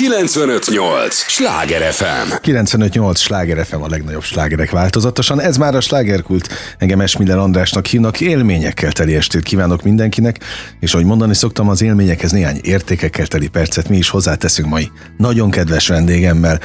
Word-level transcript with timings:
958! 0.00 1.14
Sláger 1.14 1.92
FM! 1.92 2.32
958! 2.40 3.18
Sláger 3.18 3.66
FM 3.66 3.82
a 3.82 3.88
legnagyobb 3.88 4.22
slágerek 4.22 4.70
változatosan. 4.70 5.40
Ez 5.40 5.56
már 5.56 5.74
a 5.74 5.80
slágerkult. 5.80 6.48
Engem 6.78 7.00
Esmiller 7.00 7.38
Andrásnak 7.38 7.86
hívnak. 7.86 8.20
Élményekkel 8.20 8.92
teli 8.92 9.14
estét 9.14 9.42
kívánok 9.42 9.82
mindenkinek, 9.82 10.38
és 10.80 10.94
ahogy 10.94 11.06
mondani 11.06 11.34
szoktam, 11.34 11.68
az 11.68 11.82
élményekhez 11.82 12.30
néhány 12.30 12.60
értékekkel 12.62 13.26
teli 13.26 13.48
percet 13.48 13.88
mi 13.88 13.96
is 13.96 14.08
hozzáteszünk 14.08 14.68
mai 14.68 14.90
nagyon 15.16 15.50
kedves 15.50 15.88
vendégemmel. 15.88 16.60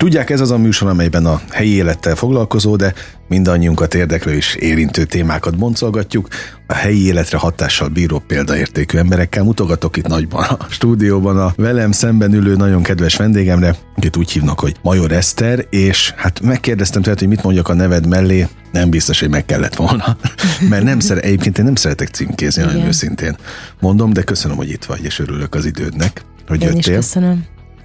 Tudják, 0.00 0.30
ez 0.30 0.40
az 0.40 0.50
a 0.50 0.58
műsor, 0.58 0.88
amelyben 0.88 1.26
a 1.26 1.40
helyi 1.50 1.74
élettel 1.74 2.14
foglalkozó, 2.14 2.76
de 2.76 2.94
mindannyiunkat 3.28 3.94
érdeklő 3.94 4.32
és 4.32 4.54
érintő 4.54 5.04
témákat 5.04 5.58
boncolgatjuk. 5.58 6.28
A 6.66 6.74
helyi 6.74 7.06
életre 7.06 7.38
hatással 7.38 7.88
bíró 7.88 8.18
példaértékű 8.18 8.98
emberekkel 8.98 9.42
mutogatok 9.42 9.96
itt 9.96 10.06
nagyban 10.06 10.44
a 10.44 10.66
stúdióban 10.68 11.38
a 11.38 11.52
velem 11.56 11.92
szemben 11.92 12.32
ülő 12.32 12.56
nagyon 12.56 12.82
kedves 12.82 13.16
vendégemre, 13.16 13.76
akit 13.96 14.16
úgy 14.16 14.30
hívnak, 14.30 14.60
hogy 14.60 14.76
Major 14.82 15.12
Eszter, 15.12 15.66
és 15.70 16.12
hát 16.16 16.40
megkérdeztem 16.40 17.02
tőled, 17.02 17.18
hogy 17.18 17.28
mit 17.28 17.42
mondjak 17.42 17.68
a 17.68 17.74
neved 17.74 18.06
mellé, 18.06 18.48
nem 18.72 18.90
biztos, 18.90 19.20
hogy 19.20 19.30
meg 19.30 19.44
kellett 19.44 19.74
volna, 19.74 20.16
mert 20.70 20.84
nem 20.84 21.00
szere, 21.00 21.20
egyébként 21.20 21.58
én 21.58 21.64
nem 21.64 21.74
szeretek 21.74 22.08
címkézni, 22.08 22.62
nagyon 22.62 22.86
őszintén 22.86 23.36
mondom, 23.80 24.12
de 24.12 24.22
köszönöm, 24.22 24.56
hogy 24.56 24.70
itt 24.70 24.84
vagy, 24.84 25.04
és 25.04 25.18
örülök 25.18 25.54
az 25.54 25.64
idődnek, 25.64 26.24
hogy 26.48 26.62
Én 26.62 26.66
jöttél. 26.66 26.92
is 26.92 26.98
köszönöm. 26.98 27.44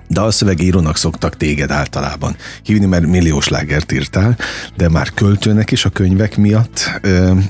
Dalszövegírónak 0.09 0.98
szoktak 0.98 1.38
téged 1.38 1.72
általában 1.72 2.36
hívni, 2.63 2.86
mert 2.86 3.05
milliós 3.05 3.48
lágert 3.48 3.91
írtál, 3.91 4.38
de 4.76 4.90
már 4.90 5.13
költőnek 5.13 5.72
is 5.72 5.86
a 5.86 5.90
könyvek 5.90 6.38
miatt. 6.38 7.00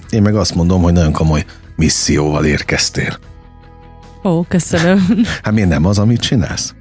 Én 0.10 0.22
meg 0.22 0.36
azt 0.36 0.56
mondom, 0.56 0.82
hogy 0.82 0.94
nagyon 0.94 1.12
komoly 1.12 1.46
misszióval 1.76 2.46
érkeztél. 2.46 3.18
Ó, 4.24 4.44
köszönöm. 4.44 5.08
Hát 5.44 5.54
miért 5.54 5.70
nem 5.70 5.86
az, 5.86 6.00
amit 6.00 6.22
csinálsz? 6.22 6.74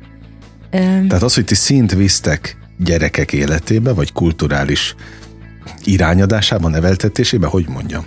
Öm, 0.70 1.09
Tehát 1.09 1.23
az, 1.23 1.34
hogy 1.34 1.45
ti 1.45 1.55
szint 1.55 1.93
visztek 1.93 2.56
gyerekek 2.79 3.32
életébe, 3.32 3.93
vagy 3.93 4.12
kulturális 4.12 4.95
irányadásában, 5.85 6.70
neveltetésébe, 6.70 7.46
hogy 7.46 7.68
mondjam? 7.68 8.04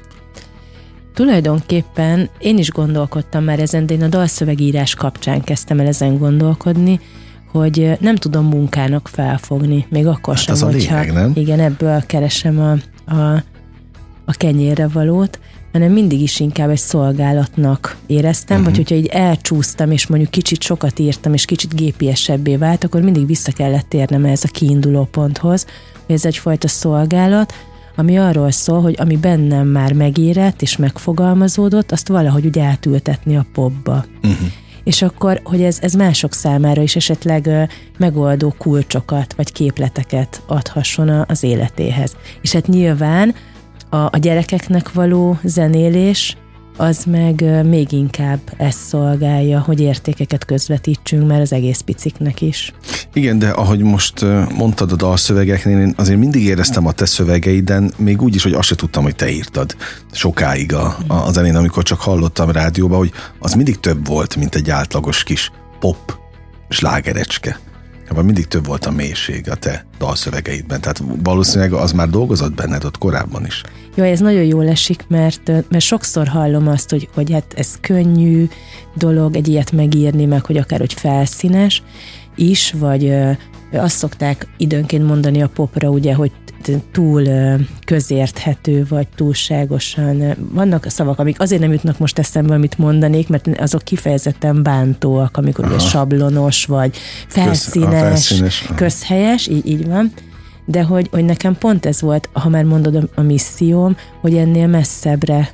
Tulajdonképpen 1.14 2.30
én 2.40 2.58
is 2.58 2.72
gondolkodtam 2.72 3.44
már 3.44 3.60
ezen, 3.60 3.86
de 3.86 3.94
én 3.94 4.04
a 4.04 4.08
dalszövegírás 4.08 4.96
kapcsán 4.96 5.42
kezdtem 5.42 5.80
el 5.80 5.88
ezen 5.88 6.18
gondolkodni, 6.18 7.00
hogy 7.52 7.98
nem 8.00 8.16
tudom 8.16 8.46
munkának 8.46 9.08
felfogni, 9.08 9.86
még 9.90 10.08
akkor 10.08 10.36
Hát 10.36 10.44
sem, 10.44 10.54
az 10.54 10.62
a 10.62 10.66
hogyha 10.66 11.00
lényeg, 11.00 11.14
nem? 11.14 11.32
igen, 11.36 11.60
ebből 11.60 12.06
keresem 12.06 12.60
a, 12.60 12.72
a, 13.14 13.44
a 14.26 14.32
kenyérre 14.32 14.88
valót, 14.88 15.40
hanem 15.72 15.92
mindig 15.92 16.22
is 16.22 16.40
inkább 16.40 16.70
egy 16.70 16.78
szolgálatnak 16.78 17.98
éreztem, 18.06 18.60
uh-huh. 18.60 18.74
vagy 18.74 18.78
hogyha 18.78 18.96
így 18.96 19.08
elcsúsztam, 19.08 19.92
és 19.92 20.08
mondjuk 20.08 20.32
kicsit 20.32 20.62
sokat 20.62 21.00
írtam, 21.00 21.34
és 21.34 21.46
kicsit 21.46 21.76
gépiesebbé 21.76 22.56
vált, 22.56 22.84
akkor 22.84 23.02
mindig 23.02 23.26
vissza 23.26 23.52
kellett 23.52 23.90
térnem 23.90 24.26
ez 24.26 24.44
a 24.44 24.48
kiinduló 24.52 25.04
ponthoz, 25.12 25.66
hogy 26.06 26.16
ez 26.16 26.26
egyfajta 26.26 26.68
szolgálat, 26.68 27.54
ami 27.96 28.18
arról 28.18 28.52
szól, 28.52 28.82
hogy 28.82 28.96
ami 28.98 29.18
bennem 29.18 29.68
már 29.68 29.94
megérett 29.94 30.62
és 30.62 30.78
megfogalmazódott, 30.78 31.92
azt 31.92 32.08
valahogy 32.08 32.46
úgy 32.46 32.60
átültetni 32.60 33.38
a 33.38 33.46
popba. 33.54 34.06
Uh-huh. 34.24 34.48
És 34.88 35.02
akkor, 35.02 35.40
hogy 35.44 35.62
ez, 35.64 35.78
ez 35.82 35.94
mások 35.94 36.34
számára 36.34 36.82
is 36.82 36.96
esetleg 36.96 37.70
megoldó 37.98 38.54
kulcsokat 38.58 39.34
vagy 39.34 39.52
képleteket 39.52 40.42
adhasson 40.46 41.10
az 41.28 41.44
életéhez. 41.44 42.16
És 42.42 42.52
hát 42.52 42.68
nyilván 42.68 43.36
a, 43.90 43.98
a 43.98 44.18
gyerekeknek 44.20 44.94
való 44.94 45.40
zenélés, 45.44 46.38
az 46.78 47.04
meg 47.04 47.66
még 47.66 47.92
inkább 47.92 48.40
ezt 48.58 48.80
szolgálja, 48.80 49.60
hogy 49.60 49.80
értékeket 49.80 50.46
közvetítsünk 50.46 51.28
már 51.28 51.42
az 51.42 51.54
egész 51.54 51.80
piciknek 51.80 52.42
is. 52.42 52.74
Igen, 53.14 53.40
de 53.40 53.50
ahogy 53.50 53.80
most 53.80 54.26
mondtad 54.58 54.92
a 54.92 54.96
dalszövegeknél, 54.96 55.80
én 55.80 55.94
azért 55.98 56.20
mindig 56.20 56.44
éreztem 56.44 56.86
a 56.88 56.92
te 56.92 57.06
szövegeiden, 57.06 57.92
még 57.98 58.22
úgy 58.22 58.36
is, 58.36 58.44
hogy 58.44 58.54
azt 58.54 58.68
se 58.68 58.76
tudtam, 58.76 59.04
hogy 59.04 59.16
te 59.16 59.32
írtad 59.32 59.76
sokáig 60.12 60.74
a, 60.74 60.98
a, 61.08 61.14
az 61.14 61.38
elén, 61.38 61.56
amikor 61.56 61.84
csak 61.84 62.00
hallottam 62.00 62.52
rádióba, 62.52 62.98
hogy 62.98 63.12
az 63.40 63.54
mindig 63.54 63.80
több 63.80 64.08
volt, 64.08 64.36
mint 64.36 64.56
egy 64.56 64.70
átlagos 64.70 65.24
kis 65.24 65.52
pop 65.80 66.18
slágerecske. 66.70 67.60
Vagy 68.10 68.26
mindig 68.26 68.48
több 68.48 68.66
volt 68.66 68.86
a 68.86 68.92
mélység 68.92 69.50
a 69.50 69.56
te 69.56 69.86
dalszövegeidben. 70.00 70.82
Tehát 70.82 71.04
valószínűleg 71.24 71.74
az 71.74 71.92
már 71.92 72.10
dolgozott 72.10 72.54
benned 72.54 72.84
ott 72.84 72.98
korábban 72.98 73.46
is. 73.46 73.64
Jó, 73.98 74.04
ez 74.04 74.20
nagyon 74.20 74.44
jól 74.44 74.68
esik, 74.68 75.06
mert, 75.08 75.48
mert 75.48 75.80
sokszor 75.80 76.28
hallom 76.28 76.68
azt, 76.68 76.90
hogy, 76.90 77.10
hogy 77.14 77.32
hát 77.32 77.54
ez 77.56 77.80
könnyű 77.82 78.48
dolog 78.94 79.36
egy 79.36 79.48
ilyet 79.48 79.72
megírni, 79.72 80.26
meg 80.26 80.46
hogy 80.46 80.58
akár 80.58 80.80
hogy 80.80 80.94
felszínes 80.94 81.84
is, 82.36 82.74
vagy 82.78 83.14
azt 83.72 83.98
szokták 83.98 84.48
időnként 84.58 85.08
mondani 85.08 85.42
a 85.42 85.48
popra, 85.48 85.90
ugye, 85.90 86.14
hogy 86.14 86.32
túl 86.92 87.24
közérthető, 87.86 88.86
vagy 88.90 89.08
túlságosan. 89.16 90.36
Vannak 90.52 90.86
szavak, 90.90 91.20
amik 91.20 91.40
azért 91.40 91.62
nem 91.62 91.72
jutnak 91.72 92.00
most 92.00 92.20
eszembe, 92.20 92.54
amit 92.54 92.78
mondanék, 92.78 93.28
mert 93.28 93.48
azok 93.60 93.84
kifejezetten 93.84 94.64
bántóak, 94.64 95.38
amikor 95.38 95.66
ugye 95.66 95.80
sablonos, 95.80 96.66
vagy 96.66 96.98
felszínes, 97.28 98.00
felszínes, 98.00 98.64
aha. 98.66 98.76
közhelyes, 98.76 99.48
így, 99.48 99.68
így 99.68 99.88
van 99.88 100.12
de 100.70 100.84
hogy, 100.84 101.08
hogy 101.12 101.26
nekem 101.26 101.58
pont 101.58 101.86
ez 101.86 102.02
volt, 102.02 102.30
ha 102.34 102.50
már 102.50 102.64
mondod 102.64 102.96
a, 102.96 103.02
a 103.16 103.22
misszióm, 103.22 103.96
hogy 104.22 104.36
ennél 104.36 104.68
messzebbre 104.68 105.50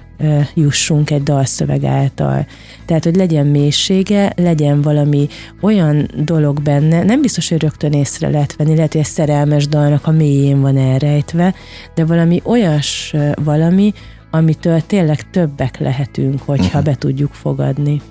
jussunk 0.54 1.12
egy 1.12 1.24
dalszöveg 1.24 1.84
által. 1.84 2.46
Tehát, 2.86 3.04
hogy 3.04 3.16
legyen 3.16 3.48
mélysége, 3.48 4.34
legyen 4.36 4.82
valami 4.82 5.28
olyan 5.62 6.10
dolog 6.16 6.62
benne, 6.62 7.04
nem 7.04 7.22
biztos, 7.22 7.50
hogy 7.50 7.62
rögtön 7.62 7.92
észre 7.92 8.30
lehet 8.30 8.56
venni, 8.56 8.76
lehet, 8.76 8.92
hogy 8.92 9.02
egy 9.02 9.08
szerelmes 9.08 9.68
dalnak 9.68 10.08
a 10.08 10.12
mélyén 10.12 10.62
van 10.62 10.78
elrejtve, 10.78 11.54
de 11.96 12.06
valami 12.06 12.42
olyas 12.44 13.16
valami, 13.44 13.94
amitől 14.32 14.82
tényleg 14.86 15.30
többek 15.30 15.80
lehetünk, 15.80 16.42
hogyha 16.42 16.66
uh-huh. 16.66 16.84
be 16.84 16.96
tudjuk 16.96 17.34
fogadni. 17.34 18.02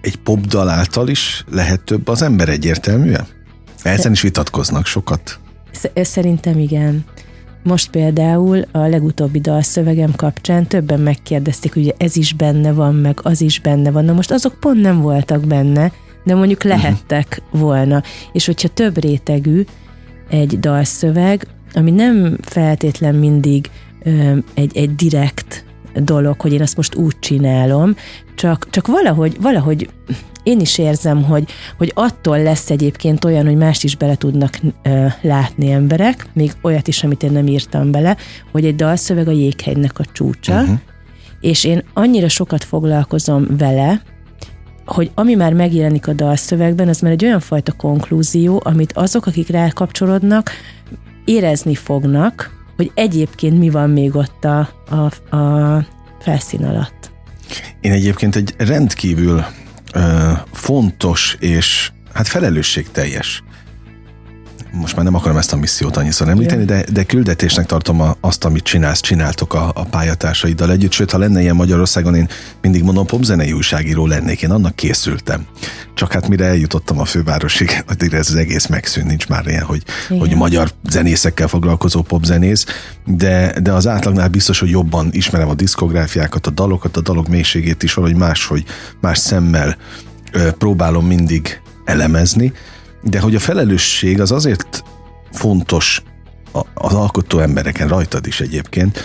Egy 0.00 0.16
popdal 0.16 0.68
által 0.68 1.08
is 1.08 1.44
lehet 1.50 1.80
több 1.80 2.08
az 2.08 2.22
ember 2.22 2.48
egyértelműen? 2.48 3.26
Ezen 3.82 4.12
is 4.12 4.20
vitatkoznak 4.20 4.86
sokat. 4.86 5.40
Sz- 5.72 6.04
Szerintem 6.04 6.58
igen. 6.58 7.04
Most 7.62 7.90
például 7.90 8.64
a 8.72 8.78
legutóbbi 8.78 9.40
dalszövegem 9.40 10.14
kapcsán 10.16 10.66
többen 10.66 11.00
megkérdezték, 11.00 11.74
hogy 11.74 11.94
ez 11.98 12.16
is 12.16 12.32
benne 12.32 12.72
van, 12.72 12.94
meg 12.94 13.18
az 13.22 13.40
is 13.40 13.60
benne 13.60 13.90
van. 13.90 14.04
Na 14.04 14.12
most 14.12 14.30
azok 14.30 14.54
pont 14.60 14.80
nem 14.80 15.00
voltak 15.00 15.46
benne, 15.46 15.92
de 16.24 16.34
mondjuk 16.34 16.62
lehettek 16.62 17.42
volna. 17.50 18.02
És 18.32 18.46
hogyha 18.46 18.68
több 18.68 19.02
rétegű 19.02 19.64
egy 20.28 20.60
dalszöveg, 20.60 21.46
ami 21.74 21.90
nem 21.90 22.38
feltétlen 22.42 23.14
mindig 23.14 23.70
ö, 24.02 24.36
egy, 24.54 24.76
egy 24.76 24.94
direkt 24.94 25.64
dolog, 25.94 26.40
hogy 26.40 26.52
én 26.52 26.62
azt 26.62 26.76
most 26.76 26.94
úgy 26.94 27.18
csinálom, 27.18 27.96
csak, 28.34 28.66
csak 28.70 28.86
valahogy, 28.86 29.36
valahogy 29.40 29.88
én 30.42 30.60
is 30.60 30.78
érzem, 30.78 31.22
hogy, 31.22 31.50
hogy 31.78 31.92
attól 31.94 32.42
lesz 32.42 32.70
egyébként 32.70 33.24
olyan, 33.24 33.46
hogy 33.46 33.56
mást 33.56 33.84
is 33.84 33.96
bele 33.96 34.14
tudnak 34.14 34.58
ö, 34.82 35.06
látni 35.20 35.70
emberek, 35.70 36.26
még 36.32 36.52
olyat 36.62 36.88
is, 36.88 37.04
amit 37.04 37.22
én 37.22 37.32
nem 37.32 37.46
írtam 37.46 37.90
bele, 37.90 38.16
hogy 38.52 38.64
egy 38.64 38.76
dalszöveg 38.76 39.28
a 39.28 39.30
jéghegynek 39.30 39.98
a 39.98 40.04
csúcsa, 40.12 40.60
uh-huh. 40.60 40.78
és 41.40 41.64
én 41.64 41.82
annyira 41.92 42.28
sokat 42.28 42.64
foglalkozom 42.64 43.46
vele, 43.58 44.02
hogy 44.86 45.10
ami 45.14 45.34
már 45.34 45.52
megjelenik 45.52 46.08
a 46.08 46.12
dalszövegben, 46.12 46.88
az 46.88 47.00
már 47.00 47.12
egy 47.12 47.24
olyan 47.24 47.40
fajta 47.40 47.72
konklúzió, 47.72 48.60
amit 48.64 48.92
azok, 48.92 49.26
akik 49.26 49.48
rákapcsolódnak, 49.48 50.50
érezni 51.24 51.74
fognak, 51.74 52.50
hogy 52.76 52.90
egyébként 52.94 53.58
mi 53.58 53.70
van 53.70 53.90
még 53.90 54.16
ott 54.16 54.44
a, 54.44 54.68
a, 54.90 55.36
a 55.36 55.86
felszín 56.20 56.64
alatt. 56.64 57.10
Én 57.80 57.92
egyébként 57.92 58.36
egy 58.36 58.54
rendkívül 58.56 59.44
fontos 60.52 61.36
és 61.40 61.90
hát 62.12 62.28
felelősségteljes 62.28 63.42
most 64.72 64.96
már 64.96 65.04
nem 65.04 65.14
akarom 65.14 65.36
ezt 65.36 65.52
a 65.52 65.56
missziót 65.56 65.96
annyiszor 65.96 66.28
említeni, 66.28 66.64
de, 66.64 66.84
de 66.92 67.04
küldetésnek 67.04 67.66
tartom 67.66 68.00
a, 68.00 68.16
azt, 68.20 68.44
amit 68.44 68.62
csinálsz, 68.62 69.00
csináltok 69.00 69.54
a, 69.54 69.70
a 69.74 69.84
pályatársaidal 69.84 70.70
együtt, 70.70 70.92
sőt, 70.92 71.10
ha 71.10 71.18
lenne 71.18 71.40
ilyen 71.40 71.56
Magyarországon, 71.56 72.14
én 72.14 72.28
mindig 72.60 72.82
mondom, 72.82 73.06
popzenei 73.06 73.52
újságíró 73.52 74.06
lennék, 74.06 74.42
én 74.42 74.50
annak 74.50 74.76
készültem. 74.76 75.46
Csak 75.94 76.12
hát 76.12 76.28
mire 76.28 76.44
eljutottam 76.44 77.00
a 77.00 77.04
fővárosig, 77.04 77.82
addigra 77.88 78.16
ez 78.16 78.28
az 78.28 78.34
egész 78.34 78.66
megszűnt, 78.66 79.06
nincs 79.06 79.28
már 79.28 79.46
ilyen, 79.46 79.64
hogy, 79.64 79.82
hogy 80.08 80.34
magyar 80.34 80.70
zenészekkel 80.88 81.48
foglalkozó 81.48 82.02
popzenész, 82.02 82.66
de, 83.06 83.54
de 83.60 83.72
az 83.72 83.86
átlagnál 83.86 84.28
biztos, 84.28 84.58
hogy 84.58 84.70
jobban 84.70 85.08
ismerem 85.10 85.48
a 85.48 85.54
diszkográfiákat, 85.54 86.46
a 86.46 86.50
dalokat, 86.50 86.96
a 86.96 87.00
dalok 87.00 87.28
mélységét 87.28 87.82
is 87.82 87.94
valahogy 87.94 88.16
máshogy, 88.16 88.64
más 89.00 89.18
szemmel 89.18 89.76
ö, 90.32 90.52
próbálom 90.52 91.06
mindig 91.06 91.60
elemezni, 91.84 92.52
de 93.02 93.20
hogy 93.20 93.34
a 93.34 93.38
felelősség 93.40 94.20
az 94.20 94.32
azért 94.32 94.84
fontos 95.32 96.02
az 96.74 96.94
alkotó 96.94 97.38
embereken, 97.38 97.88
rajtad 97.88 98.26
is 98.26 98.40
egyébként, 98.40 98.98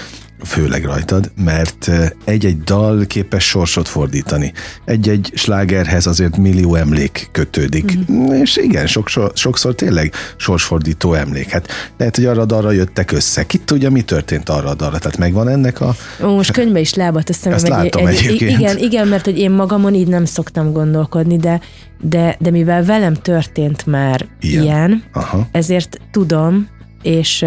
főleg 0.46 0.84
rajtad, 0.84 1.32
mert 1.44 1.92
egy-egy 2.26 2.64
dal 2.64 3.06
képes 3.08 3.48
sorsot 3.48 3.88
fordítani. 3.88 4.54
Egy-egy 4.86 5.32
slágerhez 5.34 6.06
azért 6.06 6.38
millió 6.38 6.76
emlék 6.76 7.30
kötődik. 7.32 7.98
Mm. 8.12 8.32
És 8.32 8.58
igen, 8.58 8.88
sokszor, 8.88 9.32
sokszor 9.36 9.76
tényleg 9.76 10.14
sorsfordító 10.38 11.14
emlék. 11.14 11.50
Hát 11.50 11.68
lehet, 11.98 12.16
hogy 12.16 12.26
arra 12.26 12.42
arra 12.42 12.72
jöttek 12.72 13.12
össze. 13.12 13.46
Ki 13.46 13.58
tudja, 13.58 13.90
mi 13.90 14.02
történt 14.02 14.50
arra 14.50 14.70
arra. 14.70 14.98
Tehát 14.98 15.18
megvan 15.18 15.48
ennek 15.48 15.82
a... 15.82 15.96
Ó, 16.24 16.36
most 16.36 16.52
könyvbe 16.52 16.80
is 16.80 16.94
lábat 16.94 17.24
teszem. 17.24 17.54
Ezt 17.54 17.68
látom 17.68 18.08
egy, 18.08 18.16
egyébként. 18.16 18.60
Igen, 18.60 18.78
igen, 18.78 19.08
mert 19.08 19.26
hogy 19.26 19.38
én 19.38 19.52
magamon 19.52 19.94
így 19.94 20.08
nem 20.08 20.26
szoktam 20.26 20.72
gondolkodni, 20.72 21.38
de, 21.38 21.62
de, 22.02 22.36
de 22.40 22.52
mivel 22.52 22.84
velem 22.84 23.14
történt 23.14 23.86
már 23.86 24.26
ilyen, 24.40 24.64
ilyen 24.64 25.04
ezért 25.52 26.00
tudom, 26.12 26.68
és 27.02 27.46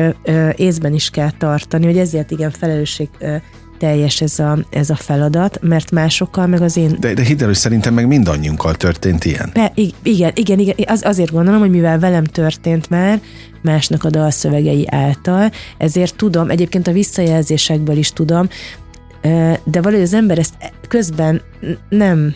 észben 0.56 0.94
is 0.94 1.11
kell 1.11 1.31
tartani, 1.38 1.85
hogy 1.85 1.99
ezért 1.99 2.31
igen 2.31 2.50
felelősség 2.50 3.08
teljes 3.79 4.20
ez 4.20 4.38
a, 4.38 4.58
ez 4.70 4.91
a 4.91 4.97
feladat, 4.97 5.58
mert 5.62 5.91
másokkal 5.91 6.47
meg 6.47 6.62
az 6.62 6.76
én... 6.76 6.97
De, 7.00 7.14
de 7.14 7.23
hidd 7.23 7.41
el, 7.41 7.47
hogy 7.47 7.56
szerintem 7.56 7.94
meg 7.94 8.06
mindannyiunkkal 8.06 8.75
történt 8.75 9.25
ilyen. 9.25 9.50
Be, 9.55 9.73
igen, 10.02 10.32
igen, 10.35 10.58
igen, 10.58 10.75
az, 10.87 11.05
azért 11.05 11.31
gondolom, 11.31 11.61
hogy 11.61 11.70
mivel 11.70 11.99
velem 11.99 12.25
történt 12.25 12.91
már, 12.91 13.20
másnak 13.62 14.05
a 14.05 14.11
dalszövegei 14.11 14.87
által, 14.91 15.50
ezért 15.79 16.17
tudom, 16.17 16.50
egyébként 16.50 16.87
a 16.87 16.93
visszajelzésekből 16.93 17.97
is 17.97 18.12
tudom, 18.12 18.49
de 19.64 19.81
valahogy 19.81 20.05
az 20.05 20.14
ember 20.14 20.38
ezt 20.38 20.55
közben 20.88 21.41
nem 21.88 22.35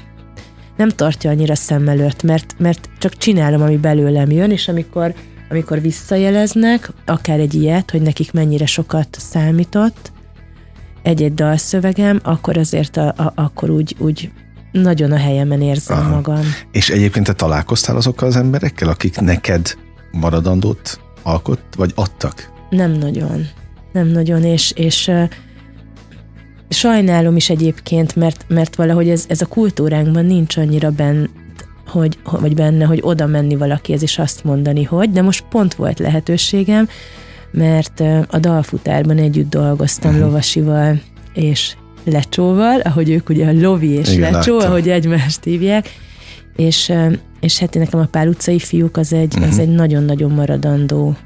nem 0.77 0.89
tartja 0.89 1.31
annyira 1.31 1.55
szem 1.55 1.89
előtt, 1.89 2.23
mert, 2.23 2.55
mert 2.59 2.89
csak 2.99 3.17
csinálom, 3.17 3.63
ami 3.63 3.77
belőlem 3.77 4.31
jön, 4.31 4.51
és 4.51 4.69
amikor 4.69 5.15
amikor 5.51 5.81
visszajeleznek, 5.81 6.91
akár 7.07 7.41
egy 7.41 7.55
ilyet, 7.55 7.91
hogy 7.91 8.03
nekik 8.03 8.33
mennyire 8.33 8.67
sokat 8.67 9.17
számított 9.19 10.13
egy-egy 11.03 11.35
dalszövegem, 11.35 12.21
akkor 12.23 12.57
azért 12.57 12.97
a, 12.97 13.09
a, 13.09 13.33
akkor 13.35 13.71
úgy, 13.71 13.97
úgy 13.99 14.31
nagyon 14.73 15.13
a 15.13 15.17
helyemen 15.17 15.61
érzem 15.61 15.99
Aha. 15.99 16.15
magam. 16.15 16.43
És 16.73 16.91
egyébként 16.91 17.27
te 17.27 17.33
találkoztál 17.33 17.97
azokkal 17.97 18.29
az 18.29 18.37
emberekkel, 18.37 18.89
akik 18.89 19.21
neked 19.21 19.77
maradandót 20.11 21.01
alkot, 21.23 21.61
vagy 21.77 21.93
adtak? 21.95 22.53
Nem 22.71 22.91
nagyon. 22.91 23.47
Nem 23.93 24.07
nagyon, 24.07 24.45
és, 24.45 24.73
és 24.77 25.09
uh, 25.09 25.29
sajnálom 26.69 27.37
is 27.37 27.51
egyébként, 27.51 28.17
mert, 28.17 28.45
mert 28.49 28.77
valahogy 28.77 29.09
ez, 29.09 29.25
ez 29.29 29.41
a 29.41 29.47
kultúránkban 29.47 30.25
nincs 30.25 30.57
annyira 30.57 30.91
benn, 30.91 31.25
hogy, 31.87 32.19
vagy 32.25 32.55
benne, 32.55 32.85
hogy 32.85 33.01
oda 33.03 33.27
menni 33.27 33.57
valakihez 33.57 34.03
és 34.03 34.19
azt 34.19 34.45
mondani, 34.45 34.83
hogy, 34.83 35.11
de 35.11 35.23
most 35.23 35.45
pont 35.51 35.75
volt 35.75 35.99
lehetőségem, 35.99 36.89
mert 37.51 38.01
a 38.29 38.39
dalfutárban 38.39 39.19
együtt 39.19 39.51
dolgoztam 39.51 40.11
uh-huh. 40.11 40.27
Lovasival 40.27 41.01
és 41.35 41.77
Lecsóval, 42.05 42.81
ahogy 42.81 43.11
ők 43.11 43.29
ugye 43.29 43.47
a 43.47 43.53
Lovi 43.53 43.91
és 43.91 44.13
Igen, 44.13 44.33
Lecsó, 44.33 44.57
láttam. 44.57 44.71
ahogy 44.71 44.89
egymást 44.89 45.45
hívják, 45.45 45.89
és, 46.57 46.93
és 47.41 47.59
hát 47.59 47.75
nekem 47.75 48.01
a 48.01 48.07
Pál 48.07 48.29
utcai 48.29 48.59
fiúk 48.59 48.97
az 48.97 49.13
egy, 49.13 49.35
uh-huh. 49.35 49.49
az 49.53 49.59
egy 49.59 49.69
nagyon-nagyon 49.69 50.31
maradandó 50.31 51.17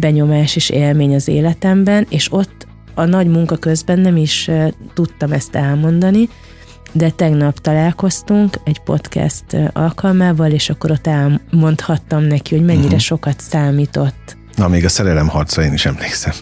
benyomás 0.00 0.56
és 0.56 0.70
élmény 0.70 1.14
az 1.14 1.28
életemben, 1.28 2.06
és 2.08 2.32
ott 2.32 2.66
a 2.94 3.04
nagy 3.04 3.26
munka 3.26 3.56
közben 3.56 3.98
nem 3.98 4.16
is 4.16 4.50
tudtam 4.94 5.32
ezt 5.32 5.54
elmondani, 5.54 6.28
de 6.92 7.10
tegnap 7.10 7.58
találkoztunk 7.58 8.58
egy 8.64 8.80
podcast 8.80 9.44
alkalmával, 9.72 10.50
és 10.50 10.70
akkor 10.70 10.90
ott 10.90 11.06
elmondhattam 11.06 12.22
neki, 12.22 12.54
hogy 12.54 12.64
mennyire 12.64 12.84
uh-huh. 12.84 13.00
sokat 13.00 13.40
számított. 13.40 14.36
Na, 14.56 14.68
még 14.68 14.84
a 14.84 14.88
szerelem 14.88 15.28
harca 15.28 15.62
én 15.62 15.72
is 15.72 15.86
emlékszem. 15.86 16.32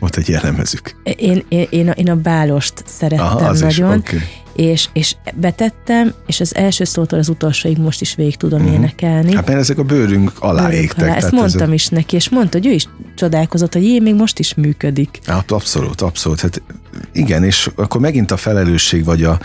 Volt 0.00 0.16
egy 0.16 0.28
jellemezük. 0.28 0.96
Én, 1.16 1.44
én, 1.48 1.66
én, 1.70 1.88
a, 1.88 1.90
én 1.90 2.10
a 2.10 2.16
bálost 2.16 2.82
szerettem 2.86 3.26
Aha, 3.26 3.52
nagyon, 3.52 3.68
is, 3.68 3.78
okay. 3.78 4.20
és, 4.54 4.88
és 4.92 5.16
betettem, 5.34 6.14
és 6.26 6.40
az 6.40 6.54
első 6.54 6.84
szótól 6.84 7.18
az 7.18 7.28
utolsóig 7.28 7.78
most 7.78 8.00
is 8.00 8.14
végig 8.14 8.36
tudom 8.36 8.60
uh-huh. 8.60 8.74
énekelni. 8.74 9.34
Hát 9.34 9.46
mert 9.46 9.58
ezek 9.58 9.78
a 9.78 9.82
bőrünk 9.82 10.32
alá 10.38 10.62
bőrünk 10.62 10.82
égtek. 10.82 11.04
Alá. 11.04 11.16
Ezt 11.16 11.30
mondtam 11.30 11.68
ez... 11.68 11.74
is 11.74 11.88
neki, 11.88 12.16
és 12.16 12.28
mondta, 12.28 12.58
hogy 12.58 12.66
ő 12.66 12.72
is 12.72 12.88
csodálkozott, 13.14 13.72
hogy 13.72 13.84
én 13.84 14.02
még 14.02 14.14
most 14.14 14.38
is 14.38 14.54
működik. 14.54 15.18
Hát 15.26 15.50
abszolút, 15.50 16.00
abszolút. 16.00 16.40
Hát 16.40 16.62
igen, 17.12 17.44
és 17.44 17.70
akkor 17.74 18.00
megint 18.00 18.30
a 18.30 18.36
felelősség, 18.36 19.04
vagy 19.04 19.22
a, 19.22 19.38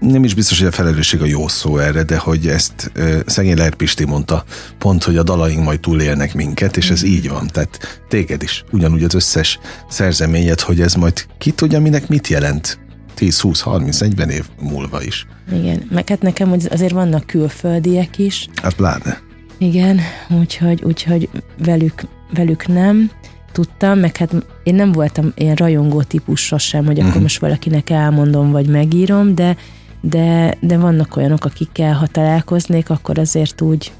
nem 0.00 0.24
is 0.24 0.34
biztos, 0.34 0.58
hogy 0.58 0.66
a 0.66 0.72
felelősség 0.72 1.22
a 1.22 1.26
jó 1.26 1.48
szó 1.48 1.78
erre, 1.78 2.02
de 2.02 2.16
hogy 2.16 2.46
ezt 2.46 2.90
e, 2.94 3.22
szegény 3.26 3.56
Ler 3.56 3.74
Pisti 3.74 4.04
mondta, 4.04 4.44
pont, 4.78 5.04
hogy 5.04 5.16
a 5.16 5.22
dalaink 5.22 5.64
majd 5.64 5.80
túlélnek 5.80 6.34
minket, 6.34 6.76
és 6.76 6.90
ez 6.90 7.02
így 7.02 7.28
van. 7.28 7.46
Tehát 7.46 8.02
téged 8.08 8.42
is, 8.42 8.64
ugyanúgy 8.70 9.04
az 9.04 9.14
összes 9.14 9.58
szerzeményed, 9.88 10.60
hogy 10.60 10.80
ez 10.80 10.94
majd 10.94 11.26
ki 11.38 11.50
tudja, 11.50 11.80
minek 11.80 12.08
mit 12.08 12.28
jelent 12.28 12.78
10, 13.14 13.40
20, 13.40 13.60
30, 13.60 13.98
40 13.98 14.30
év 14.30 14.44
múlva 14.60 15.02
is. 15.02 15.26
Igen, 15.52 15.86
meg 15.90 16.08
hát 16.08 16.22
nekem 16.22 16.52
azért 16.70 16.92
vannak 16.92 17.26
külföldiek 17.26 18.18
is. 18.18 18.48
Hát 18.62 18.74
pláne. 18.74 19.20
Igen, 19.58 20.00
úgyhogy, 20.40 20.82
úgyhogy 20.82 21.28
velük, 21.64 22.02
velük 22.34 22.66
nem 22.66 23.10
tudtam, 23.52 23.98
meg 23.98 24.16
hát 24.16 24.34
én 24.62 24.74
nem 24.74 24.92
voltam 24.92 25.32
ilyen 25.34 25.54
rajongó 25.54 26.02
típus 26.02 26.40
sosem, 26.40 26.84
hogy 26.84 26.96
akkor 26.96 27.06
uh-huh. 27.06 27.22
most 27.22 27.40
valakinek 27.40 27.90
elmondom, 27.90 28.50
vagy 28.50 28.66
megírom, 28.66 29.34
de 29.34 29.56
de, 30.00 30.54
de 30.60 30.78
vannak 30.78 31.16
olyanok, 31.16 31.44
akikkel, 31.44 31.94
ha 31.94 32.06
találkoznék, 32.06 32.90
akkor 32.90 33.18
azért 33.18 33.60
úgy, 33.60 33.92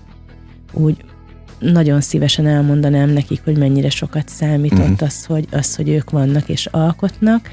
úgy 0.73 1.05
nagyon 1.59 2.01
szívesen 2.01 2.47
elmondanám 2.47 3.11
nekik, 3.11 3.41
hogy 3.45 3.59
mennyire 3.59 3.91
sokat 3.91 4.29
számított 4.29 4.79
uh-huh. 4.79 5.03
az, 5.03 5.25
hogy, 5.25 5.47
az, 5.51 5.77
hogy 5.77 5.89
ők 5.89 6.11
vannak 6.11 6.49
és 6.49 6.67
alkotnak. 6.67 7.51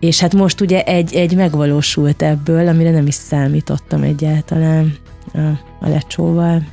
És 0.00 0.20
hát 0.20 0.34
most 0.34 0.60
ugye 0.60 0.82
egy, 0.82 1.14
egy 1.14 1.36
megvalósult 1.36 2.22
ebből, 2.22 2.68
amire 2.68 2.90
nem 2.90 3.06
is 3.06 3.14
számítottam 3.14 4.02
egyáltalán 4.02 4.96
a, 5.32 5.38
a 5.80 5.88
lecsóval. 5.88 6.66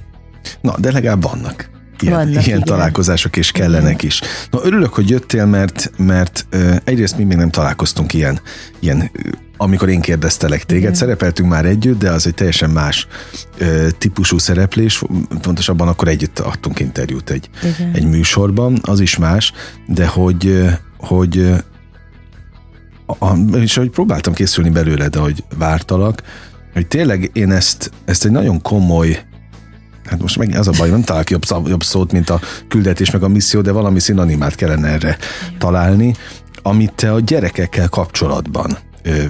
Na, 0.62 0.80
de 0.80 0.92
legalább 0.92 1.24
vannak. 1.24 1.72
Ilyen, 2.00 2.16
Vannak, 2.16 2.32
ilyen 2.32 2.58
igen. 2.58 2.64
találkozások 2.64 3.36
is 3.36 3.52
kellenek 3.52 4.04
is. 4.04 4.22
Na, 4.52 4.60
örülök, 4.64 4.94
hogy 4.94 5.10
jöttél, 5.10 5.46
mert, 5.46 5.92
mert 5.98 6.46
egyrészt 6.84 7.18
mi 7.18 7.24
még 7.24 7.38
nem 7.38 7.50
találkoztunk 7.50 8.14
ilyen, 8.14 8.40
ilyen 8.80 9.12
amikor 9.58 9.90
én 9.90 10.02
kérdeztelek 10.02 10.64
téged, 10.64 10.84
Igen. 10.84 10.94
szerepeltünk 10.94 11.50
már 11.50 11.66
együtt, 11.66 12.00
de 12.00 12.12
az 12.12 12.28
egy 12.28 12.34
teljesen 12.34 12.70
más 12.70 13.08
ö, 13.58 13.88
típusú 13.98 14.38
szereplés, 14.38 15.04
pontosabban 15.42 15.88
akkor 15.88 16.08
együtt 16.08 16.40
adtunk 16.40 16.80
interjút 16.80 17.30
egy, 17.30 17.50
egy 17.94 18.06
műsorban, 18.06 18.80
az 18.82 19.00
is 19.00 19.18
más, 19.18 19.54
de 19.88 20.08
hogy, 20.08 20.70
hogy 20.98 21.54
a, 23.06 23.36
és 23.56 23.76
hogy 23.76 23.90
próbáltam 23.90 24.34
készülni 24.34 24.70
belőle, 24.70 25.08
de 25.08 25.20
hogy 25.20 25.44
vártalak, 25.58 26.24
hogy 26.74 26.88
tényleg 26.88 27.30
én 27.34 27.52
ezt, 27.52 27.92
ezt 28.06 28.26
egy 28.26 28.32
nagyon 28.32 28.62
komoly 28.62 29.26
hát 30.06 30.22
most 30.22 30.38
meg 30.38 30.56
az 30.56 30.68
a 30.68 30.72
baj, 30.78 30.90
nem 30.90 31.04
találok 31.04 31.30
jobb, 31.30 31.44
jobb 31.66 31.84
szót, 31.84 32.12
mint 32.12 32.30
a 32.30 32.40
küldetés 32.68 33.12
meg 33.12 33.24
a 33.24 33.28
misszió, 33.28 33.62
de 33.62 33.72
valami 33.72 34.00
szinonimát 34.00 34.56
kellene 34.56 34.88
erre 34.88 35.18
találni, 35.58 36.16
amit 36.62 36.94
te 36.94 37.12
a 37.14 37.20
gyerekekkel 37.20 37.90
kapcsolatban 37.90 38.78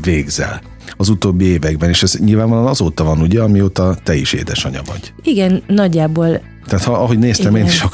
végzel 0.02 0.62
az 0.98 1.10
utóbbi 1.10 1.46
években, 1.46 1.90
és 1.90 2.04
ez 2.04 2.14
nyilvánvalóan 2.20 2.68
azóta 2.68 3.04
van, 3.04 3.22
ugye, 3.22 3.42
amióta 3.42 3.96
te 4.04 4.16
is 4.16 4.34
édesanyja 4.34 4.82
vagy. 4.86 5.14
Igen, 5.24 5.64
nagyjából. 5.68 6.42
Tehát 6.66 6.86
ha, 6.86 6.94
ahogy 6.94 7.20
néztem 7.20 7.56
Igen. 7.56 7.66
én 7.66 7.72
is 7.72 7.82
a, 7.82 7.90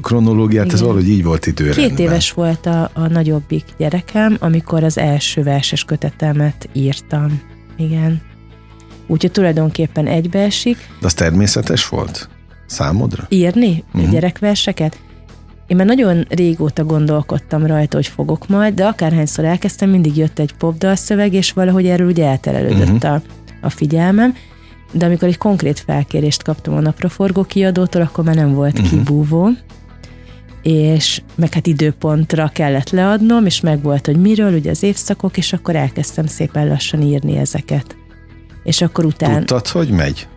kronológiát, 0.00 0.64
Igen. 0.64 0.76
ez 0.76 0.82
valahogy 0.82 1.08
így 1.08 1.24
volt 1.24 1.46
időrendben. 1.46 1.88
Két 1.88 1.98
éves 1.98 2.32
volt 2.32 2.66
a, 2.66 2.90
a 2.94 3.08
nagyobbik 3.08 3.64
gyerekem, 3.78 4.36
amikor 4.40 4.84
az 4.84 4.98
első 4.98 5.42
verses 5.42 5.84
kötetemet 5.84 6.68
írtam. 6.72 7.40
Igen. 7.76 8.20
Úgyhogy 9.06 9.32
tulajdonképpen 9.32 10.06
egybeesik. 10.06 10.76
De 11.00 11.06
az 11.06 11.14
természetes 11.14 11.88
volt 11.88 12.28
számodra? 12.66 13.26
Írni 13.28 13.84
uh-huh. 13.92 14.10
gyerekverseket? 14.10 14.98
Én 15.70 15.76
már 15.76 15.86
nagyon 15.86 16.26
régóta 16.28 16.84
gondolkodtam 16.84 17.66
rajta, 17.66 17.96
hogy 17.96 18.06
fogok 18.06 18.48
majd, 18.48 18.74
de 18.74 18.86
akárhányszor 18.86 19.44
elkezdtem, 19.44 19.90
mindig 19.90 20.16
jött 20.16 20.38
egy 20.38 20.52
popdal 20.52 20.94
szöveg, 20.94 21.32
és 21.32 21.52
valahogy 21.52 21.86
erről 21.86 22.06
ugye 22.08 22.26
elterelődött 22.26 23.04
uh-huh. 23.04 23.12
a, 23.12 23.22
a 23.60 23.70
figyelmem. 23.70 24.34
De 24.92 25.06
amikor 25.06 25.28
egy 25.28 25.38
konkrét 25.38 25.80
felkérést 25.80 26.42
kaptam 26.42 26.74
a 26.74 26.80
napraforgó 26.80 27.42
kiadótól, 27.42 28.02
akkor 28.02 28.24
már 28.24 28.34
nem 28.34 28.54
volt 28.54 28.78
uh-huh. 28.78 28.90
kibúvó 28.90 29.50
és 30.62 31.22
meg 31.34 31.52
hát 31.52 31.66
időpontra 31.66 32.50
kellett 32.54 32.90
leadnom, 32.90 33.46
és 33.46 33.60
meg 33.60 33.82
volt, 33.82 34.06
hogy 34.06 34.16
miről, 34.16 34.54
ugye 34.54 34.70
az 34.70 34.82
évszakok, 34.82 35.36
és 35.36 35.52
akkor 35.52 35.76
elkezdtem 35.76 36.26
szépen 36.26 36.68
lassan 36.68 37.02
írni 37.02 37.36
ezeket. 37.36 37.96
És 38.62 38.82
akkor 38.82 39.04
utána... 39.04 39.36
Tudtad, 39.36 39.66
hogy 39.66 39.88
megy? 39.90 40.28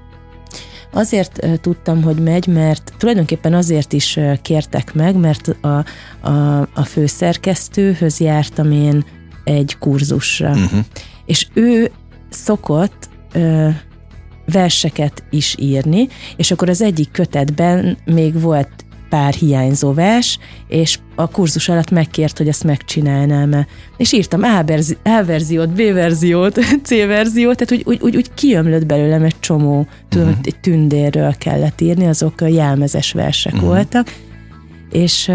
Azért 0.93 1.59
tudtam, 1.62 2.03
hogy 2.03 2.19
megy, 2.19 2.47
mert 2.47 2.93
tulajdonképpen 2.97 3.53
azért 3.53 3.93
is 3.93 4.19
kértek 4.41 4.93
meg, 4.93 5.15
mert 5.15 5.55
a, 5.62 5.85
a, 6.29 6.62
a 6.73 6.83
főszerkesztőhöz 6.83 8.19
jártam 8.19 8.71
én 8.71 9.05
egy 9.43 9.77
kurzusra. 9.79 10.50
Uh-huh. 10.50 10.79
És 11.25 11.47
ő 11.53 11.91
szokott 12.29 13.09
ö, 13.31 13.69
verseket 14.45 15.23
is 15.29 15.55
írni, 15.59 16.07
és 16.35 16.51
akkor 16.51 16.69
az 16.69 16.81
egyik 16.81 17.12
kötetben 17.12 17.97
még 18.05 18.41
volt 18.41 18.82
pár 19.13 19.34
hiányzó 19.34 19.93
vers, 19.93 20.39
és 20.67 21.00
a 21.15 21.27
kurzus 21.27 21.70
alatt 21.70 21.91
megkért, 21.91 22.38
hogy 22.38 22.48
ezt 22.48 22.63
megcsinálnám-e. 22.63 23.67
És 23.98 24.12
írtam 24.12 24.43
A, 24.43 24.63
verzi- 24.63 24.98
A 25.03 25.24
verziót, 25.25 25.70
B 25.70 25.77
verziót, 25.93 26.60
C 26.84 26.89
verziót, 26.89 27.58
tehát 27.58 27.72
úgy, 27.72 27.93
úgy, 27.93 28.01
úgy, 28.01 28.15
úgy 28.15 28.34
kiömlött 28.34 28.86
belőlem 28.86 29.24
egy 29.24 29.39
csomó, 29.39 29.88
tudom, 30.10 30.27
uh-huh. 30.27 30.41
egy 30.43 30.60
tündérről 30.60 31.34
kellett 31.38 31.82
írni, 31.82 32.08
azok 32.08 32.41
a 32.41 32.48
jelmezes 32.48 33.12
versek 33.12 33.53
uh-huh. 33.53 33.70
voltak, 33.70 34.15
és 34.91 35.32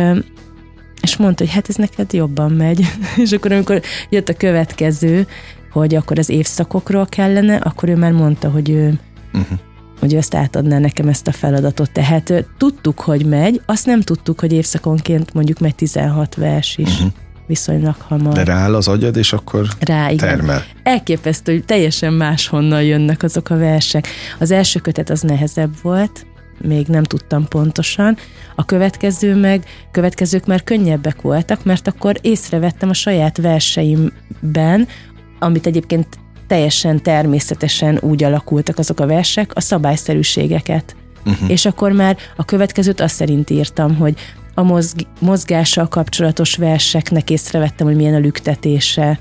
és 1.02 1.16
mondta, 1.16 1.44
hogy 1.44 1.52
hát 1.52 1.68
ez 1.68 1.74
neked 1.74 2.12
jobban 2.12 2.52
megy. 2.52 2.86
és 3.24 3.32
akkor 3.32 3.52
amikor 3.52 3.82
jött 4.08 4.28
a 4.28 4.36
következő, 4.36 5.26
hogy 5.72 5.94
akkor 5.94 6.18
az 6.18 6.28
évszakokról 6.28 7.06
kellene, 7.06 7.56
akkor 7.56 7.88
ő 7.88 7.96
már 7.96 8.12
mondta, 8.12 8.50
hogy 8.50 8.70
ő, 8.70 8.98
uh-huh. 9.32 9.58
Hogy 9.98 10.14
ő 10.14 10.16
ezt 10.16 10.34
átadná 10.34 10.78
nekem 10.78 11.08
ezt 11.08 11.26
a 11.26 11.32
feladatot. 11.32 11.90
Tehát 11.90 12.44
tudtuk, 12.58 13.00
hogy 13.00 13.26
megy, 13.26 13.60
azt 13.66 13.86
nem 13.86 14.00
tudtuk, 14.00 14.40
hogy 14.40 14.52
évszakonként 14.52 15.34
mondjuk 15.34 15.58
megy 15.58 15.74
16 15.74 16.34
vers 16.34 16.76
is. 16.76 16.94
Uh-huh 16.94 17.12
viszonylag 17.48 17.94
hamar. 17.98 18.32
De 18.32 18.44
rááll 18.44 18.74
az 18.74 18.88
agyad, 18.88 19.16
és 19.16 19.32
akkor 19.32 19.66
Rá, 19.80 20.10
igen. 20.10 20.28
termel. 20.28 20.64
Elképesztő, 20.82 21.52
hogy 21.52 21.64
teljesen 21.64 22.12
máshonnan 22.12 22.82
jönnek 22.82 23.22
azok 23.22 23.50
a 23.50 23.56
versek. 23.56 24.08
Az 24.38 24.50
első 24.50 24.80
kötet 24.80 25.10
az 25.10 25.20
nehezebb 25.20 25.74
volt, 25.82 26.26
még 26.60 26.86
nem 26.86 27.02
tudtam 27.02 27.48
pontosan. 27.48 28.16
A 28.54 28.64
következő 28.64 29.34
meg, 29.34 29.64
következők 29.90 30.46
már 30.46 30.64
könnyebbek 30.64 31.20
voltak, 31.20 31.64
mert 31.64 31.88
akkor 31.88 32.16
észrevettem 32.20 32.88
a 32.88 32.94
saját 32.94 33.36
verseimben, 33.36 34.88
amit 35.38 35.66
egyébként 35.66 36.06
teljesen 36.48 37.02
természetesen 37.02 37.98
úgy 38.02 38.24
alakultak 38.24 38.78
azok 38.78 39.00
a 39.00 39.06
versek, 39.06 39.50
a 39.54 39.60
szabályszerűségeket. 39.60 40.96
Uh-huh. 41.26 41.50
És 41.50 41.64
akkor 41.66 41.92
már 41.92 42.16
a 42.36 42.44
következőt 42.44 43.00
azt 43.00 43.14
szerint 43.14 43.50
írtam, 43.50 43.96
hogy 43.96 44.14
a 44.54 44.62
mozg- 44.62 45.06
mozgással 45.20 45.88
kapcsolatos 45.88 46.56
verseknek 46.56 47.30
észrevettem, 47.30 47.86
hogy 47.86 47.96
milyen 47.96 48.14
a 48.14 48.18
lüktetése, 48.18 49.18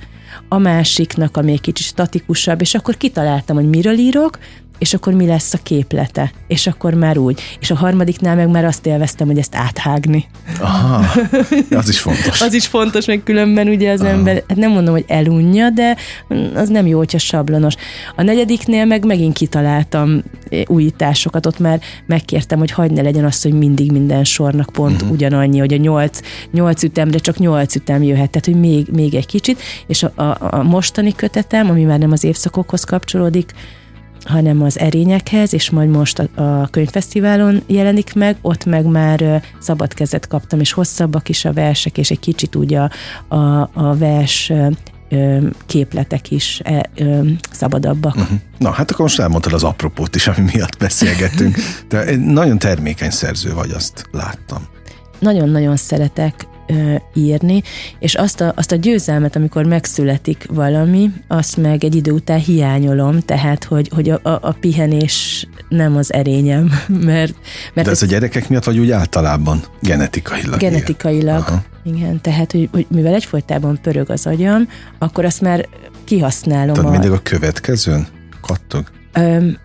a 0.49 0.57
másiknak, 0.57 1.37
ami 1.37 1.51
egy 1.51 1.61
kicsit 1.61 1.85
statikusabb, 1.85 2.61
és 2.61 2.75
akkor 2.75 2.97
kitaláltam, 2.97 3.55
hogy 3.55 3.69
miről 3.69 3.97
írok, 3.97 4.39
és 4.77 4.93
akkor 4.93 5.13
mi 5.13 5.25
lesz 5.25 5.53
a 5.53 5.59
képlete, 5.63 6.31
és 6.47 6.67
akkor 6.67 6.93
már 6.93 7.17
úgy. 7.17 7.41
És 7.59 7.71
a 7.71 7.75
harmadiknál 7.75 8.35
meg 8.35 8.49
már 8.49 8.65
azt 8.65 8.85
élveztem, 8.85 9.27
hogy 9.27 9.37
ezt 9.37 9.55
áthágni. 9.55 10.25
Aha, 10.59 11.05
az 11.69 11.89
is 11.89 11.99
fontos. 11.99 12.41
az 12.41 12.53
is 12.53 12.67
fontos, 12.67 13.05
meg 13.05 13.21
különben 13.23 13.67
ugye 13.67 13.91
az 13.91 14.01
Aha. 14.01 14.09
ember, 14.09 14.43
hát 14.47 14.57
nem 14.57 14.71
mondom, 14.71 14.93
hogy 14.93 15.05
elunja, 15.07 15.69
de 15.69 15.97
az 16.55 16.69
nem 16.69 16.87
jó, 16.87 16.97
hogyha 16.97 17.17
sablonos. 17.17 17.73
A 18.15 18.21
negyediknél 18.21 18.85
meg 18.85 19.05
megint 19.05 19.33
kitaláltam 19.33 20.23
újításokat, 20.65 21.45
ott 21.45 21.59
már 21.59 21.79
megkértem, 22.05 22.59
hogy 22.59 22.71
hagyd 22.71 22.93
ne 22.93 23.01
legyen 23.01 23.25
az, 23.25 23.41
hogy 23.41 23.53
mindig 23.53 23.91
minden 23.91 24.23
sornak 24.23 24.69
pont 24.69 24.95
uh-huh. 24.95 25.11
ugyanannyi, 25.11 25.59
hogy 25.59 25.73
a 25.73 25.77
nyolc, 25.77 26.19
nyolc 26.51 26.83
ütemre 26.83 27.17
csak 27.17 27.37
nyolc 27.37 27.75
ütem 27.75 28.03
jöhet, 28.03 28.29
tehát 28.29 28.45
hogy 28.45 28.59
még, 28.59 28.87
még 28.91 29.13
egy 29.13 29.25
kicsit, 29.25 29.61
és 29.87 30.03
a, 30.03 30.11
a, 30.15 30.37
a 30.39 30.63
mostani 30.63 31.15
kötetem, 31.15 31.69
ami 31.69 31.83
már 31.83 31.99
nem 31.99 32.11
az 32.11 32.23
évszakokhoz 32.23 32.83
kapcsolódik, 32.83 33.53
hanem 34.27 34.61
az 34.61 34.79
erényekhez, 34.79 35.53
és 35.53 35.69
majd 35.69 35.89
most 35.89 36.19
a, 36.19 36.41
a 36.41 36.67
könyvfesztiválon 36.67 37.63
jelenik 37.67 38.13
meg, 38.13 38.37
ott 38.41 38.65
meg 38.65 38.85
már 38.85 39.43
szabad 39.59 39.93
kezet 39.93 40.27
kaptam, 40.27 40.59
és 40.59 40.71
hosszabbak 40.71 41.29
is 41.29 41.45
a 41.45 41.53
versek, 41.53 41.97
és 41.97 42.11
egy 42.11 42.19
kicsit 42.19 42.55
úgy 42.55 42.73
a, 42.73 42.91
a, 43.27 43.69
a 43.73 43.95
vers 43.97 44.51
képletek 45.65 46.31
is 46.31 46.61
e, 46.63 46.89
szabadabbak. 47.51 48.15
Uh-huh. 48.15 48.37
Na, 48.57 48.71
hát 48.71 48.91
akkor 48.91 49.01
most 49.01 49.19
elmondtad 49.19 49.53
az 49.53 49.63
apropót 49.63 50.15
is, 50.15 50.27
ami 50.27 50.49
miatt 50.53 50.77
beszélgettünk. 50.77 51.55
De 51.87 52.15
nagyon 52.39 52.57
termékeny 52.57 53.09
szerző 53.09 53.53
vagy, 53.53 53.71
azt 53.71 54.05
láttam. 54.11 54.67
Nagyon-nagyon 55.19 55.75
szeretek 55.75 56.47
ö, 56.67 56.95
írni, 57.13 57.63
és 57.99 58.15
azt 58.15 58.41
a, 58.41 58.53
azt 58.55 58.71
a 58.71 58.75
győzelmet, 58.75 59.35
amikor 59.35 59.65
megszületik 59.65 60.45
valami, 60.49 61.11
azt 61.27 61.57
meg 61.57 61.83
egy 61.83 61.95
idő 61.95 62.11
után 62.11 62.39
hiányolom, 62.39 63.19
tehát, 63.19 63.63
hogy, 63.63 63.89
hogy 63.93 64.09
a, 64.09 64.19
a, 64.23 64.39
a 64.41 64.51
pihenés 64.59 65.47
nem 65.69 65.95
az 65.95 66.13
erényem, 66.13 66.71
mert... 66.87 67.35
mert 67.73 67.87
De 67.87 67.93
ez, 67.93 68.01
a 68.01 68.05
gyerekek 68.05 68.49
miatt, 68.49 68.63
vagy 68.63 68.79
úgy 68.79 68.91
általában 68.91 69.63
genetikailag? 69.81 70.59
Genetikailag, 70.59 71.61
igen. 71.83 72.21
Tehát, 72.21 72.51
hogy, 72.51 72.69
hogy 72.71 72.85
mivel 72.89 73.13
egyfolytában 73.13 73.79
pörög 73.81 74.09
az 74.09 74.25
agyam, 74.25 74.69
akkor 74.97 75.25
azt 75.25 75.41
már 75.41 75.67
kihasználom. 76.03 76.73
Tehát 76.73 76.89
a... 76.89 76.91
mindig 76.91 77.11
a 77.11 77.19
következőn 77.23 78.07
kattog? 78.41 78.89
Öm, 79.13 79.57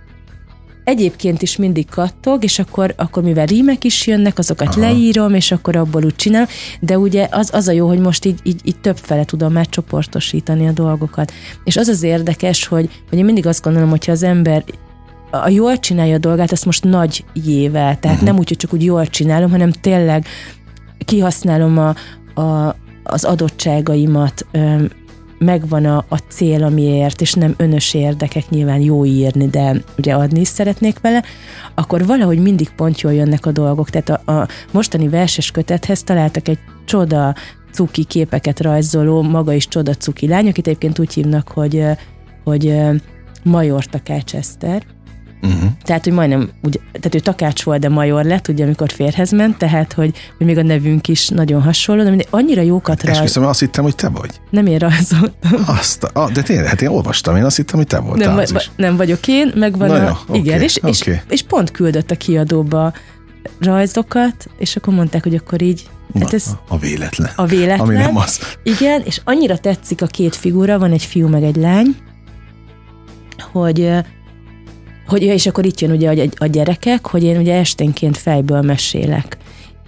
egyébként 0.84 1.42
is 1.42 1.56
mindig 1.56 1.90
kattog, 1.90 2.44
és 2.44 2.58
akkor, 2.58 2.94
akkor 2.96 3.22
mivel 3.22 3.46
rímek 3.46 3.84
is 3.84 4.06
jönnek, 4.06 4.38
azokat 4.38 4.68
Aha. 4.68 4.80
leírom, 4.80 5.34
és 5.34 5.52
akkor 5.52 5.76
abból 5.76 6.04
úgy 6.04 6.16
csinálom, 6.16 6.48
de 6.80 6.98
ugye 6.98 7.28
az, 7.30 7.50
az 7.54 7.68
a 7.68 7.72
jó, 7.72 7.86
hogy 7.86 7.98
most 7.98 8.24
így, 8.24 8.40
így, 8.42 8.60
így 8.64 8.80
több 8.80 8.96
fele 8.96 9.24
tudom 9.24 9.52
már 9.52 9.68
csoportosítani 9.68 10.66
a 10.66 10.72
dolgokat. 10.72 11.32
És 11.64 11.76
az 11.76 11.88
az 11.88 12.02
érdekes, 12.02 12.66
hogy, 12.66 12.88
hogy 13.08 13.18
én 13.18 13.24
mindig 13.24 13.46
azt 13.46 13.62
gondolom, 13.62 13.90
hogyha 13.90 14.12
az 14.12 14.22
ember 14.22 14.64
a 15.30 15.48
jól 15.48 15.78
csinálja 15.78 16.14
a 16.14 16.18
dolgát, 16.18 16.52
azt 16.52 16.64
most 16.64 16.84
nagy 16.84 17.24
jével, 17.32 17.98
tehát 17.98 18.04
uh-huh. 18.04 18.22
nem 18.22 18.38
úgy, 18.38 18.48
hogy 18.48 18.56
csak 18.56 18.72
úgy 18.72 18.84
jól 18.84 19.06
csinálom, 19.06 19.50
hanem 19.50 19.70
tényleg 19.70 20.26
kihasználom 21.04 21.78
a, 21.78 21.94
a, 22.40 22.76
az 23.02 23.24
adottságaimat, 23.24 24.46
megvan 25.44 25.84
a, 25.84 26.04
a 26.08 26.16
cél, 26.16 26.64
amiért, 26.64 27.20
és 27.20 27.32
nem 27.32 27.54
önös 27.56 27.94
érdekek, 27.94 28.48
nyilván 28.48 28.80
jó 28.80 29.04
írni, 29.04 29.48
de 29.48 29.76
ugye 29.98 30.14
adni 30.14 30.40
is 30.40 30.48
szeretnék 30.48 31.00
vele, 31.00 31.22
akkor 31.74 32.06
valahogy 32.06 32.38
mindig 32.38 32.70
pont 32.70 33.00
jól 33.00 33.12
jönnek 33.12 33.46
a 33.46 33.52
dolgok. 33.52 33.90
Tehát 33.90 34.28
a, 34.28 34.32
a 34.32 34.48
mostani 34.70 35.08
verses 35.08 35.50
kötethez 35.50 36.02
találtak 36.02 36.48
egy 36.48 36.58
csoda 36.84 37.34
cuki 37.72 38.04
képeket 38.04 38.60
rajzoló, 38.60 39.22
maga 39.22 39.52
is 39.52 39.68
csoda 39.68 39.94
cuki 39.94 40.26
lány, 40.28 40.48
akit 40.48 40.66
egyébként 40.66 40.98
úgy 40.98 41.12
hívnak, 41.12 41.48
hogy, 41.48 41.84
hogy 42.44 42.80
Major 43.42 43.84
Takács 43.84 44.34
Eszter, 44.34 44.82
Uh-huh. 45.42 45.70
Tehát, 45.82 46.04
hogy 46.04 46.12
majdnem, 46.12 46.50
úgy, 46.62 46.80
tehát 46.92 47.14
ő 47.14 47.18
takács 47.18 47.62
volt, 47.62 47.80
de 47.80 47.88
major 47.88 48.24
lett, 48.24 48.48
ugye, 48.48 48.64
amikor 48.64 48.90
férhez 48.90 49.30
ment, 49.30 49.58
tehát, 49.58 49.92
hogy, 49.92 50.16
hogy 50.36 50.46
még 50.46 50.58
a 50.58 50.62
nevünk 50.62 51.08
is 51.08 51.28
nagyon 51.28 51.62
hasonló, 51.62 52.04
de 52.04 52.24
annyira 52.30 52.62
jókat 52.62 53.02
rajz... 53.02 53.16
Esküszöm, 53.16 53.44
azt 53.44 53.60
hittem, 53.60 53.84
hogy 53.84 53.94
te 53.94 54.08
vagy. 54.08 54.30
Nem 54.50 54.66
én 54.66 54.78
rajzoltam. 54.78 55.62
Azt, 55.66 56.10
ah, 56.12 56.30
de 56.30 56.42
tényleg, 56.42 56.66
hát 56.66 56.82
én 56.82 56.88
olvastam, 56.88 57.36
én 57.36 57.44
azt 57.44 57.56
hittem, 57.56 57.76
hogy 57.78 57.86
te 57.86 57.98
voltál. 57.98 58.34
Nem, 58.34 58.44
va, 58.52 58.60
nem 58.76 58.96
vagyok 58.96 59.28
én, 59.28 59.52
meg 59.54 59.78
van 59.78 59.88
Na 59.88 59.94
a... 59.94 60.20
Jó, 60.28 60.34
igen, 60.34 60.54
okay, 60.54 60.64
és, 60.64 60.76
okay. 60.76 60.90
és, 60.90 61.18
és, 61.28 61.42
pont 61.42 61.70
küldött 61.70 62.10
a 62.10 62.16
kiadóba 62.16 62.92
rajzokat, 63.60 64.46
és 64.58 64.76
akkor 64.76 64.94
mondták, 64.94 65.22
hogy 65.22 65.34
akkor 65.34 65.62
így 65.62 65.88
Hát 66.20 66.32
ez 66.32 66.46
a 66.68 66.78
véletlen. 66.78 67.30
A 67.36 67.46
véletlen. 67.46 67.80
Ami 67.80 67.94
nem 67.94 68.16
az. 68.16 68.40
Igen, 68.62 69.02
és 69.04 69.20
annyira 69.24 69.58
tetszik 69.58 70.02
a 70.02 70.06
két 70.06 70.36
figura, 70.36 70.78
van 70.78 70.92
egy 70.92 71.04
fiú 71.04 71.28
meg 71.28 71.42
egy 71.42 71.56
lány, 71.56 71.96
hogy 73.52 73.90
hogy, 75.06 75.22
és 75.22 75.46
akkor 75.46 75.64
itt 75.64 75.80
jön 75.80 75.90
ugye 75.90 76.26
a 76.36 76.46
gyerekek, 76.46 77.06
hogy 77.06 77.22
én 77.22 77.36
ugye 77.36 77.54
esténként 77.54 78.16
fejből 78.16 78.60
mesélek. 78.60 79.36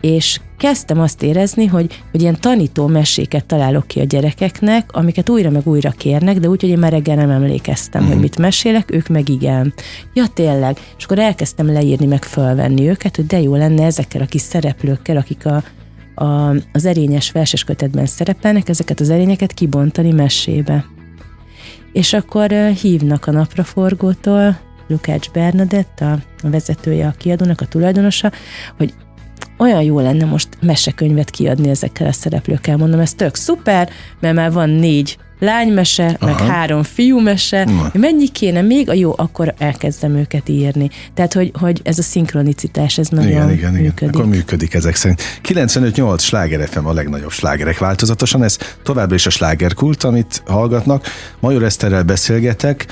És 0.01 0.41
kezdtem 0.59 1.01
azt 1.01 1.23
érezni, 1.23 1.67
hogy, 1.67 2.03
hogy 2.11 2.21
ilyen 2.21 2.41
tanító 2.41 2.87
meséket 2.87 3.45
találok 3.45 3.87
ki 3.87 4.01
a 4.01 4.05
gyerekeknek, 4.05 4.93
amiket 4.93 5.29
újra 5.29 5.51
meg 5.51 5.67
újra 5.67 5.91
kérnek, 5.91 6.39
de 6.39 6.49
úgy, 6.49 6.61
hogy 6.61 6.71
én 6.71 6.79
már 6.79 6.93
reggel 6.93 7.17
nem 7.17 7.31
emlékeztem, 7.31 8.03
mm. 8.03 8.05
hogy 8.05 8.15
mhm. 8.15 8.23
mit 8.23 8.39
mesélek, 8.39 8.95
ők 8.95 9.09
meg 9.09 9.29
igen. 9.29 9.75
Ja, 10.15 10.27
tényleg. 10.27 10.79
És 10.99 11.05
akkor 11.05 11.19
elkezdtem 11.19 11.73
leírni, 11.73 12.07
meg 12.07 12.25
fölvenni 12.25 12.89
őket, 12.89 13.17
hogy 13.17 13.27
de 13.27 13.41
jó 13.41 13.55
lenne 13.55 13.85
ezekkel 13.85 14.23
a 14.23 14.27
kis 14.27 14.41
szereplőkkel, 14.41 15.17
akik 15.17 15.47
a, 15.47 15.63
a, 16.25 16.55
az 16.73 16.85
erényes 16.85 17.31
verses 17.31 17.65
kötetben 17.65 18.07
szerepelnek, 18.07 18.69
ezeket 18.69 19.01
az 19.01 19.11
erényeket 19.11 19.53
kibontani 19.53 20.13
mesébe. 20.13 20.85
És 21.93 22.13
akkor 22.13 22.51
hívnak 22.81 23.27
a 23.27 23.31
napraforgótól, 23.31 24.57
Lukács 24.89 25.31
Bernadett, 25.31 26.01
a 26.01 26.19
vezetője 26.43 27.07
a 27.07 27.15
kiadónak, 27.19 27.61
a 27.61 27.67
tulajdonosa, 27.67 28.33
hogy 28.77 28.95
olyan 29.59 29.83
jó 29.83 30.01
lenne 30.01 30.25
most 30.25 30.49
mesekönyvet 30.61 31.31
kiadni 31.31 31.69
ezekkel 31.69 32.07
a 32.07 32.13
szereplőkkel. 32.13 32.77
Mondom, 32.77 33.01
ez 33.01 33.15
tök 33.15 33.35
szuper, 33.35 33.89
mert 34.21 34.35
már 34.35 34.53
van 34.53 34.71
négy 34.71 35.19
lánymese, 35.39 36.17
Aha. 36.21 36.27
meg 36.27 36.39
három 36.39 36.83
fiúmese, 36.83 37.65
Na. 37.65 37.91
mennyi 37.93 38.29
kéne 38.29 38.63
még, 38.63 38.89
a 38.89 38.93
jó, 38.93 39.15
akkor 39.17 39.55
elkezdem 39.59 40.17
őket 40.17 40.49
írni. 40.49 40.91
Tehát, 41.15 41.33
hogy, 41.33 41.53
hogy 41.59 41.81
ez 41.85 41.99
a 41.99 42.03
szinkronicitás, 42.03 42.99
ez 42.99 43.09
nagyon 43.09 43.31
igen, 43.31 43.51
igen, 43.51 43.73
működik. 43.73 43.97
Igen. 43.97 44.09
Akkor 44.09 44.27
működik 44.27 44.75
ezek 44.75 44.95
szerint. 44.95 45.23
95-8 45.49 46.21
sláger 46.21 46.69
FM 46.69 46.87
a 46.87 46.93
legnagyobb 46.93 47.31
slágerek 47.31 47.79
változatosan, 47.79 48.43
ez 48.43 48.59
továbbra 48.83 49.15
is 49.15 49.27
a 49.27 49.31
slágerkult, 49.31 50.05
amit 50.05 50.43
hallgatnak. 50.47 51.07
Major 51.41 51.63
Eszterrel 51.63 52.03
beszélgetek, 52.03 52.87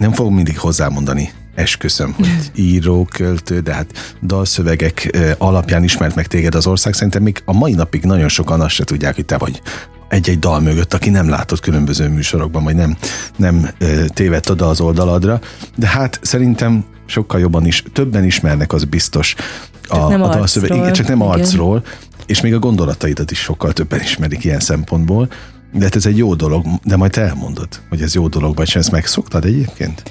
nem 0.00 0.12
fogom 0.12 0.34
mindig 0.34 0.58
hozzámondani 0.58 1.30
esküszöm, 1.54 2.12
hogy 2.12 2.50
író, 2.54 3.04
költő, 3.04 3.60
de 3.60 3.74
hát 3.74 4.16
dalszövegek 4.22 5.18
alapján 5.38 5.84
ismert 5.84 6.14
meg 6.14 6.26
téged 6.26 6.54
az 6.54 6.66
ország. 6.66 6.94
Szerintem 6.94 7.22
még 7.22 7.42
a 7.44 7.52
mai 7.52 7.72
napig 7.72 8.04
nagyon 8.04 8.28
sokan 8.28 8.60
azt 8.60 8.74
se 8.74 8.84
tudják, 8.84 9.14
hogy 9.14 9.24
te 9.24 9.38
vagy 9.38 9.62
egy-egy 10.08 10.38
dal 10.38 10.60
mögött, 10.60 10.94
aki 10.94 11.10
nem 11.10 11.28
látott 11.28 11.60
különböző 11.60 12.08
műsorokban, 12.08 12.64
vagy 12.64 12.74
nem, 12.74 12.96
nem 13.36 13.70
tévedt 14.06 14.50
oda 14.50 14.68
az 14.68 14.80
oldaladra. 14.80 15.40
De 15.76 15.86
hát 15.88 16.18
szerintem 16.22 16.84
sokkal 17.06 17.40
jobban 17.40 17.66
is, 17.66 17.84
többen 17.92 18.24
ismernek, 18.24 18.72
az 18.72 18.84
biztos 18.84 19.34
Csak 19.82 20.08
nem 20.08 20.22
a 20.22 20.24
arcról, 20.24 20.28
dalszöveg, 20.28 20.74
igen, 20.76 20.92
csak 20.92 21.08
nem 21.08 21.20
igen. 21.20 21.28
arcról, 21.28 21.84
és 22.26 22.40
még 22.40 22.54
a 22.54 22.58
gondolataidat 22.58 23.30
is 23.30 23.38
sokkal 23.38 23.72
többen 23.72 24.00
ismerik 24.00 24.44
ilyen 24.44 24.60
szempontból. 24.60 25.28
De 25.72 25.84
hát 25.84 25.96
ez 25.96 26.06
egy 26.06 26.16
jó 26.16 26.34
dolog, 26.34 26.64
de 26.84 26.96
majd 26.96 27.10
te 27.12 27.20
elmondod, 27.20 27.68
hogy 27.88 28.02
ez 28.02 28.14
jó 28.14 28.28
dolog, 28.28 28.56
vagy 28.56 28.68
sem 28.68 28.80
ezt 28.80 28.90
megszoktad 28.90 29.44
egyébként? 29.44 30.02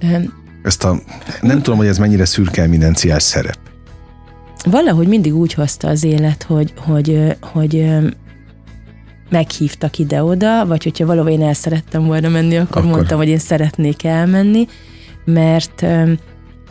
Öm, 0.00 0.32
Ezt 0.62 0.84
a, 0.84 1.00
nem 1.40 1.62
tudom, 1.62 1.78
hogy 1.78 1.86
ez 1.88 1.98
mennyire 1.98 2.24
szürke 2.24 2.62
eminenciás 2.62 3.22
szerep. 3.22 3.58
valahogy 4.64 5.06
mindig 5.08 5.34
úgy 5.36 5.54
hozta 5.54 5.88
az 5.88 6.04
élet, 6.04 6.42
hogy, 6.42 6.72
hogy, 6.76 7.36
hogy 7.40 7.76
ö, 7.76 8.06
meghívtak 9.30 9.98
ide-oda, 9.98 10.66
vagy 10.66 10.84
hogyha 10.84 11.06
valahol 11.06 11.30
én 11.30 11.42
el 11.42 11.52
szerettem 11.54 12.04
volna 12.06 12.28
menni, 12.28 12.56
akkor, 12.56 12.76
Akkor. 12.82 12.90
mondtam, 12.90 13.18
hogy 13.18 13.28
én 13.28 13.38
szeretnék 13.38 14.04
elmenni, 14.04 14.66
mert 15.24 15.86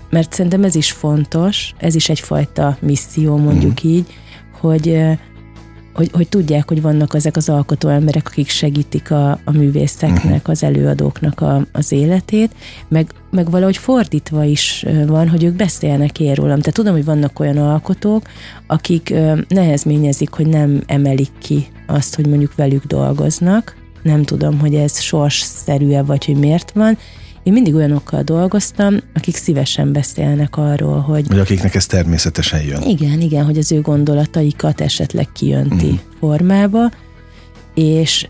mert 0.10 0.34
szerintem 0.34 0.64
ez 0.64 0.76
is 0.76 0.92
fontos, 0.92 1.74
ez 1.78 1.96
is 1.96 2.10
egyfajta 2.10 2.78
misszió, 2.82 3.38
mondjuk 3.38 3.84
így, 3.84 4.06
hogy, 4.60 5.02
hogy, 5.94 6.10
hogy 6.14 6.30
tudják, 6.30 6.68
hogy 6.68 6.82
vannak 6.82 7.16
ezek 7.16 7.38
az 7.38 7.50
alkotó 7.50 7.90
emberek, 7.90 8.28
akik 8.28 8.50
segítik 8.50 9.12
a, 9.12 9.32
a 9.32 9.52
művészeknek, 9.52 10.48
az 10.48 10.64
előadóknak 10.64 11.42
a, 11.42 11.66
az 11.72 11.92
életét, 11.92 12.52
meg, 12.88 13.12
meg 13.32 13.50
valahogy 13.50 13.78
fordítva 13.78 14.44
is 14.44 14.86
van, 15.08 15.30
hogy 15.30 15.44
ők 15.44 15.56
beszélnek 15.56 16.20
én 16.20 16.34
rólam. 16.34 16.60
Tehát 16.60 16.74
tudom, 16.74 16.94
hogy 16.94 17.06
vannak 17.06 17.40
olyan 17.40 17.58
alkotók, 17.58 18.24
akik 18.68 19.14
nehezményezik, 19.48 20.30
hogy 20.30 20.48
nem 20.48 20.84
emelik 20.86 21.32
ki 21.40 21.68
azt, 21.88 22.16
hogy 22.16 22.28
mondjuk 22.28 22.56
velük 22.56 22.84
dolgoznak. 22.86 23.76
Nem 24.02 24.24
tudom, 24.24 24.60
hogy 24.60 24.76
ez 24.76 25.00
sorsszerű-e, 25.00 26.04
vagy 26.04 26.26
hogy 26.26 26.38
miért 26.38 26.72
van. 26.72 26.98
Én 27.44 27.54
mindig 27.54 27.76
olyanokkal 27.76 28.22
dolgoztam, 28.24 28.98
akik 29.14 29.36
szívesen 29.36 29.92
beszélnek 29.92 30.58
arról, 30.58 31.00
hogy 31.00 31.28
Vagy 31.28 31.40
akiknek 31.40 31.76
ez 31.76 31.86
természetesen 31.86 32.62
jön. 32.62 32.82
igen, 32.82 33.22
igen, 33.22 33.46
hogy 33.46 33.58
az 33.58 33.72
ő 33.72 33.82
gondolataikat 33.82 34.82
esetleg 34.82 35.28
kijönti 35.34 35.86
Mhm. 35.86 35.96
formába, 36.20 36.92
és 37.74 38.28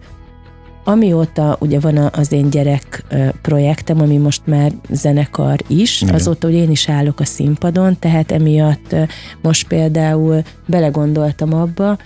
amióta 0.83 1.57
ugye 1.59 1.79
van 1.79 1.97
az 1.97 2.31
én 2.31 2.49
gyerek 2.49 3.03
projektem, 3.41 4.01
ami 4.01 4.17
most 4.17 4.41
már 4.45 4.71
zenekar 4.89 5.59
is, 5.67 6.01
Igen. 6.01 6.13
azóta 6.13 6.47
hogy 6.47 6.55
én 6.55 6.69
is 6.71 6.89
állok 6.89 7.19
a 7.19 7.25
színpadon, 7.25 7.99
tehát 7.99 8.31
emiatt 8.31 8.95
most 9.41 9.67
például 9.67 10.41
belegondoltam 10.65 11.53
abba, 11.53 11.97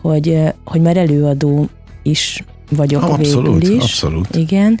hogy, 0.00 0.38
hogy 0.64 0.80
már 0.80 0.96
előadó 0.96 1.68
is 2.02 2.44
vagyok 2.70 3.02
Abszolút, 3.02 3.60
végül 3.62 3.76
is. 3.76 3.82
abszolút. 3.82 4.36
Igen. 4.36 4.80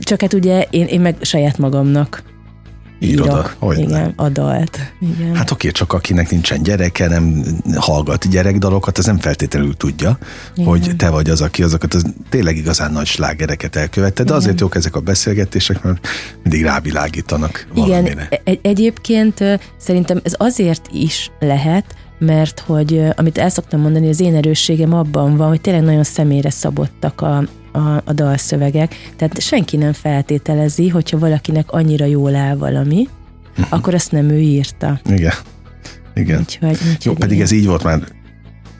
Csak 0.00 0.20
hát 0.20 0.32
ugye 0.32 0.66
én, 0.70 0.86
én 0.86 1.00
meg 1.00 1.16
saját 1.20 1.58
magamnak 1.58 2.22
Írod 2.98 3.26
írok. 3.26 3.56
Igen, 3.76 4.12
a 4.16 4.28
dalt. 4.28 4.78
Igen. 5.00 5.34
Hát 5.34 5.50
oké, 5.50 5.70
csak 5.70 5.92
akinek 5.92 6.30
nincsen 6.30 6.62
gyereke, 6.62 7.08
nem 7.08 7.44
hallgat 7.76 8.30
gyerekdalokat, 8.30 8.98
az 8.98 9.06
nem 9.06 9.18
feltétlenül 9.18 9.76
tudja, 9.76 10.18
Igen. 10.54 10.68
hogy 10.68 10.96
te 10.96 11.10
vagy 11.10 11.30
az, 11.30 11.40
aki 11.40 11.62
azokat 11.62 11.94
az 11.94 12.04
tényleg 12.28 12.56
igazán 12.56 12.92
nagy 12.92 13.06
slágereket 13.06 13.76
elkövette, 13.76 14.24
de 14.24 14.34
azért 14.34 14.60
jók 14.60 14.74
ezek 14.74 14.96
a 14.96 15.00
beszélgetések, 15.00 15.82
mert 15.82 16.08
mindig 16.42 16.62
rávilágítanak 16.62 17.66
Igen, 17.74 17.88
valamire. 17.88 18.28
egy, 18.44 18.60
egyébként 18.62 19.44
szerintem 19.76 20.20
ez 20.22 20.34
azért 20.36 20.88
is 20.92 21.30
lehet, 21.40 21.84
mert 22.18 22.60
hogy 22.66 23.02
amit 23.16 23.38
el 23.38 23.48
szoktam 23.48 23.80
mondani, 23.80 24.08
az 24.08 24.20
én 24.20 24.34
erősségem 24.34 24.94
abban 24.94 25.36
van, 25.36 25.48
hogy 25.48 25.60
tényleg 25.60 25.82
nagyon 25.82 26.04
személyre 26.04 26.50
szabottak 26.50 27.20
a, 27.20 27.44
a, 27.74 28.02
a 28.04 28.12
dalszövegek, 28.12 28.94
tehát 29.16 29.40
senki 29.40 29.76
nem 29.76 29.92
feltételezi, 29.92 30.88
hogyha 30.88 31.18
valakinek 31.18 31.70
annyira 31.72 32.04
jól 32.04 32.34
áll 32.34 32.56
valami, 32.56 33.08
Mhm. 33.56 33.66
akkor 33.70 33.94
azt 33.94 34.12
nem 34.12 34.28
ő 34.28 34.38
írta. 34.38 35.00
Igen. 35.04 35.32
Igen. 36.14 36.38
Úgyhogy, 36.40 36.68
úgyhogy 36.70 36.96
Jó, 37.04 37.12
pedig 37.12 37.30
igen. 37.32 37.44
ez 37.44 37.50
így 37.52 37.66
volt 37.66 37.82
már 37.82 38.00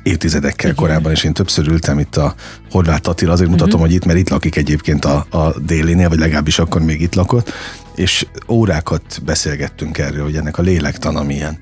évtizedekkel 0.02 0.70
Igen. 0.70 0.74
korábban, 0.82 1.12
és 1.12 1.24
én 1.24 1.32
többször 1.32 1.68
ültem 1.68 1.98
itt 1.98 2.16
a 2.16 2.34
Horváth 2.70 3.08
Attila, 3.08 3.32
azért 3.32 3.50
mutatom, 3.50 3.72
Mhm. 3.72 3.80
hogy 3.80 3.92
itt, 3.92 4.04
mert 4.04 4.18
itt 4.18 4.28
lakik 4.28 4.56
egyébként 4.56 5.04
a, 5.04 5.26
a 5.30 5.58
délinél, 5.60 6.08
vagy 6.08 6.18
legalábbis 6.18 6.58
akkor 6.58 6.82
még 6.82 7.00
itt 7.00 7.14
lakott, 7.14 7.52
és 7.94 8.26
órákat 8.48 9.20
beszélgettünk 9.24 9.98
erről, 9.98 10.24
hogy 10.24 10.36
ennek 10.36 10.58
a 10.58 10.62
lélektana 10.62 11.22
milyen, 11.22 11.58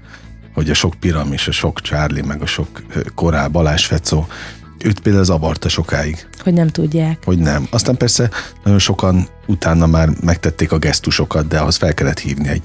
hogy 0.55 0.71
a 0.71 0.75
sok 0.75 0.95
piramis, 1.01 1.49
a 1.49 1.53
sok 1.53 1.81
Charlie, 1.81 2.23
meg 2.23 2.43
a 2.43 2.47
sok 2.47 2.83
korál 3.15 3.49
Balázs 3.49 3.85
Fecó, 3.85 4.27
őt 4.85 5.01
például 5.01 5.25
zavarta 5.25 5.68
sokáig, 5.68 6.27
Hogy 6.42 6.53
nem 6.53 6.68
tudják. 6.68 7.18
hogy 7.25 7.38
nem. 7.38 7.66
Aztán 7.71 7.97
persze 7.97 8.31
nagyon 8.64 8.79
sokan 8.79 9.27
utána 9.47 9.87
már 9.87 10.09
megtették 10.25 10.73
a 10.73 10.79
gesztusokat, 10.79 11.47
de 11.49 11.59
ahhoz 11.59 11.77
fel 11.77 11.95
kellett 11.95 12.18
hívni 12.18 12.49
egy 12.49 12.62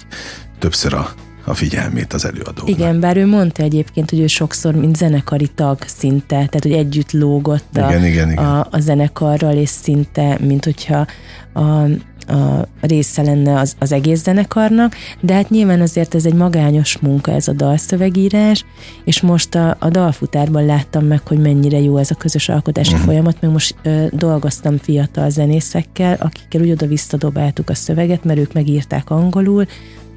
többször 0.60 0.94
a, 0.94 1.10
a 1.46 1.54
figyelmét 1.54 2.14
az 2.14 2.26
előadónak. 2.26 2.70
Igen, 2.70 3.00
bár 3.00 3.18
ő 3.18 3.26
mondta 3.28 3.64
egyébként, 3.64 4.10
hogy 4.10 4.20
ő 4.20 4.28
sokszor, 4.28 4.74
mint 4.76 4.96
zenekari 4.96 5.48
tag 5.56 5.78
szinte, 5.88 6.36
tehát 6.36 6.60
hogy 6.62 6.72
együtt 6.72 7.12
lógott 7.12 7.78
a, 7.78 7.80
Igen, 7.90 8.06
igen, 8.06 8.32
igen. 8.32 8.46
a, 8.46 8.68
a 8.72 8.80
zenekarral, 8.80 9.56
és 9.56 9.70
szinte, 9.70 10.38
mint 10.42 10.64
hogyha 10.64 11.06
a, 11.54 11.84
a 12.28 12.68
része 12.82 13.22
lenne 13.22 13.60
az, 13.60 13.76
az 13.80 13.92
egész 13.92 14.24
zenekarnak, 14.24 14.96
de 15.20 15.34
hát 15.34 15.50
nyilván 15.50 15.82
azért 15.82 16.16
ez 16.16 16.26
egy 16.26 16.34
magányos 16.34 16.98
munka, 16.98 17.32
ez 17.32 17.48
a 17.48 17.54
dalszövegírás, 17.54 18.66
és 19.04 19.22
most 19.22 19.56
a, 19.56 19.76
a 19.80 19.90
dalfutárban 19.90 20.66
láttam 20.66 21.06
meg, 21.06 21.28
hogy 21.28 21.40
mennyire 21.40 21.80
jó 21.80 21.98
ez 21.98 22.12
a 22.12 22.16
közös 22.16 22.50
alkotási 22.50 22.92
uh-huh. 22.92 23.06
folyamat, 23.06 23.42
meg 23.42 23.52
most 23.52 23.76
ö, 23.84 24.06
dolgoztam 24.12 24.78
fiatal 24.78 25.30
zenészekkel, 25.30 26.18
akikkel 26.20 26.62
úgy 26.62 26.72
oda-vissza 26.72 27.18
dobáltuk 27.18 27.70
a 27.70 27.76
szöveget, 27.76 28.24
mert 28.24 28.40
ők 28.40 28.54
megírták 28.54 29.10
angolul, 29.10 29.66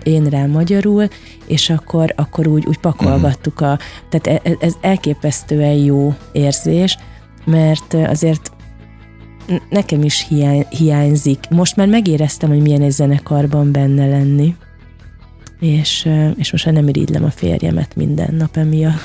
én 0.03 0.25
rá 0.25 0.47
magyarul, 0.47 1.09
és 1.47 1.71
akkor, 1.71 2.13
akkor 2.17 2.47
úgy, 2.47 2.67
úgy 2.67 2.79
pakolgattuk 2.79 3.61
a... 3.61 3.79
Tehát 4.09 4.43
e- 4.45 4.57
ez 4.61 4.75
elképesztően 4.81 5.75
jó 5.75 6.15
érzés, 6.33 6.99
mert 7.45 7.95
azért 7.95 8.53
nekem 9.71 10.03
is 10.03 10.27
hiány, 10.29 10.67
hiányzik. 10.69 11.39
Most 11.51 11.77
már 11.77 11.89
megéreztem, 11.89 12.49
hogy 12.49 12.61
milyen 12.63 12.83
egy 12.83 12.91
zenekarban 12.91 13.73
benne 13.73 14.07
lenni. 14.07 14.55
És, 15.61 16.09
és 16.37 16.53
most 16.53 16.65
már 16.65 16.75
nem 16.75 16.89
irigylem 16.89 17.25
a 17.25 17.31
férjemet 17.31 17.97
minden 17.97 18.35
nap 18.35 18.57
emiatt. 18.57 19.01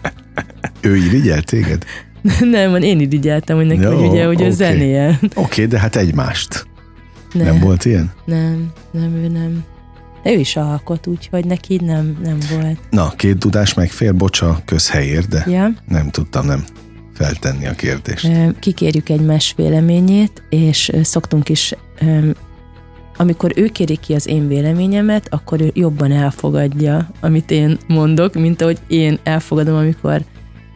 Ő 0.80 0.96
irigyel 0.96 1.42
téged? 1.42 1.84
nem, 2.40 2.76
én 2.76 3.00
irigyeltem, 3.00 3.56
hogy 3.56 3.66
neki, 3.66 3.80
Jó, 3.80 3.96
hogy 3.96 4.08
ugye, 4.08 4.26
hogy 4.26 4.40
ő 4.40 4.44
oké. 4.44 4.54
zenél. 4.54 5.18
Oké, 5.22 5.30
okay, 5.34 5.66
de 5.66 5.78
hát 5.78 5.96
egymást. 5.96 6.66
Nem, 7.32 7.46
Nem 7.46 7.58
volt 7.60 7.84
ilyen? 7.84 8.12
Nem, 8.24 8.72
nem, 8.90 9.14
ő 9.14 9.28
nem. 9.28 9.64
De 10.22 10.32
ő 10.32 10.38
is 10.38 10.56
alkot, 10.56 11.06
úgyhogy 11.06 11.44
neki 11.44 11.80
nem, 11.84 12.18
nem 12.22 12.38
volt. 12.50 12.78
Na, 12.90 13.10
két 13.16 13.38
tudás 13.38 13.74
megfér, 13.74 14.14
bocsa, 14.14 14.60
közhelyért, 14.64 15.28
de 15.28 15.44
Ja? 15.48 15.70
nem 15.88 16.10
tudtam 16.10 16.46
nem 16.46 16.64
feltenni 17.16 17.66
a 17.66 17.72
kérdést. 17.72 18.28
Kikérjük 18.58 19.08
egymás 19.08 19.54
véleményét, 19.56 20.42
és 20.48 20.92
szoktunk 21.02 21.48
is, 21.48 21.74
amikor 23.16 23.52
ő 23.54 23.66
kéri 23.66 23.96
ki 23.96 24.14
az 24.14 24.28
én 24.28 24.48
véleményemet, 24.48 25.26
akkor 25.30 25.60
ő 25.60 25.70
jobban 25.74 26.12
elfogadja, 26.12 27.10
amit 27.20 27.50
én 27.50 27.78
mondok, 27.86 28.34
mint 28.34 28.62
ahogy 28.62 28.78
én 28.86 29.18
elfogadom, 29.22 29.76
amikor 29.76 30.22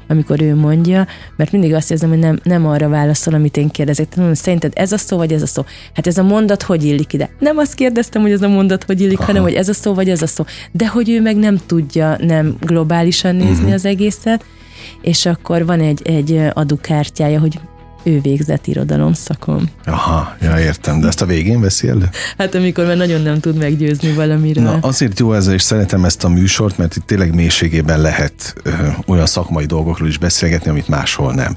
amikor 0.09 0.42
ő 0.42 0.55
mondja, 0.55 1.07
mert 1.37 1.53
mindig 1.53 1.74
azt 1.74 1.90
érzem, 1.90 2.09
hogy 2.09 2.18
nem, 2.18 2.40
nem 2.42 2.66
arra 2.66 2.88
válaszol, 2.88 3.35
amit 3.35 3.57
én 3.57 3.68
kérdezek. 3.68 4.05
Tehát 4.05 4.18
mondom, 4.18 4.35
szerinted 4.35 4.72
ez 4.74 4.92
a 4.92 4.98
szó, 4.98 5.16
vagy 5.16 5.33
ez 5.33 5.42
a 5.42 5.46
szó? 5.46 5.64
Hát 5.94 6.07
ez 6.07 6.18
a 6.18 6.22
mondat 6.22 6.62
hogy 6.62 6.85
illik 6.85 7.12
ide? 7.12 7.31
Nem 7.38 7.59
azt 7.59 7.74
kérdeztem, 7.74 8.22
hogy 8.22 8.33
ez 8.33 8.42
a 8.42 8.48
mondat 8.48 8.85
hogy 8.85 9.00
illik, 9.00 9.18
Aha. 9.18 9.26
hanem 9.26 9.42
hogy 9.42 9.55
ez 9.55 9.68
a 9.68 9.72
szó, 9.72 9.94
vagy 9.94 10.11
ez 10.11 10.22
a 10.22 10.26
szó. 10.26 10.44
De 10.72 10.88
hogy 10.88 11.11
ő 11.11 11.20
meg 11.20 11.37
nem 11.37 11.61
tudja 11.66 12.16
nem 12.20 12.57
globálisan 12.61 13.37
nézni 13.37 13.55
uh-huh. 13.55 13.72
az 13.72 13.85
egészet, 13.85 14.44
és 15.00 15.26
akkor 15.26 15.66
van 15.66 15.81
egy, 15.81 16.03
egy 16.03 16.40
adukártyája, 16.53 17.40
hogy 17.40 17.61
ő 18.03 18.20
végzett 18.20 18.66
irodalom 18.66 19.12
szakom. 19.12 19.64
Aha, 19.85 20.37
ja, 20.40 20.59
értem, 20.59 21.00
de 21.00 21.07
ezt 21.07 21.22
a 21.22 21.26
végén 21.26 21.61
veszi 21.61 21.88
elő? 21.88 22.09
Hát 22.38 22.55
amikor 22.55 22.87
már 22.87 22.96
nagyon 22.96 23.20
nem 23.20 23.40
tud 23.40 23.57
meggyőzni 23.57 24.12
valamiről. 24.12 24.64
Na, 24.64 24.79
azért 24.81 25.18
jó 25.18 25.33
ez, 25.33 25.46
és 25.46 25.62
szeretem 25.62 26.05
ezt 26.05 26.24
a 26.24 26.29
műsort, 26.29 26.79
mert 26.79 26.96
itt 26.96 27.07
tényleg 27.07 27.35
mélységében 27.35 28.00
lehet 28.00 28.55
ö, 28.62 28.70
olyan 29.07 29.26
szakmai 29.26 29.64
dolgokról 29.64 30.09
is 30.09 30.18
beszélgetni, 30.18 30.70
amit 30.70 30.88
máshol 30.88 31.35
nem. 31.35 31.57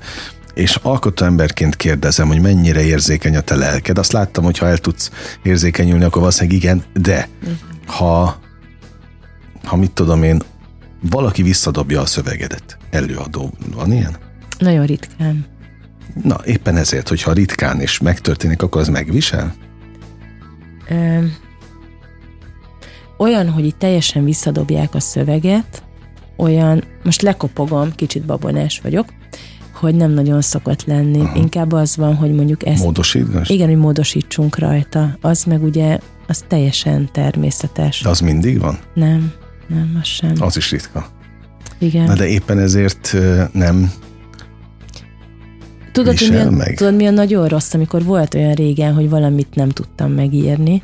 És 0.54 0.76
alkotó 0.82 1.26
emberként 1.26 1.76
kérdezem, 1.76 2.28
hogy 2.28 2.41
mennyire 2.41 2.84
érzékeny 2.84 3.36
a 3.36 3.41
te 3.41 3.56
lelked. 3.56 3.98
Azt 3.98 4.12
láttam, 4.12 4.43
hogy 4.43 4.58
ha 4.58 4.67
el 4.67 4.78
tudsz 4.78 5.12
érzékenyülni, 5.43 6.04
akkor 6.04 6.19
valószínűleg 6.19 6.58
igen, 6.58 6.84
de 6.93 7.28
ha, 7.86 8.39
ha 9.63 9.76
mit 9.76 9.91
tudom 9.91 10.24
én, 10.24 10.41
valaki 11.10 11.43
visszadobja 11.43 12.02
a 12.02 12.06
szövegedet, 12.06 12.78
előadó, 12.93 13.51
van 13.75 13.91
ilyen? 13.91 14.15
Nagyon 14.60 14.86
ritkán. 14.86 15.45
Na, 16.23 16.38
éppen 16.45 16.77
ezért, 16.77 17.08
hogyha 17.08 17.32
ritkán 17.34 17.82
is 17.82 17.99
megtörténik, 17.99 18.62
akkor 18.62 18.82
az 18.82 18.88
megvisel? 18.88 19.56
Ö, 20.89 21.25
olyan, 23.17 23.49
hogy 23.49 23.65
itt 23.65 23.79
teljesen 23.79 24.23
visszadobják 24.23 24.95
a 24.95 24.99
szöveget, 24.99 25.84
olyan, 26.38 26.84
most 27.03 27.21
lekopogom, 27.21 27.95
kicsit 27.95 28.25
babonás 28.25 28.79
vagyok, 28.79 29.06
hogy 29.73 29.95
nem 29.95 30.12
nagyon 30.12 30.41
szokott 30.41 30.84
lenni. 30.86 31.19
Aha. 31.19 31.36
Inkább 31.36 31.71
az 31.71 31.97
van, 31.97 32.15
hogy 32.15 32.34
mondjuk 32.34 32.65
ezt, 32.65 32.84
Módosítgass? 32.84 33.49
igen, 33.49 33.67
hogy 33.67 33.77
módosítsunk 33.77 34.58
rajta. 34.58 35.17
Az 35.21 35.43
meg 35.43 35.63
ugye, 35.63 35.99
az 36.27 36.43
teljesen 36.47 37.10
természetes. 37.12 38.01
De 38.01 38.10
az 38.10 38.19
mindig 38.19 38.60
van? 38.60 38.79
Nem, 38.93 39.34
nem, 39.67 39.97
az 40.01 40.08
sem. 40.08 40.34
Az 40.39 40.58
is 40.58 40.71
ritka. 40.71 41.08
Igen. 41.78 42.04
Na 42.04 42.14
de 42.14 42.28
éppen 42.28 42.60
ezért 42.60 43.16
nem 43.52 43.92
Tudod, 45.94 46.18
hogy 46.18 46.30
milyen, 46.30 46.54
meg? 46.54 46.76
tudod, 46.76 46.96
milyen 46.96 47.14
nagyon 47.14 47.48
rossz, 47.48 47.74
amikor 47.74 48.04
volt 48.04 48.34
olyan 48.34 48.54
régen, 48.54 48.94
hogy 48.94 49.10
valamit 49.10 49.56
nem 49.56 49.70
tudtam 49.70 50.12
megírni, 50.12 50.84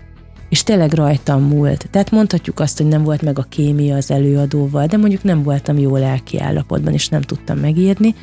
és 0.50 0.64
tényleg 0.64 0.94
rajtam 0.94 1.42
múlt. 1.42 1.88
Tehát 1.92 2.12
mondhatjuk 2.12 2.60
azt, 2.60 2.78
hogy 2.78 2.88
nem 2.88 3.04
volt 3.04 3.22
meg 3.22 3.40
a 3.40 3.46
kémia 3.50 3.96
az 3.96 4.12
előadóval, 4.12 4.86
de 4.86 4.98
mondjuk 4.98 5.24
nem 5.24 5.44
voltam 5.44 5.78
jó 5.78 5.96
lelki 5.96 6.40
állapotban, 6.40 6.94
és 6.94 7.08
nem 7.08 7.22
tudtam 7.22 7.58
megírni, 7.58 8.16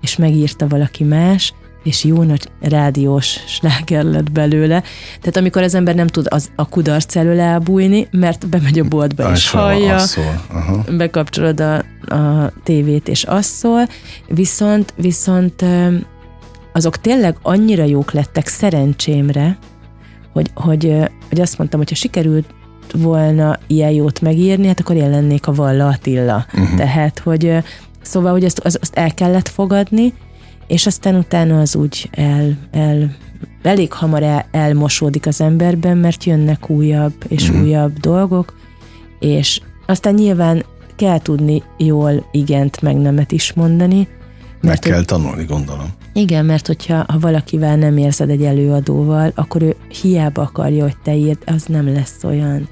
és 0.00 0.16
megírta 0.16 0.68
valaki 0.68 1.04
más, 1.04 1.54
és 1.84 2.04
jó 2.04 2.22
nagy 2.22 2.48
rádiós 2.60 3.38
sláger 3.46 4.04
lett 4.04 4.32
belőle. 4.32 4.82
Tehát 5.18 5.36
amikor 5.36 5.62
az 5.62 5.74
ember 5.74 5.94
nem 5.94 6.06
tud 6.06 6.26
az, 6.30 6.50
a 6.56 6.68
kudarc 6.68 7.16
elől 7.16 7.40
elbújni, 7.40 8.08
mert 8.10 8.48
bemegy 8.48 8.78
a 8.78 8.84
boltba 8.84 9.32
és 9.32 9.50
hallja, 9.50 10.00
bekapcsolod 10.96 11.60
a, 11.60 11.76
a 12.14 12.52
tévét, 12.62 13.08
és 13.08 13.24
az 13.24 13.44
szól, 13.44 13.88
viszont, 14.28 14.94
viszont 14.96 15.64
azok 16.72 16.96
tényleg 16.96 17.36
annyira 17.42 17.84
jók 17.84 18.12
lettek 18.12 18.46
szerencsémre, 18.46 19.58
hogy, 20.32 20.50
hogy, 20.54 20.96
hogy 21.28 21.40
azt 21.40 21.58
mondtam, 21.58 21.80
hogy 21.80 21.88
ha 21.88 21.94
sikerült 21.94 22.54
volna 22.92 23.58
ilyen 23.66 23.90
jót 23.90 24.20
megírni, 24.20 24.66
hát 24.66 24.80
akkor 24.80 24.96
én 24.96 25.10
lennék 25.10 25.46
a 25.46 25.52
Valla 25.52 25.86
Attila. 25.86 26.46
Uh-huh. 26.54 26.76
Tehát, 26.76 27.18
hogy 27.18 27.56
szóval, 28.02 28.32
hogy 28.32 28.44
ezt, 28.44 28.58
az, 28.58 28.78
azt 28.80 28.96
el 28.96 29.14
kellett 29.14 29.48
fogadni, 29.48 30.12
és 30.66 30.86
aztán 30.86 31.14
utána 31.14 31.60
az 31.60 31.76
úgy 31.76 32.08
el, 32.12 32.56
el 32.70 33.16
elég 33.62 33.92
hamar 33.92 34.22
el, 34.22 34.46
elmosódik 34.50 35.26
az 35.26 35.40
emberben, 35.40 35.96
mert 35.96 36.24
jönnek 36.24 36.70
újabb 36.70 37.14
és 37.28 37.48
uh-huh. 37.48 37.64
újabb 37.64 37.98
dolgok, 37.98 38.54
és 39.18 39.60
aztán 39.86 40.14
nyilván 40.14 40.64
kell 40.96 41.18
tudni 41.18 41.62
jól 41.78 42.28
igent 42.32 42.82
meg 42.82 42.96
nemet 42.96 43.32
is 43.32 43.52
mondani. 43.52 44.08
Meg 44.60 44.82
hogy- 44.82 44.92
kell 44.92 45.04
tanulni, 45.04 45.44
gondolom. 45.44 45.86
igen, 46.12 46.44
mert 46.44 46.66
hogyha 46.66 47.04
ha 47.08 47.18
valakivel 47.18 47.76
nem 47.76 47.96
érzed 47.96 48.30
egy 48.30 48.42
előadóval, 48.42 49.32
akkor 49.34 49.62
ő 49.62 49.76
hiába 50.02 50.42
akarja, 50.42 50.82
hogy 50.82 50.96
te 51.02 51.14
írd, 51.14 51.38
az 51.46 51.64
nem 51.64 51.92
lesz 51.92 52.24
olyan. 52.24 52.68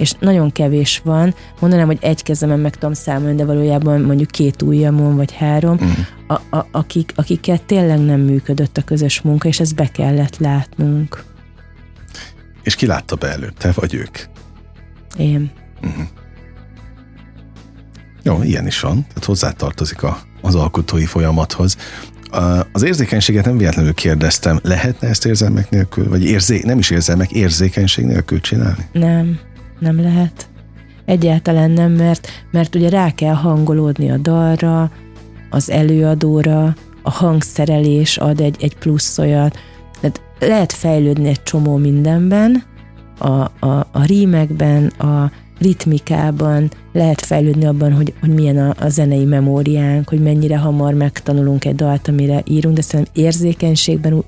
És 0.00 0.12
nagyon 0.20 0.52
kevés 0.52 1.00
van, 1.04 1.34
mondanám, 1.60 1.86
hogy 1.86 1.98
egy 2.00 2.22
kezemen 2.22 2.58
meg 2.58 2.74
tudom 2.74 2.92
számolni, 2.92 3.36
de 3.36 3.44
valójában 3.44 4.00
mondjuk 4.00 4.30
két 4.30 4.62
ujjamon, 4.62 5.16
vagy 5.16 5.32
három, 5.32 5.74
Mhm. 5.80 5.90
a, 6.26 6.56
a, 6.56 6.66
akik, 6.72 7.12
akikkel 7.14 7.58
tényleg 7.66 7.98
nem 8.00 8.20
működött 8.20 8.76
a 8.76 8.82
közös 8.82 9.20
munka, 9.20 9.48
és 9.48 9.60
ezt 9.60 9.74
be 9.74 9.86
kellett 9.86 10.36
látnunk. 10.38 11.24
És 12.62 12.74
ki 12.74 12.86
látta 12.86 13.16
be 13.16 13.28
előbb, 13.28 13.56
te 13.56 13.72
vagy 13.74 13.94
ők? 13.94 14.18
Én. 15.18 15.50
Jó, 18.22 18.42
ilyen 18.42 18.66
is 18.66 18.80
van, 18.80 19.02
tehát 19.08 19.24
hozzátartozik 19.24 20.02
a, 20.02 20.18
az 20.42 20.54
alkotói 20.54 21.04
folyamathoz. 21.04 21.76
Az 22.72 22.82
érzékenységet 22.82 23.44
nem 23.44 23.56
véletlenül 23.56 23.94
kérdeztem, 23.94 24.58
lehetne 24.62 25.08
ezt 25.08 25.26
érzelmek 25.26 25.70
nélkül, 25.70 26.08
vagy 26.08 26.24
érzé, 26.24 26.60
nem 26.64 26.78
is 26.78 26.90
érzelmek, 26.90 27.30
érzékenység 27.30 28.04
nélkül 28.04 28.40
csinálni? 28.40 28.88
Nem, 28.92 29.38
nem 29.80 30.00
lehet. 30.00 30.48
Egyáltalán 31.04 31.70
nem, 31.70 31.92
mert, 31.92 32.28
mert 32.50 32.74
ugye 32.74 32.88
rá 32.88 33.10
kell 33.14 33.34
hangolódni 33.34 34.10
a 34.10 34.16
dalra, 34.16 34.90
az 35.50 35.70
előadóra, 35.70 36.74
a 37.02 37.10
hangszerelés 37.10 38.16
ad 38.16 38.40
egy, 38.40 38.56
egy 38.60 38.76
plusz 38.76 39.18
olyat. 39.18 39.58
Tehát 40.00 40.20
lehet 40.40 40.72
fejlődni 40.72 41.28
egy 41.28 41.42
csomó 41.42 41.76
mindenben, 41.76 42.62
a, 43.18 43.66
a, 43.66 43.88
a 43.92 44.04
rímekben, 44.04 44.86
a 44.86 45.30
ritmikában, 45.58 46.70
lehet 46.92 47.20
fejlődni 47.20 47.64
abban, 47.64 47.92
hogy, 47.92 48.14
hogy 48.20 48.34
milyen 48.34 48.58
a, 48.58 48.74
a 48.84 48.88
zenei 48.88 49.24
memóriánk, 49.24 50.08
hogy 50.08 50.22
mennyire 50.22 50.58
hamar 50.58 50.94
megtanulunk 50.94 51.64
egy 51.64 51.74
dalt, 51.74 52.08
amire 52.08 52.42
írunk, 52.44 52.74
de 52.74 52.82
szerintem 52.82 53.14
érzékenységben 53.24 54.12
ú- 54.12 54.24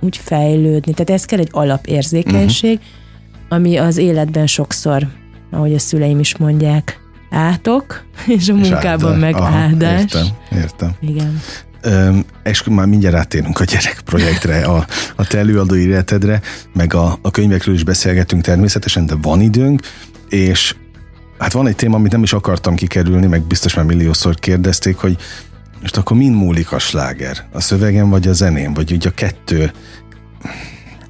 úgy 0.00 0.16
fejlődni. 0.16 0.92
Tehát 0.92 1.10
ez 1.10 1.24
kell 1.24 1.38
egy 1.38 1.50
alapérzékenység, 1.50 2.78
uh-huh 2.78 3.06
ami 3.48 3.76
az 3.76 3.96
életben 3.96 4.46
sokszor, 4.46 5.06
ahogy 5.50 5.74
a 5.74 5.78
szüleim 5.78 6.18
is 6.18 6.36
mondják, 6.36 7.00
átok, 7.30 8.04
és 8.26 8.48
a 8.48 8.54
És 8.54 8.60
munkában 8.60 9.12
áldás. 9.12 9.20
meg 9.20 9.34
Aha, 9.34 9.56
áldás. 9.56 10.00
Értem, 10.00 10.26
értem. 10.52 10.92
Igen. 11.00 11.40
Öm, 11.82 12.24
és 12.44 12.62
már 12.64 12.86
mindjárt 12.86 13.16
átérünk 13.16 13.60
a 13.60 13.64
gyerekprojektre, 13.64 14.64
a, 14.64 14.86
a 15.16 15.26
te 15.26 15.38
előadói 15.38 15.80
életedre, 15.80 16.40
meg 16.74 16.94
a, 16.94 17.18
a 17.22 17.30
könyvekről 17.30 17.74
is 17.74 17.84
beszélgetünk 17.84 18.42
természetesen, 18.42 19.06
de 19.06 19.14
van 19.22 19.40
időnk, 19.40 19.80
és 20.28 20.74
hát 21.38 21.52
van 21.52 21.66
egy 21.66 21.76
téma, 21.76 21.96
amit 21.96 22.12
nem 22.12 22.22
is 22.22 22.32
akartam 22.32 22.74
kikerülni, 22.74 23.26
meg 23.26 23.42
biztos 23.42 23.74
már 23.74 23.84
milliószor 23.84 24.34
kérdezték, 24.34 24.96
hogy 24.96 25.16
most 25.80 25.96
akkor 25.96 26.16
mind 26.16 26.34
múlik 26.34 26.72
a 26.72 26.78
sláger? 26.78 27.48
A 27.52 27.60
szövegen 27.60 28.10
vagy 28.10 28.28
a 28.28 28.32
zenén? 28.32 28.74
Vagy 28.74 28.92
ugye 28.92 29.08
a 29.08 29.14
kettő 29.14 29.72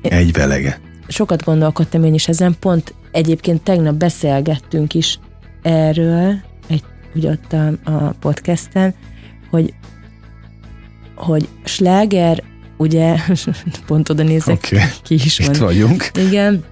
egy 0.02 0.32
velege? 0.32 0.80
Sokat 1.08 1.44
gondolkodtam 1.44 2.04
én 2.04 2.14
is 2.14 2.28
ezen, 2.28 2.56
pont 2.60 2.94
egyébként 3.10 3.62
tegnap 3.62 3.94
beszélgettünk 3.94 4.94
is 4.94 5.18
erről, 5.62 6.34
egy, 6.66 6.82
ugye 7.14 7.30
ott 7.30 7.52
a, 7.52 7.90
a 7.90 8.14
podcasten, 8.20 8.94
hogy 9.50 9.74
hogy 11.14 11.48
sláger, 11.64 12.42
ugye, 12.76 13.16
pont 13.86 14.08
oda 14.08 14.22
nézek, 14.22 14.68
okay. 14.72 14.84
ki 15.02 15.14
is 15.14 15.38
itt 15.38 15.56
van. 15.56 15.66
vagyunk. 15.66 16.10
Igen, 16.28 16.64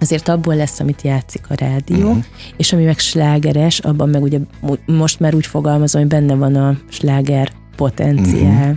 azért 0.00 0.28
abból 0.28 0.56
lesz, 0.56 0.80
amit 0.80 1.02
játszik 1.02 1.44
a 1.48 1.54
rádió, 1.54 1.96
Mhm. 1.98 2.06
uh-huh. 2.06 2.24
és 2.56 2.72
ami 2.72 2.84
meg 2.84 2.98
slágeres, 2.98 3.78
abban 3.78 4.08
meg 4.08 4.22
ugye 4.22 4.38
most 4.86 5.20
már 5.20 5.34
úgy 5.34 5.46
fogalmazom, 5.46 6.00
hogy 6.00 6.10
benne 6.10 6.34
van 6.34 6.54
a 6.54 6.78
sláger 6.88 7.52
potenciál. 7.76 8.70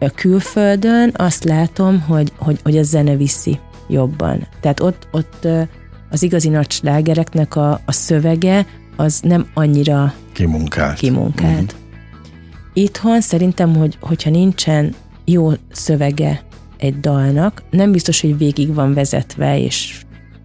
Uh-huh. 0.00 0.10
Külföldön 0.14 1.12
azt 1.16 1.44
látom, 1.44 2.00
hogy, 2.00 2.32
hogy, 2.36 2.58
hogy 2.62 2.76
a 2.76 2.82
zene 2.82 3.16
viszi 3.16 3.58
jobban. 3.88 4.46
Tehát 4.60 4.80
ott, 4.80 5.08
ott 5.10 5.48
az 6.10 6.22
igazi 6.22 6.48
nagy 6.48 6.70
slágereknek 6.70 7.56
a, 7.56 7.70
a 7.84 7.92
szövege 7.92 8.66
az 8.96 9.20
nem 9.20 9.46
annyira 9.54 10.14
Kimunkált. 10.32 10.98
kimunkált. 10.98 11.62
Uh-huh. 11.62 11.86
Itthon 12.72 13.20
szerintem, 13.20 13.76
hogy, 13.76 13.96
hogyha 14.00 14.30
nincsen 14.30 14.94
jó 15.24 15.50
szövege 15.70 16.42
egy 16.76 17.00
dalnak, 17.00 17.62
nem 17.70 17.92
biztos, 17.92 18.20
hogy 18.20 18.38
végig 18.38 18.74
van 18.74 18.94
vezetve, 18.94 19.58
és 19.60 20.02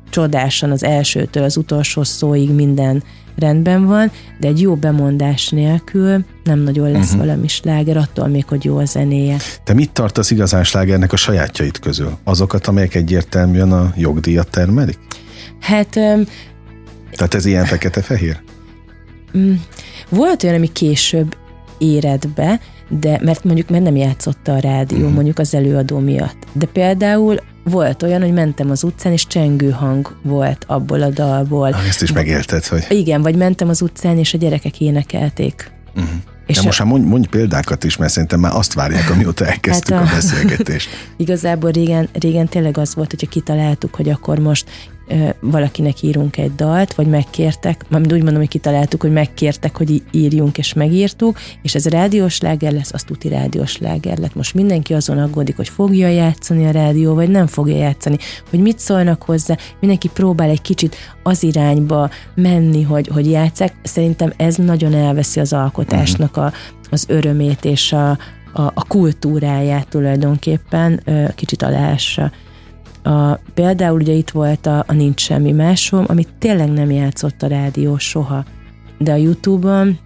csodásan 0.09 0.71
az 0.71 0.83
elsőtől 0.83 1.43
az 1.43 1.57
utolsó 1.57 2.03
szóig 2.03 2.51
minden 2.51 3.03
rendben 3.35 3.85
van, 3.85 4.11
de 4.39 4.47
egy 4.47 4.61
jó 4.61 4.75
bemondás 4.75 5.49
nélkül 5.49 6.25
nem 6.43 6.59
nagyon 6.59 6.91
lesz 6.91 7.05
uh-huh. 7.05 7.25
valami 7.25 7.47
sláger, 7.47 7.97
attól 7.97 8.27
még, 8.27 8.45
hogy 8.47 8.63
jó 8.63 8.77
a 8.77 8.85
zenéje. 8.85 9.37
Te 9.63 9.73
mit 9.73 9.91
tartasz 9.91 10.31
igazán 10.31 10.63
slágernek 10.63 11.13
a 11.13 11.15
sajátjait 11.15 11.79
közül? 11.79 12.17
Azokat, 12.23 12.67
amelyek 12.67 12.95
egyértelműen 12.95 13.71
a 13.71 13.93
jogdíjat 13.97 14.49
termelik? 14.49 14.99
Hát 15.59 15.95
öm, 15.95 16.27
Tehát 17.11 17.33
ez 17.33 17.45
ilyen 17.45 17.65
fekete-fehér? 17.65 18.39
mm, 19.37 19.53
volt 20.09 20.43
olyan, 20.43 20.55
ami 20.55 20.71
később 20.71 21.35
éred 21.77 22.27
be, 22.27 22.59
de 22.89 23.19
mert 23.23 23.43
mondjuk 23.43 23.69
mert 23.69 23.83
nem 23.83 23.95
játszotta 23.95 24.53
a 24.53 24.59
rádió, 24.59 24.97
uh-huh. 24.97 25.13
mondjuk 25.13 25.39
az 25.39 25.55
előadó 25.55 25.99
miatt. 25.99 26.37
De 26.51 26.65
például 26.65 27.39
volt 27.63 28.03
olyan, 28.03 28.21
hogy 28.21 28.33
mentem 28.33 28.69
az 28.69 28.83
utcán, 28.83 29.11
és 29.11 29.27
csengő 29.27 29.69
hang 29.69 30.15
volt 30.21 30.63
abból 30.67 31.01
a 31.01 31.09
dalból. 31.09 31.67
Ah, 31.73 31.87
Ezt 31.87 32.01
is 32.01 32.11
megélted, 32.11 32.65
hogy... 32.65 32.85
Igen, 32.89 33.21
vagy 33.21 33.35
mentem 33.35 33.69
az 33.69 33.81
utcán, 33.81 34.17
és 34.17 34.33
a 34.33 34.37
gyerekek 34.37 34.79
énekelték. 34.81 35.71
Uh-huh. 35.95 36.09
És 36.45 36.55
De 36.57 36.63
most 36.63 36.79
már 36.79 36.87
mondj, 36.87 37.07
mondj 37.07 37.27
példákat 37.27 37.83
is, 37.83 37.97
mert 37.97 38.11
szerintem 38.11 38.39
már 38.39 38.55
azt 38.55 38.73
várják, 38.73 39.09
amióta 39.09 39.45
elkezdtük 39.45 39.95
Hát 39.95 40.03
a... 40.03 40.07
a- 40.07 40.11
a 40.11 40.15
beszélgetést. 40.15 40.89
Igazából 41.17 41.71
régen, 41.71 42.09
régen 42.13 42.47
tényleg 42.47 42.77
az 42.77 42.95
volt, 42.95 43.09
hogyha 43.09 43.27
kitaláltuk, 43.27 43.95
hogy 43.95 44.09
akkor 44.09 44.39
most 44.39 44.69
valakinek 45.39 46.01
írunk 46.01 46.37
egy 46.37 46.55
dalt, 46.55 46.93
vagy 46.93 47.07
megkértek, 47.07 47.85
majd 47.89 48.13
úgy 48.13 48.21
mondom, 48.23 48.39
hogy 48.41 48.47
kitaláltuk, 48.47 49.01
hogy 49.01 49.11
megkértek, 49.11 49.77
hogy 49.77 50.03
írjunk, 50.11 50.57
és 50.57 50.73
megírtuk, 50.73 51.39
és 51.61 51.75
ez 51.75 51.87
rádiós 51.87 52.39
láger 52.39 52.71
lesz, 52.71 52.93
az 52.93 53.03
tuti 53.03 53.27
rádiós 53.27 53.77
láger 53.77 54.17
lett. 54.17 54.35
Most 54.35 54.53
mindenki 54.53 54.93
azon 54.93 55.17
aggódik, 55.17 55.55
hogy 55.55 55.69
fogja 55.69 56.07
játszani 56.07 56.65
a 56.65 56.71
rádió, 56.71 57.13
vagy 57.13 57.29
nem 57.29 57.47
fogja 57.47 57.75
játszani, 57.75 58.17
hogy 58.49 58.59
mit 58.59 58.79
szólnak 58.79 59.23
hozzá, 59.23 59.57
mindenki 59.79 60.09
próbál 60.09 60.49
egy 60.49 60.61
kicsit 60.61 60.95
az 61.23 61.43
irányba 61.43 62.09
menni, 62.35 62.81
hogy, 62.81 63.07
hogy 63.07 63.29
játszák. 63.29 63.73
Szerintem 63.83 64.33
ez 64.37 64.55
nagyon 64.55 64.93
elveszi 64.93 65.39
az 65.39 65.53
alkotásnak 65.53 66.37
a, 66.37 66.53
az 66.91 67.05
örömét 67.07 67.65
és 67.65 67.93
a, 67.93 68.09
a, 68.53 68.61
a 68.61 68.85
kultúráját 68.87 69.87
tulajdonképpen 69.87 71.03
kicsit 71.35 71.61
aláássa. 71.61 72.31
A, 73.03 73.33
például 73.53 73.99
ugye 74.01 74.13
itt 74.13 74.29
volt 74.29 74.65
a, 74.65 74.83
a 74.87 74.93
Nincs 74.93 75.21
Semmi 75.21 75.51
Másom, 75.51 76.05
amit 76.07 76.29
tényleg 76.39 76.71
nem 76.71 76.91
játszott 76.91 77.43
a 77.43 77.47
rádió 77.47 77.97
soha, 77.97 78.45
de 78.97 79.11
a 79.11 79.15
Youtube-on 79.15 79.97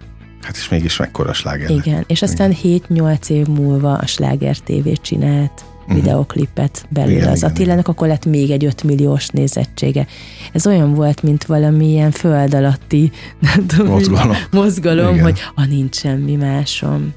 Hát 0.42 0.56
és 0.56 0.68
mégis 0.68 0.96
mekkora 0.96 1.32
sláger. 1.32 1.70
igen, 1.70 2.04
és 2.06 2.22
aztán 2.22 2.54
7-8 2.62 3.28
év 3.28 3.46
múlva 3.46 3.92
a 3.92 4.06
Sláger 4.06 4.56
TV 4.56 4.88
csinált 5.00 5.64
videoklipet 5.86 6.86
belőle 6.88 7.16
Igen, 7.16 7.28
az 7.28 7.36
igen, 7.38 7.50
Attilának, 7.50 7.88
akkor 7.88 8.08
lett 8.08 8.24
még 8.26 8.50
egy 8.50 8.64
5 8.64 8.82
milliós 8.82 9.28
nézettsége. 9.28 10.06
Ez 10.52 10.66
olyan 10.66 10.94
volt, 10.94 11.22
mint 11.22 11.44
valamilyen 11.44 12.10
föld 12.10 12.54
alatti 12.54 13.10
nem 13.54 13.66
tudom, 13.66 13.86
Mozgalom. 13.86 14.36
mozgalom 14.50 15.12
Igen. 15.12 15.24
hogy 15.24 15.38
a 15.54 15.64
nincs 15.64 15.96
semmi 15.96 16.34
másom. 16.36 17.12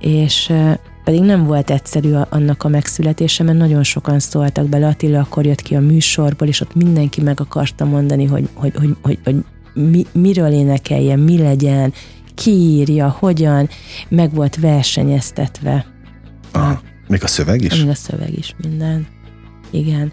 És 0.00 0.52
pedig 1.04 1.20
nem 1.20 1.44
volt 1.44 1.70
egyszerű 1.70 2.12
annak 2.28 2.64
a 2.64 2.68
megszületése, 2.68 3.44
mert 3.44 3.58
nagyon 3.58 3.82
sokan 3.82 4.18
szóltak 4.18 4.68
bele. 4.68 4.86
Attila 4.86 5.20
akkor 5.20 5.46
jött 5.46 5.60
ki 5.60 5.74
a 5.74 5.80
műsorból, 5.80 6.48
és 6.48 6.60
ott 6.60 6.74
mindenki 6.74 7.20
meg 7.20 7.40
akarta 7.40 7.84
mondani, 7.84 8.24
hogy, 8.24 8.48
hogy, 8.54 8.74
hogy, 8.74 8.96
hogy, 9.02 9.18
hogy 9.24 9.44
mi, 9.74 10.06
miről 10.12 10.52
énekeljen, 10.52 11.18
mi 11.18 11.38
legyen, 11.38 11.92
ki 12.34 12.50
írja, 12.50 13.16
hogyan, 13.18 13.68
meg 14.08 14.34
volt 14.34 14.56
versenyeztetve. 14.56 15.86
Aha. 16.52 16.80
Még 17.08 17.22
a 17.22 17.26
szöveg 17.26 17.62
is? 17.62 17.80
Még 17.80 17.88
a 17.88 17.94
szöveg 17.94 18.38
is 18.38 18.54
minden. 18.62 19.06
Igen. 19.70 20.12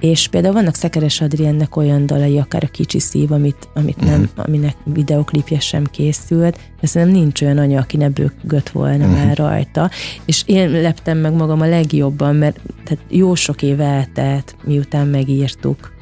És 0.00 0.28
például 0.28 0.54
vannak 0.54 0.74
Szekeres 0.74 1.20
Adriennek 1.20 1.76
olyan 1.76 2.06
dalai, 2.06 2.38
akár 2.38 2.64
a 2.64 2.68
Kicsi 2.70 2.98
Szív, 3.00 3.32
amit, 3.32 3.68
amit 3.74 4.00
nem, 4.00 4.20
Mhm. 4.20 4.40
aminek 4.40 4.76
videoklipje 4.84 5.60
sem 5.60 5.84
készült, 5.84 6.58
de 6.80 6.86
szerintem 6.86 7.16
nincs 7.20 7.42
olyan 7.42 7.58
anya, 7.58 7.80
aki 7.80 7.96
ne 7.96 8.08
bőgött 8.08 8.68
volna 8.68 9.06
Mhm. 9.06 9.14
már 9.14 9.36
rajta. 9.36 9.90
És 10.24 10.42
én 10.46 10.70
leptem 10.70 11.18
meg 11.18 11.32
magam 11.34 11.60
a 11.60 11.66
legjobban, 11.66 12.34
mert 12.36 12.60
tehát 12.84 13.04
jó 13.08 13.34
sok 13.34 13.62
év 13.62 13.80
eltelt, 13.80 14.56
miután 14.64 15.06
megírtuk, 15.06 15.92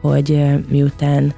hogy 0.00 0.42
miután 0.68 1.32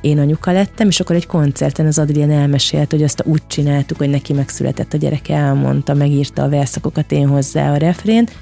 én 0.00 0.18
anyuka 0.18 0.52
lettem, 0.52 0.88
és 0.88 1.00
akkor 1.00 1.16
egy 1.16 1.26
koncerten 1.26 1.86
az 1.86 1.98
Adrien 1.98 2.30
elmesélt, 2.30 2.90
hogy 2.90 3.02
azt 3.02 3.22
úgy 3.26 3.46
csináltuk, 3.46 3.98
hogy 3.98 4.10
neki 4.10 4.32
megszületett 4.32 4.92
a 4.92 4.96
gyerek, 4.96 5.28
elmondta, 5.28 5.94
megírta 5.94 6.42
a 6.42 6.48
verszakokat, 6.48 7.12
én 7.12 7.28
hozzá 7.28 7.72
a 7.72 7.76
refrént, 7.76 8.32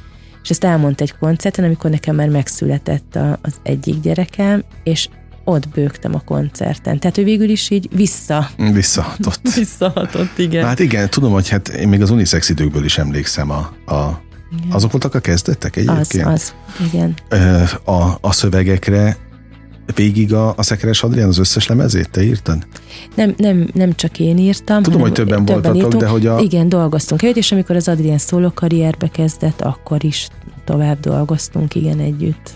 és 0.42 0.50
ezt 0.50 0.64
elmondta 0.64 1.02
egy 1.02 1.14
koncerten, 1.18 1.64
amikor 1.64 1.90
nekem 1.90 2.14
már 2.14 2.28
megszületett 2.28 3.16
a, 3.16 3.38
az 3.42 3.54
egyik 3.62 4.00
gyerekem, 4.00 4.62
és 4.82 5.08
ott 5.44 5.68
bőgtem 5.68 6.14
a 6.14 6.20
koncerten. 6.20 6.98
Tehát 6.98 7.18
ő 7.18 7.24
végül 7.24 7.48
is 7.48 7.70
így 7.70 7.88
vissza, 7.94 8.50
Visszahatott. 8.72 9.52
visszahatott, 9.54 10.38
igen. 10.38 10.64
Hát 10.64 10.78
igen, 10.78 11.10
tudom, 11.10 11.32
hogy 11.32 11.48
hát 11.48 11.68
én 11.68 11.88
még 11.88 12.02
az 12.02 12.10
unisex 12.10 12.48
időkből 12.48 12.84
is 12.84 12.98
emlékszem 12.98 13.50
a, 13.50 13.58
a 13.86 14.22
Igen. 14.58 14.72
azok 14.72 14.90
voltak 14.90 15.14
a 15.14 15.20
kezdetek 15.20 15.76
az, 15.76 15.88
egyébként? 15.88 16.26
az, 16.26 16.54
igen. 16.92 17.14
Ö, 17.28 17.62
A, 17.84 18.18
a 18.20 18.32
szövegekre 18.32 19.16
végig 19.94 20.34
a, 20.34 20.54
a 20.56 20.62
Szekeres 20.62 21.02
Adrián 21.02 21.28
az 21.28 21.38
összes 21.38 21.66
lemezét 21.66 22.10
te 22.10 22.22
írtad? 22.22 22.66
Nem, 23.14 23.34
nem, 23.36 23.68
nem 23.74 23.94
csak 23.94 24.18
én 24.18 24.38
írtam. 24.38 24.82
Tudom, 24.82 25.00
hogy 25.00 25.12
többen 25.12 25.44
voltatok, 25.44 25.76
írtunk. 25.76 26.02
de 26.02 26.06
hogy 26.08 26.26
a- 26.26 26.38
Igen, 26.40 26.68
dolgoztunk 26.68 27.22
együtt, 27.22 27.36
és 27.36 27.52
amikor 27.52 27.76
az 27.76 27.88
Adrien 27.88 28.18
szóló 28.18 28.50
karrierbe 28.54 29.08
kezdett, 29.08 29.60
akkor 29.60 30.04
is 30.04 30.28
tovább 30.64 31.00
dolgoztunk, 31.00 31.74
igen, 31.74 31.98
együtt. 31.98 32.50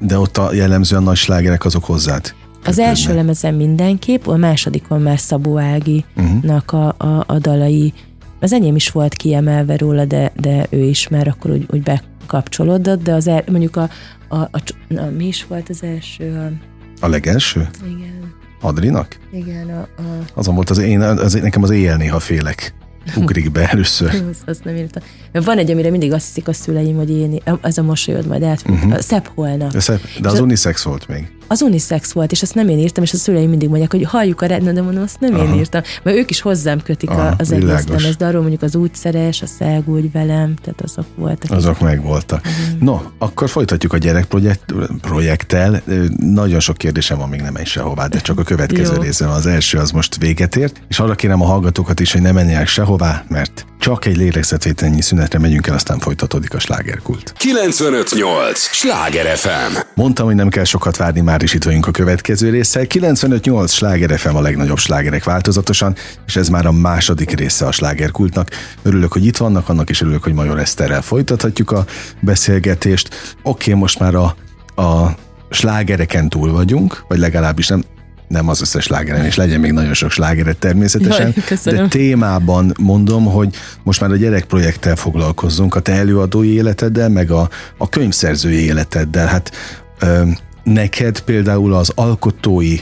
De 0.00 0.18
ott 0.18 0.36
a 0.36 0.52
jellemzően 0.54 1.02
nagy 1.02 1.16
slágerek 1.16 1.64
azok 1.64 1.84
hozzád. 1.84 2.24
Az 2.24 2.34
kötődnek. 2.62 2.86
első 2.86 3.14
lemezen 3.14 3.54
mindenképp, 3.54 4.26
a 4.26 4.36
másodikon 4.36 5.00
már 5.00 5.18
Szabó 5.18 5.58
Áginak 5.58 6.04
Uh-huh. 6.16 6.84
a, 6.84 6.94
a, 6.98 7.24
a 7.26 7.38
dalai, 7.38 7.92
az 8.40 8.52
enyém 8.52 8.74
is 8.76 8.90
volt 8.90 9.14
kiemelve 9.14 9.76
róla, 9.76 10.04
de, 10.04 10.32
de 10.40 10.66
ő 10.70 10.82
is 10.82 11.08
már 11.08 11.28
akkor 11.28 11.50
úgy, 11.50 11.66
úgy 11.70 11.82
bekapcsolódott, 11.82 13.02
de 13.02 13.12
az 13.12 13.26
el, 13.26 13.44
mondjuk 13.50 13.76
a, 13.76 13.88
a, 14.30 14.36
a, 14.38 14.62
na, 14.88 15.10
mi 15.10 15.26
is 15.26 15.46
volt 15.46 15.68
az 15.68 15.82
első? 15.82 16.58
A, 17.00 17.08
legelső? 17.08 17.68
igen, 17.84 18.32
Adrinak? 18.60 19.18
igen, 19.32 19.68
a, 19.68 19.80
a 19.80 20.24
Azon 20.34 20.54
volt 20.54 20.70
az 20.70 20.78
én, 20.78 21.00
az, 21.00 21.32
nekem 21.32 21.62
az 21.62 21.70
éjjel 21.70 21.96
néha 21.96 22.18
félek. 22.18 22.74
Ugrik 23.16 23.52
be 23.52 23.68
először. 23.68 24.08
azt, 24.30 24.42
azt 24.48 24.64
nem 24.64 24.76
írtam. 24.76 25.02
Van 25.32 25.58
egy, 25.58 25.70
amire 25.70 25.90
mindig 25.90 26.12
azt 26.12 26.26
hiszik 26.26 26.48
a 26.48 26.52
szüleim, 26.52 26.96
hogy 26.96 27.10
én, 27.10 27.40
ez 27.62 27.78
a 27.78 27.82
mosolyod 27.82 28.26
majd 28.26 28.42
át, 28.42 28.64
Mhm. 28.64 28.74
uh-huh. 28.76 28.92
a 28.94 29.02
szebb 29.02 29.28
holna. 29.34 29.66
De, 29.66 29.80
szép, 29.80 30.00
de 30.20 30.28
az 30.28 30.40
unisex 30.40 30.82
volt 30.82 31.08
még. 31.08 31.32
Az 31.52 31.62
unisex 31.62 32.12
volt, 32.12 32.32
és 32.32 32.42
azt 32.42 32.54
nem 32.54 32.68
én 32.68 32.78
írtam, 32.78 33.04
és 33.04 33.12
a 33.12 33.16
szüleim 33.16 33.48
mindig 33.48 33.68
mondják, 33.68 33.90
hogy 33.90 34.04
halljuk 34.04 34.40
a 34.40 34.46
redna, 34.46 34.72
de 34.72 34.82
mondom, 34.82 35.02
azt 35.02 35.20
nem 35.20 35.34
Aha. 35.34 35.44
én 35.44 35.54
írtam. 35.54 35.82
Mert 36.02 36.16
ők 36.16 36.30
is 36.30 36.40
hozzám 36.40 36.82
kötik 36.82 37.10
Aha, 37.10 37.34
az 37.38 37.52
egész 37.52 37.86
lemez, 37.86 38.16
de 38.16 38.26
arról 38.26 38.40
mondjuk 38.40 38.62
az 38.62 38.74
úgyszeres, 38.74 39.42
a 39.42 39.46
szágúgy 39.46 40.12
velem, 40.12 40.54
tehát 40.62 40.80
azok 40.82 41.04
voltak. 41.14 41.50
Azok 41.50 41.80
megvoltak. 41.80 42.46
No, 42.80 43.00
akkor 43.18 43.48
folytatjuk 43.48 43.92
a 43.92 43.98
gyerekprojekt 43.98 44.74
projekttel. 45.00 45.82
Ö, 45.86 46.04
Nagyon 46.16 46.60
sok 46.60 46.76
kérdésem 46.76 47.18
van, 47.18 47.28
még 47.28 47.40
nem 47.40 47.52
menj 47.52 47.66
sehová, 47.66 48.06
de 48.06 48.18
csak 48.18 48.38
a 48.38 48.42
következő 48.42 48.94
van. 49.18 49.30
Az 49.30 49.46
első 49.46 49.78
az 49.78 49.90
most 49.90 50.16
véget 50.16 50.56
ért, 50.56 50.82
és 50.88 50.98
arra 50.98 51.14
kérem 51.14 51.42
a 51.42 51.46
hallgatókat 51.46 52.00
is, 52.00 52.12
hogy 52.12 52.22
ne 52.22 52.32
menjenek 52.32 52.68
sehová, 52.68 53.24
mert 53.28 53.66
csak 53.80 54.04
egy 54.04 54.16
lélegzetvételnyi 54.16 55.00
szünetre 55.00 55.38
megyünk 55.38 55.66
el, 55.66 55.74
aztán 55.74 55.98
folytatódik 55.98 56.54
a 56.54 56.58
slágerkult. 56.58 57.32
958! 57.36 58.60
Sláger 58.60 59.36
FM! 59.36 59.76
Mondtam, 59.94 60.26
hogy 60.26 60.34
nem 60.34 60.48
kell 60.48 60.64
sokat 60.64 60.96
várni, 60.96 61.20
már 61.20 61.42
is 61.42 61.54
itt 61.54 61.64
vagyunk 61.64 61.86
a 61.86 61.90
következő 61.90 62.50
résszel. 62.50 62.84
95.8 62.88 63.70
Sláger 63.70 64.18
FM 64.18 64.34
a 64.34 64.40
legnagyobb 64.40 64.78
slágerek 64.78 65.24
változatosan, 65.24 65.94
és 66.26 66.36
ez 66.36 66.48
már 66.48 66.66
a 66.66 66.72
második 66.72 67.30
része 67.30 67.66
a 67.66 67.72
slágerkultnak. 67.72 68.48
Örülök, 68.82 69.12
hogy 69.12 69.24
itt 69.24 69.36
vannak, 69.36 69.68
annak 69.68 69.90
is 69.90 70.00
örülök, 70.00 70.22
hogy 70.22 70.34
Major 70.34 70.58
Eszterrel 70.58 71.02
folytathatjuk 71.02 71.70
a 71.70 71.84
beszélgetést. 72.20 73.34
Oké, 73.42 73.72
most 73.72 73.98
már 73.98 74.14
a, 74.14 74.34
a 74.82 75.14
slágereken 75.50 76.28
túl 76.28 76.52
vagyunk, 76.52 77.04
vagy 77.08 77.18
legalábbis 77.18 77.68
nem, 77.68 77.84
nem 78.30 78.48
az 78.48 78.60
összes 78.60 78.84
slágeren, 78.84 79.24
és 79.24 79.36
legyen 79.36 79.60
még 79.60 79.72
nagyon 79.72 79.94
sok 79.94 80.10
slágeret 80.10 80.58
természetesen, 80.58 81.32
Jaj, 81.34 81.44
köszönöm. 81.46 81.82
de 81.82 81.88
témában 81.88 82.72
mondom, 82.80 83.24
hogy 83.24 83.54
most 83.82 84.00
már 84.00 84.10
a 84.10 84.16
gyerekprojekttel 84.16 84.96
foglalkozzunk, 84.96 85.74
a 85.74 85.80
te 85.80 85.92
előadói 85.92 86.52
életeddel, 86.54 87.08
meg 87.08 87.30
a, 87.30 87.48
a 87.76 87.88
könyvszerzői 87.88 88.64
életeddel. 88.64 89.26
Hát 89.26 89.52
ö, 89.98 90.22
neked 90.64 91.20
például 91.20 91.74
az 91.74 91.92
alkotói 91.94 92.76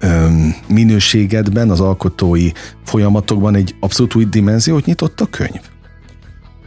ö, 0.00 0.26
minőségedben, 0.68 1.70
az 1.70 1.80
alkotói 1.80 2.50
folyamatokban 2.84 3.54
egy 3.54 3.74
abszolút 3.80 4.14
új 4.14 4.24
dimenziót 4.24 4.84
nyitott 4.84 5.20
a 5.20 5.26
könyv? 5.26 5.60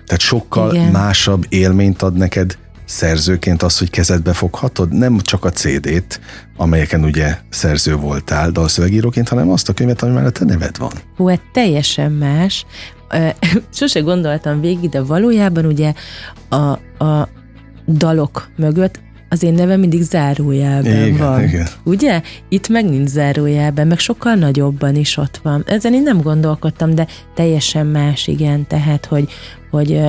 Tehát 0.06 0.20
sokkal 0.20 0.74
Igen. 0.76 0.92
másabb 0.92 1.46
élményt 1.50 2.02
ad 2.02 2.14
neked 2.14 2.58
szerzőként 2.90 3.64
az, 3.64 3.78
hogy 3.78 3.90
kezedbe 3.90 4.34
foghatod, 4.34 4.92
nem 4.92 5.20
csak 5.20 5.46
a 5.46 5.50
CD-t, 5.50 6.20
amelyeken 6.58 7.04
ugye 7.04 7.38
szerző 7.50 7.96
voltál 7.96 8.52
dalszövegíróként, 8.52 9.30
hanem 9.30 9.50
azt 9.50 9.70
a 9.70 9.74
könyvet, 9.74 10.02
ami 10.02 10.14
már 10.14 10.26
a 10.26 10.30
te 10.32 10.46
neved 10.46 10.78
van. 10.78 10.92
Hú, 11.16 11.28
hát 11.28 11.42
teljesen 11.54 12.12
más. 12.12 12.66
Sose 13.74 14.00
gondoltam 14.00 14.62
végig, 14.62 14.90
de 14.90 15.02
valójában 15.02 15.66
ugye 15.66 15.94
a, 16.50 16.56
a 17.06 17.30
dalok 17.88 18.50
mögött 18.56 19.00
az 19.30 19.44
én 19.44 19.54
nevem 19.54 19.80
mindig 19.80 20.02
zárójelben 20.02 21.06
Igen, 21.06 21.18
van. 21.18 21.44
igen. 21.44 21.68
Ugye? 21.84 22.22
Itt 22.50 22.68
meg 22.68 22.90
nincs 22.90 23.10
zárójelben, 23.10 23.88
meg 23.88 24.00
sokkal 24.00 24.34
nagyobban 24.34 24.96
is 24.96 25.18
ott 25.18 25.40
van. 25.44 25.64
Ezen 25.68 25.94
én 25.94 26.04
nem 26.04 26.22
gondolkodtam, 26.22 26.96
de 26.96 27.08
teljesen 27.36 27.86
más, 27.86 28.28
igen. 28.28 28.68
Tehát, 28.68 29.06
hogy, 29.06 29.30
hogy 29.72 30.02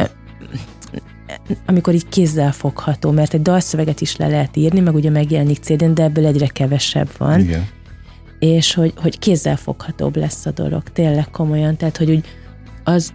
amikor 1.66 1.94
így 1.94 2.08
kézzel 2.08 2.52
fogható, 2.52 3.10
mert 3.10 3.34
egy 3.34 3.42
dalszöveget 3.42 4.00
is 4.00 4.16
le 4.16 4.28
lehet 4.28 4.56
írni, 4.56 4.80
meg 4.80 4.94
ugye 4.94 5.10
megjelenik 5.10 5.58
CD-n, 5.58 5.94
de 5.94 6.02
ebből 6.02 6.26
egyre 6.26 6.46
kevesebb 6.46 7.08
van 7.18 7.40
Igen. 7.40 7.66
és 8.38 8.74
hogy, 8.74 8.92
hogy 8.96 9.18
kézzelfoghatóbb 9.18 10.16
lesz 10.16 10.46
a 10.46 10.50
dolog, 10.50 10.82
tényleg 10.82 11.30
komolyan, 11.30 11.76
tehát 11.76 11.96
hogy 11.96 12.10
úgy 12.10 12.24
az, 12.84 13.12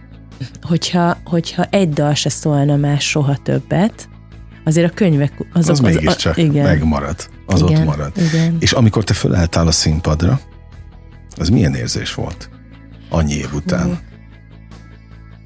hogyha, 0.62 1.16
hogyha 1.24 1.64
egy 1.64 1.88
dal 1.88 2.14
se 2.14 2.28
szólna 2.28 2.76
más 2.76 3.08
soha 3.08 3.36
többet, 3.42 4.08
azért 4.64 4.90
a 4.90 4.94
könyvek 4.94 5.32
azok... 5.32 5.48
Az, 5.52 5.68
az 5.68 5.80
mégiscsak 5.80 6.36
a, 6.36 6.40
igen, 6.40 6.64
megmarad. 6.64 7.28
Az 7.46 7.60
igen, 7.60 7.80
ott 7.80 7.86
marad. 7.86 8.12
Igen. 8.16 8.56
És 8.58 8.72
amikor 8.72 9.04
te 9.04 9.14
fölálltál 9.14 9.66
a 9.66 9.72
színpadra, 9.72 10.40
az 11.36 11.48
milyen 11.48 11.74
érzés 11.74 12.14
volt? 12.14 12.50
Annyi 13.08 13.34
év 13.34 13.54
után. 13.54 13.98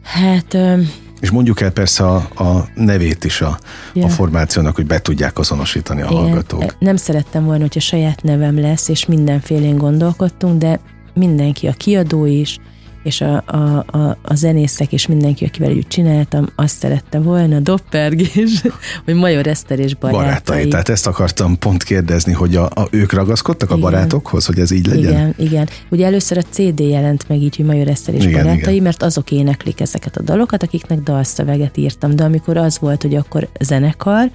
Hát, 0.02 0.54
ö, 0.54 0.80
És 1.20 1.30
mondjuk 1.30 1.60
el 1.60 1.70
persze 1.70 2.04
a, 2.04 2.14
a 2.34 2.68
nevét 2.74 3.24
is 3.24 3.40
a, 3.40 3.58
Ja. 3.94 4.04
a 4.04 4.08
formációnak, 4.08 4.74
hogy 4.74 4.86
be 4.86 5.00
tudják 5.00 5.38
azonosítani 5.38 6.00
a 6.02 6.04
igen, 6.10 6.16
hallgatók. 6.16 6.76
nem 6.78 6.96
szerettem 6.96 7.44
volna, 7.44 7.60
hogyha 7.60 7.80
saját 7.80 8.22
nevem 8.22 8.60
lesz, 8.60 8.88
és 8.88 9.06
mindenfélén 9.06 9.76
gondolkodtunk, 9.78 10.58
de 10.58 10.80
mindenki, 11.14 11.66
a 11.66 11.72
kiadó 11.72 12.24
is, 12.26 12.58
és 13.02 13.20
a, 13.20 13.42
a, 13.46 13.84
a, 13.86 14.16
a 14.22 14.34
zenészek, 14.34 14.92
és 14.92 15.06
mindenki, 15.06 15.44
akivel 15.44 15.70
együtt 15.70 15.88
csináltam, 15.88 16.48
azt 16.54 16.76
szerette 16.76 17.18
volna, 17.18 17.60
doppergés, 17.60 18.62
hogy 19.04 19.14
Major 19.14 19.46
Eszter 19.46 19.78
és 19.78 19.94
barátai. 19.94 20.22
Barátai. 20.22 20.68
Tehát 20.68 20.88
ezt 20.88 21.06
akartam 21.06 21.58
pont 21.58 21.82
kérdezni, 21.82 22.32
hogy 22.32 22.56
a, 22.56 22.64
a, 22.64 22.88
ők 22.90 23.12
ragaszkodtak 23.12 23.70
a 23.70 23.76
Igen. 23.76 23.90
barátokhoz, 23.90 24.46
hogy 24.46 24.58
ez 24.58 24.70
így 24.70 24.86
legyen? 24.86 25.12
Igen, 25.12 25.34
igen. 25.36 25.68
Ugye 25.88 26.06
először 26.06 26.38
a 26.38 26.42
CD 26.50 26.80
jelent 26.80 27.28
meg 27.28 27.42
így, 27.42 27.56
hogy 27.56 27.64
Major 27.64 27.88
Eszter 27.88 28.14
és 28.14 28.24
Igen, 28.24 28.42
barátai, 28.42 28.72
igen. 28.72 28.82
mert 28.82 29.02
azok 29.02 29.30
éneklik 29.30 29.80
ezeket 29.80 30.16
a 30.16 30.22
dalokat, 30.22 30.62
akiknek 30.62 30.98
dalszöveget 30.98 31.76
írtam. 31.76 32.16
De 32.16 32.24
amikor 32.24 32.56
az 32.56 32.78
volt, 32.78 33.02
hogy 33.02 33.14
akkor 33.14 33.48
zenekar, 33.60 34.30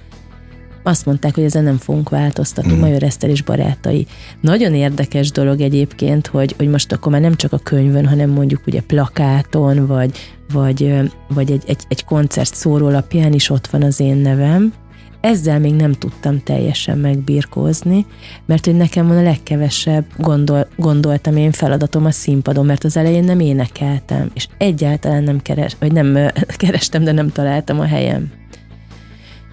azt 0.86 1.06
mondták, 1.06 1.34
hogy 1.34 1.44
ezen 1.44 1.64
nem 1.64 1.76
fogunk 1.76 2.08
változtatni, 2.08 2.74
mm. 2.74 2.78
Major 2.78 3.02
Eszter 3.02 3.30
és 3.30 3.42
barátai. 3.42 4.06
Nagyon 4.40 4.74
érdekes 4.74 5.30
dolog 5.30 5.60
egyébként, 5.60 6.26
hogy, 6.26 6.54
hogy 6.56 6.68
most 6.68 6.92
akkor 6.92 7.12
már 7.12 7.20
nem 7.20 7.34
csak 7.34 7.52
a 7.52 7.58
könyvön, 7.58 8.06
hanem 8.06 8.30
mondjuk 8.30 8.66
ugye 8.66 8.80
plakáton, 8.80 9.86
vagy, 9.86 10.18
vagy, 10.52 10.94
vagy 11.28 11.50
egy, 11.50 11.62
egy, 11.66 11.80
egy 11.88 12.04
koncert 12.04 12.54
szórólapján 12.54 13.32
is 13.32 13.50
ott 13.50 13.66
van 13.66 13.82
az 13.82 14.00
én 14.00 14.16
nevem, 14.16 14.72
ezzel 15.20 15.58
még 15.58 15.74
nem 15.74 15.92
tudtam 15.92 16.42
teljesen 16.42 16.98
megbirkózni, 16.98 18.06
mert 18.46 18.64
hogy 18.64 18.76
nekem 18.76 19.06
van 19.06 19.16
a 19.16 19.22
legkevesebb 19.22 20.04
gondol, 20.16 20.66
gondoltam 20.76 21.36
én 21.36 21.52
feladatom 21.52 22.04
a 22.04 22.10
színpadon, 22.10 22.66
mert 22.66 22.84
az 22.84 22.96
elején 22.96 23.24
nem 23.24 23.40
énekeltem, 23.40 24.30
és 24.34 24.48
egyáltalán 24.58 25.22
nem 25.22 25.42
keres, 25.42 25.76
vagy 25.80 25.92
nem 25.92 26.30
kerestem, 26.62 27.04
de 27.04 27.12
nem 27.12 27.28
találtam 27.28 27.80
a 27.80 27.86
helyem. 27.86 28.30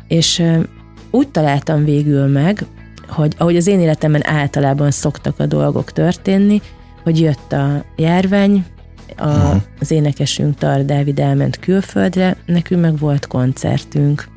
És 0.07 0.43
úgy 1.15 1.29
találtam 1.29 1.83
végül 1.83 2.27
meg, 2.27 2.65
hogy 3.07 3.33
ahogy 3.37 3.55
az 3.55 3.67
én 3.67 3.79
életemben 3.79 4.27
általában 4.27 4.91
szoktak 4.91 5.39
a 5.39 5.45
dolgok 5.45 5.91
történni, 5.91 6.61
hogy 7.03 7.19
jött 7.19 7.51
a 7.51 7.83
járvány, 7.95 8.65
a, 9.17 9.27
uh-huh. 9.27 9.61
az 9.79 9.91
énekesünk 9.91 10.57
Tar 10.57 10.85
Dávid 10.85 11.19
elment 11.19 11.59
külföldre, 11.59 12.37
nekünk 12.45 12.81
meg 12.81 12.97
volt 12.97 13.27
koncertünk 13.27 14.31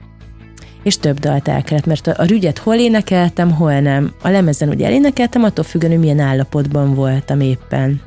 és 0.82 0.98
több 0.98 1.18
dalt 1.18 1.48
el 1.48 1.62
kellett, 1.62 1.86
mert 1.86 2.06
a, 2.06 2.14
a 2.16 2.24
rügyet 2.24 2.58
hol 2.58 2.74
énekeltem, 2.74 3.50
hol 3.50 3.80
nem. 3.80 4.12
A 4.22 4.28
lemezen 4.28 4.68
ugye 4.68 4.86
elénekeltem, 4.86 5.42
attól 5.42 5.64
függően, 5.64 5.92
hogy 5.92 6.00
milyen 6.00 6.18
állapotban 6.18 6.94
voltam 6.94 7.40
éppen 7.40 8.00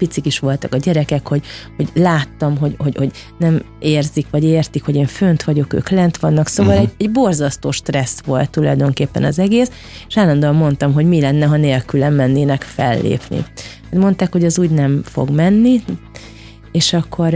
picik 0.00 0.26
is 0.26 0.38
voltak 0.38 0.74
a 0.74 0.76
gyerekek, 0.76 1.28
hogy, 1.28 1.42
hogy 1.76 1.88
láttam, 1.94 2.58
hogy, 2.58 2.74
hogy, 2.78 2.96
hogy 2.96 3.10
nem 3.38 3.62
érzik, 3.78 4.26
vagy 4.30 4.44
értik, 4.44 4.84
hogy 4.84 4.94
én 4.94 5.06
fönt 5.06 5.42
vagyok, 5.42 5.72
ők 5.72 5.88
lent 5.88 6.16
vannak, 6.16 6.48
szóval 6.48 6.72
uh-huh. 6.72 6.90
egy, 6.98 7.06
egy 7.06 7.12
borzasztó 7.12 7.70
stressz 7.70 8.20
volt 8.24 8.50
tulajdonképpen 8.50 9.24
az 9.24 9.38
egész, 9.38 9.70
és 10.08 10.16
állandóan 10.18 10.54
mondtam, 10.54 10.92
hogy 10.92 11.06
mi 11.06 11.20
lenne, 11.20 11.46
ha 11.46 11.56
nélkülem 11.56 12.14
mennének 12.14 12.62
fellépni. 12.62 13.44
Mondták, 13.92 14.32
hogy 14.32 14.44
az 14.44 14.58
úgy 14.58 14.70
nem 14.70 15.00
fog 15.04 15.30
menni, 15.30 15.82
és 16.72 16.92
akkor, 16.92 17.34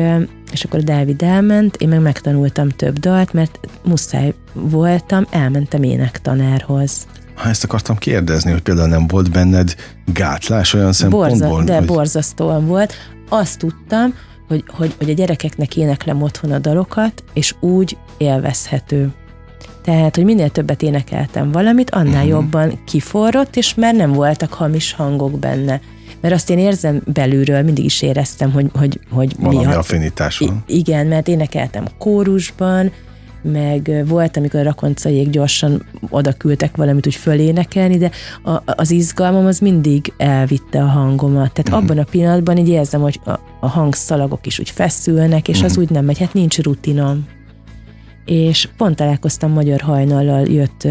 és 0.53 0.65
akkor 0.65 0.81
Dávid 0.81 1.23
elment, 1.23 1.77
én 1.77 1.89
meg 1.89 2.01
megtanultam 2.01 2.69
több 2.69 2.99
dalt, 2.99 3.33
mert 3.33 3.59
muszáj 3.85 4.35
voltam, 4.53 5.27
elmentem 5.31 5.83
énektanárhoz. 5.83 7.07
Ha 7.35 7.49
ezt 7.49 7.65
akartam 7.65 7.97
kérdezni, 7.97 8.51
hogy 8.51 8.63
például 8.63 8.89
nem 8.89 9.07
volt 9.07 9.31
benned 9.31 9.75
gátlás 10.13 10.75
olyan 10.75 10.93
szempontból? 10.93 11.49
Borza, 11.49 11.65
de 11.65 11.77
hogy... 11.77 11.87
borzasztóan 11.87 12.67
volt. 12.67 12.95
Azt 13.29 13.59
tudtam, 13.59 14.15
hogy, 14.49 14.65
hogy, 14.69 14.95
hogy 14.99 15.11
a 15.11 15.15
gyerekeknek 15.15 15.77
éneklem 15.77 16.23
otthon 16.23 16.53
a 16.53 16.59
dalokat, 16.59 17.25
és 17.33 17.55
úgy 17.61 17.97
élvezhető. 18.17 19.13
Tehát, 19.83 20.17
hogy 20.17 20.25
minél 20.25 20.51
többet 20.51 20.83
énekeltem 20.83 21.53
valamit, 21.53 21.91
annál 21.91 22.15
uh-huh. 22.15 22.29
jobban 22.29 22.83
kiforrott, 22.85 23.57
és 23.57 23.75
már 23.75 23.95
nem 23.95 24.13
voltak 24.13 24.53
hamis 24.53 24.93
hangok 24.93 25.39
benne 25.39 25.81
mert 26.25 26.37
azt 26.37 26.51
én 26.51 26.59
érzem 26.59 27.03
belülről, 27.05 27.63
mindig 27.63 27.85
is 27.85 28.03
éreztem, 28.03 28.53
hogy, 28.53 28.67
hogy, 28.75 29.01
hogy 29.11 29.35
Valami 29.39 29.67
mi 29.67 29.73
affinitás 29.73 30.39
van. 30.39 30.65
igen, 30.67 31.07
mert 31.07 31.29
énekeltem 31.29 31.85
kórusban, 31.99 32.93
meg 33.53 34.05
volt, 34.07 34.37
amikor 34.37 34.61
a 34.61 34.63
rakoncaiék 34.63 35.31
gyorsan 35.31 35.83
oda 36.09 36.33
küldtek 36.33 36.77
valamit 36.77 37.07
úgy 37.07 37.15
fölénekelni, 37.15 37.99
de 37.99 38.11
a, 38.43 38.63
az 38.65 38.91
izgalmam 38.91 39.47
az 39.47 39.59
mindig 39.59 40.13
elvitte 40.17 40.83
a 40.83 40.87
hangomat. 40.87 41.53
Tehát 41.53 41.69
uh-huh. 41.69 41.83
abban 41.83 41.99
a 41.99 42.11
pillanatban 42.11 42.57
így 42.57 42.69
érzem, 42.69 43.01
hogy 43.01 43.21
a, 43.25 43.39
a 43.61 43.69
hangszalagok 43.69 44.47
is 44.47 44.59
úgy 44.59 44.71
feszülnek, 44.71 45.49
és 45.49 45.55
uh-huh. 45.55 45.71
az 45.71 45.77
mhm. 45.77 45.85
úgy 45.85 45.91
nem 45.91 46.05
megy, 46.05 46.19
hát 46.19 46.33
nincs 46.33 46.59
rutinom 46.59 47.27
és 48.25 48.69
pont 48.77 48.97
találkoztam 48.97 49.51
Magyar 49.51 49.81
Hajnallal, 49.81 50.47
jött 50.47 50.87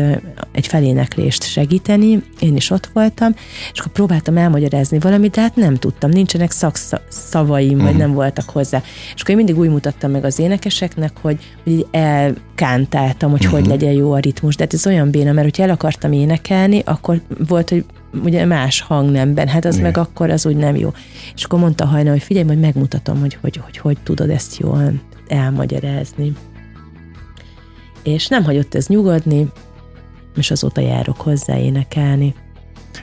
egy 0.52 0.68
feléneklést 0.68 1.44
segíteni, 1.44 2.24
én 2.40 2.56
is 2.56 2.70
ott 2.70 2.90
voltam, 2.94 3.36
és 3.74 3.80
akkor 3.80 3.92
próbáltam 3.92 4.38
elmagyarázni 4.38 5.00
valamit, 5.00 5.32
de 5.32 5.42
hát 5.42 5.56
nem 5.56 5.76
tudtam, 5.76 6.10
nincsenek 6.10 6.52
szakszavaim, 6.52 7.78
vagy 7.78 7.90
mhm. 7.90 7.98
nem 7.98 8.14
voltak 8.14 8.50
hozzá. 8.50 8.82
És 9.16 9.22
akkor 9.22 9.30
én 9.30 9.36
mindig 9.36 9.58
úgy 9.58 9.70
mutattam 9.70 10.12
meg 10.12 10.26
az 10.26 10.40
énekeseknek, 10.40 11.12
hogy, 11.22 11.38
hogy 11.64 11.74
így 11.74 11.86
elkántáltam, 11.92 13.32
hogy 13.32 13.46
uh-huh. 13.46 13.60
hogy 13.60 13.70
legyen 13.70 13.94
jó 13.94 14.12
a 14.12 14.20
ritmus, 14.20 14.56
de 14.56 14.64
hát 14.64 14.74
ez 14.74 14.88
olyan 14.88 15.10
béna, 15.10 15.32
mert 15.32 15.48
hogyha 15.48 15.64
el 15.64 15.70
akartam 15.70 16.12
énekelni, 16.12 16.82
akkor 16.86 17.22
volt, 17.48 17.70
hogy 17.70 17.86
ugye 18.24 18.46
más 18.46 18.82
hangnemben, 18.82 19.48
hát 19.48 19.66
az 19.66 19.74
Igen. 19.74 19.86
meg 19.86 19.98
akkor 19.98 20.30
az 20.30 20.46
úgy 20.46 20.56
nem 20.56 20.76
jó. 20.76 20.92
És 21.36 21.44
akkor 21.44 21.60
mondta 21.60 21.86
Hajna, 21.86 22.10
hogy 22.10 22.24
figyelj, 22.24 22.46
majd 22.46 22.60
megmutatom, 22.60 23.20
hogy 23.20 23.38
hogy, 23.42 23.58
hogy, 23.58 23.78
hogy 23.78 23.98
tudod 24.04 24.30
ezt 24.30 24.58
jól 24.58 24.94
elmagyarázni 25.28 26.34
és 28.04 28.28
nem 28.28 28.44
hagyott 28.44 28.76
ez 28.76 28.88
nyugodni, 28.88 29.48
és 30.36 30.52
azóta 30.52 30.82
járok 30.82 31.22
hozzá 31.22 31.58
énekelni. 31.58 32.34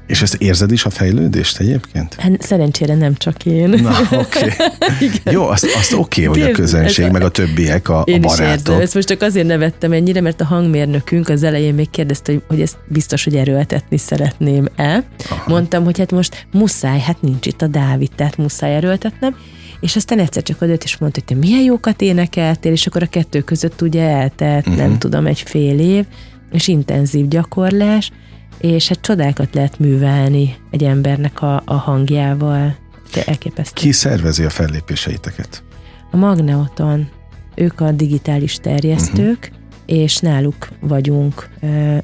És 0.06 0.22
ezt 0.22 0.34
érzed 0.34 0.72
is 0.72 0.84
a 0.84 0.90
fejlődést 0.90 1.58
egyébként? 1.58 2.14
Hát 2.14 2.42
szerencsére 2.42 2.94
nem 2.94 3.14
csak 3.14 3.46
én. 3.46 3.68
Na, 3.68 3.98
oké. 4.12 4.52
Okay. 5.02 5.34
Jó, 5.34 5.46
azt, 5.46 5.66
azt 5.76 5.92
oké, 5.92 6.26
okay, 6.26 6.40
hogy 6.42 6.50
a 6.50 6.54
közönség, 6.54 7.04
a... 7.04 7.10
meg 7.10 7.22
a 7.22 7.28
többiek, 7.28 7.88
a, 7.88 8.02
én 8.04 8.22
a 8.22 8.26
barátok. 8.26 8.46
Is 8.46 8.52
érzem. 8.52 8.80
Ezt 8.80 8.94
most 8.94 9.08
csak 9.08 9.22
azért 9.22 9.46
nevettem 9.46 9.92
ennyire, 9.92 10.20
mert 10.20 10.40
a 10.40 10.44
hangmérnökünk 10.44 11.28
az 11.28 11.42
elején 11.42 11.74
még 11.74 11.90
kérdezte, 11.90 12.32
hogy, 12.32 12.42
hogy 12.48 12.60
ezt 12.60 12.76
biztos, 12.88 13.24
hogy 13.24 13.36
erőltetni 13.36 13.96
szeretném-e. 13.96 15.04
Mondtam, 15.46 15.84
hogy 15.84 15.98
hát 15.98 16.10
most 16.10 16.46
muszáj, 16.52 17.00
hát 17.00 17.22
nincs 17.22 17.46
itt 17.46 17.62
a 17.62 17.66
Dávid, 17.66 18.10
tehát 18.14 18.36
muszáj 18.36 18.74
erőltetnem 18.74 19.36
és 19.80 19.96
aztán 19.96 20.18
egyszer 20.18 20.42
csak 20.42 20.62
adott, 20.62 20.84
és 20.84 20.98
mondta, 20.98 21.20
hogy 21.24 21.36
te 21.36 21.46
milyen 21.46 21.62
jókat 21.62 22.00
énekeltél, 22.00 22.72
és 22.72 22.86
akkor 22.86 23.02
a 23.02 23.06
kettő 23.06 23.40
között 23.40 23.82
ugye 23.82 24.02
eltelt, 24.02 24.66
uh-huh. 24.66 24.82
nem 24.82 24.98
tudom, 24.98 25.26
egy 25.26 25.40
fél 25.40 25.78
év, 25.78 26.06
és 26.52 26.68
intenzív 26.68 27.28
gyakorlás, 27.28 28.10
és 28.58 28.88
hát 28.88 29.00
csodákat 29.00 29.54
lehet 29.54 29.78
művelni 29.78 30.56
egy 30.70 30.84
embernek 30.84 31.42
a, 31.42 31.62
a 31.64 31.74
hangjával. 31.74 32.76
Te 33.10 33.24
elképesztő. 33.24 33.80
Ki 33.80 33.92
szervezi 33.92 34.44
a 34.44 34.50
fellépéseiteket? 34.50 35.62
A 36.10 36.16
Magneoton. 36.16 37.08
Ők 37.54 37.80
a 37.80 37.92
digitális 37.92 38.54
terjesztők, 38.54 39.38
uh-huh 39.42 39.58
és 39.90 40.18
náluk 40.18 40.68
vagyunk, 40.80 41.48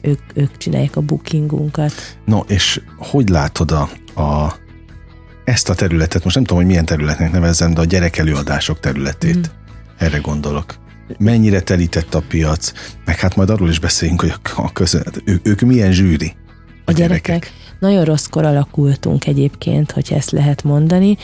ők, 0.01 0.21
ők 0.35 0.57
csinálják 0.57 0.97
a 0.97 1.01
bookingunkat. 1.01 1.93
No, 2.25 2.39
és 2.47 2.81
hogy 2.97 3.29
látod 3.29 3.71
a, 3.71 3.89
a 4.23 4.55
ezt 5.47 5.69
a 5.69 5.75
területet, 5.75 6.25
most 6.25 6.35
nem 6.35 6.45
tudom, 6.45 6.63
hogy 6.63 6.71
milyen 6.71 6.85
területnek 6.85 7.33
nevezzem, 7.33 7.75
de 7.75 7.81
a 7.81 7.85
gyerekelőadások 7.85 8.81
területét. 8.81 9.37
Mm. 9.37 9.41
Erre 9.99 10.19
gondolok. 10.19 10.75
Mennyire 11.19 11.61
telített 11.61 12.15
a 12.15 12.23
piac, 12.29 12.73
meg 13.05 13.19
hát 13.19 13.37
majd 13.37 13.51
arról 13.51 13.69
is 13.69 13.79
beszéljünk, 13.79 14.21
hogy 14.21 14.33
a 14.57 14.73
közönet, 14.73 15.23
ő, 15.25 15.41
ők 15.43 15.61
milyen 15.61 15.93
zsűri. 15.93 16.35
A, 16.85 16.91
a 16.91 16.93
gyerekek. 16.93 17.27
gyerekek. 17.27 17.53
Nagyon 17.81 18.05
rosszkor 18.05 18.45
alakultunk 18.45 19.27
egyébként, 19.27 19.91
hogy 19.91 20.13
ezt 20.13 20.31
lehet 20.31 20.63
mondani, 20.63 21.17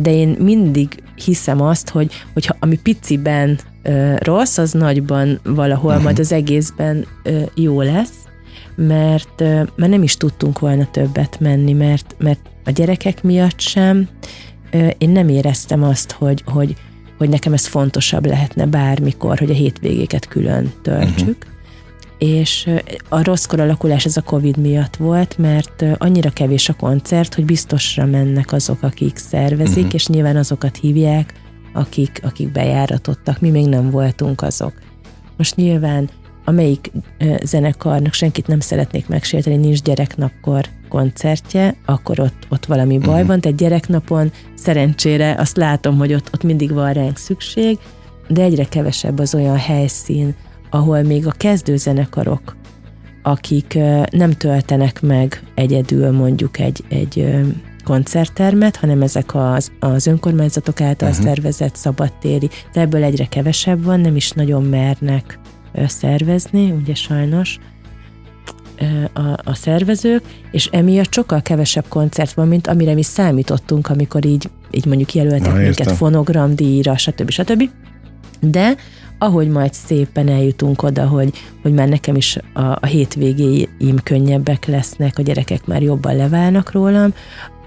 de 0.00 0.12
én 0.12 0.36
mindig 0.38 1.02
hiszem 1.14 1.60
azt, 1.60 1.88
hogy 1.88 2.12
hogyha 2.32 2.56
ami 2.58 2.78
piciben 2.78 3.58
ö, 3.82 4.14
rossz, 4.18 4.58
az 4.58 4.72
nagyban 4.72 5.40
valahol 5.42 5.90
uh-huh. 5.90 6.04
majd 6.04 6.18
az 6.18 6.32
egészben 6.32 7.06
ö, 7.22 7.42
jó 7.54 7.80
lesz, 7.80 8.14
mert, 8.76 9.40
ö, 9.40 9.62
mert 9.76 9.92
nem 9.92 10.02
is 10.02 10.16
tudtunk 10.16 10.58
volna 10.58 10.90
többet 10.90 11.40
menni, 11.40 11.72
mert, 11.72 12.14
mert 12.18 12.52
a 12.64 12.70
gyerekek 12.70 13.22
miatt 13.22 13.60
sem. 13.60 14.08
Én 14.98 15.10
nem 15.10 15.28
éreztem 15.28 15.82
azt, 15.82 16.12
hogy, 16.12 16.42
hogy, 16.46 16.74
hogy 17.18 17.28
nekem 17.28 17.52
ez 17.52 17.66
fontosabb 17.66 18.26
lehetne 18.26 18.66
bármikor, 18.66 19.38
hogy 19.38 19.50
a 19.50 19.54
hétvégéket 19.54 20.28
külön 20.28 20.72
töltsük. 20.82 21.36
Uh-huh. 21.38 21.52
És 22.18 22.70
a 23.08 23.22
rosszkor 23.22 23.60
alakulás 23.60 24.04
ez 24.04 24.16
a 24.16 24.22
Covid 24.22 24.56
miatt 24.56 24.96
volt, 24.96 25.38
mert 25.38 25.84
annyira 25.98 26.30
kevés 26.30 26.68
a 26.68 26.74
koncert, 26.74 27.34
hogy 27.34 27.44
biztosra 27.44 28.06
mennek 28.06 28.52
azok, 28.52 28.82
akik 28.82 29.16
szervezik, 29.16 29.76
uh-huh. 29.76 29.94
és 29.94 30.06
nyilván 30.06 30.36
azokat 30.36 30.76
hívják, 30.76 31.34
akik, 31.72 32.20
akik 32.22 32.52
bejáratottak. 32.52 33.40
Mi 33.40 33.50
még 33.50 33.66
nem 33.66 33.90
voltunk 33.90 34.42
azok. 34.42 34.72
Most 35.36 35.56
nyilván 35.56 36.10
amelyik 36.44 36.90
zenekarnak 37.42 38.12
senkit 38.12 38.46
nem 38.46 38.60
szeretnék 38.60 39.08
megsérteni, 39.08 39.56
nincs 39.56 39.82
gyereknapkor 39.82 40.64
koncertje, 40.88 41.74
akkor 41.84 42.20
ott, 42.20 42.46
ott 42.48 42.66
valami 42.66 42.98
baj 42.98 43.12
uh-huh. 43.12 43.26
van, 43.26 43.40
tehát 43.40 43.58
gyereknapon 43.58 44.32
szerencsére 44.54 45.34
azt 45.38 45.56
látom, 45.56 45.98
hogy 45.98 46.14
ott, 46.14 46.30
ott 46.32 46.42
mindig 46.42 46.72
van 46.72 46.92
ránk 46.92 47.16
szükség, 47.16 47.78
de 48.28 48.42
egyre 48.42 48.64
kevesebb 48.64 49.18
az 49.18 49.34
olyan 49.34 49.56
helyszín, 49.56 50.34
ahol 50.70 51.02
még 51.02 51.26
a 51.26 51.30
kezdő 51.30 51.76
zenekarok, 51.76 52.56
akik 53.22 53.78
nem 54.10 54.30
töltenek 54.30 55.02
meg 55.02 55.42
egyedül 55.54 56.10
mondjuk 56.10 56.58
egy, 56.58 56.84
egy 56.88 57.34
koncerttermet, 57.84 58.76
hanem 58.76 59.02
ezek 59.02 59.34
az, 59.34 59.72
az 59.80 60.06
önkormányzatok 60.06 60.80
által 60.80 61.08
uh-huh. 61.08 61.24
szervezett 61.24 61.76
szabadtéri, 61.76 62.48
de 62.72 62.80
ebből 62.80 63.02
egyre 63.02 63.24
kevesebb 63.24 63.84
van, 63.84 64.00
nem 64.00 64.16
is 64.16 64.30
nagyon 64.30 64.62
mernek 64.62 65.38
szervezni, 65.86 66.70
ugye 66.70 66.94
sajnos 66.94 67.58
a, 69.12 69.20
a 69.44 69.54
szervezők, 69.54 70.22
és 70.50 70.66
emiatt 70.66 71.12
sokkal 71.12 71.42
kevesebb 71.42 71.84
koncert 71.88 72.32
van, 72.32 72.48
mint 72.48 72.66
amire 72.66 72.94
mi 72.94 73.02
számítottunk, 73.02 73.88
amikor 73.88 74.24
így, 74.24 74.50
így 74.70 74.86
mondjuk 74.86 75.14
jelöltek 75.14 75.52
Na, 75.52 75.58
minket 75.58 75.92
fonogramdíjra, 75.92 76.96
stb. 76.96 77.30
stb. 77.30 77.70
De 78.40 78.76
ahogy 79.18 79.48
majd 79.48 79.72
szépen 79.72 80.28
eljutunk 80.28 80.82
oda, 80.82 81.06
hogy, 81.06 81.32
hogy 81.62 81.72
már 81.72 81.88
nekem 81.88 82.16
is 82.16 82.38
a, 82.52 82.60
a 82.60 82.86
hétvégéim 82.86 83.96
könnyebbek 84.02 84.66
lesznek, 84.66 85.18
a 85.18 85.22
gyerekek 85.22 85.66
már 85.66 85.82
jobban 85.82 86.16
leválnak 86.16 86.72
rólam, 86.72 87.14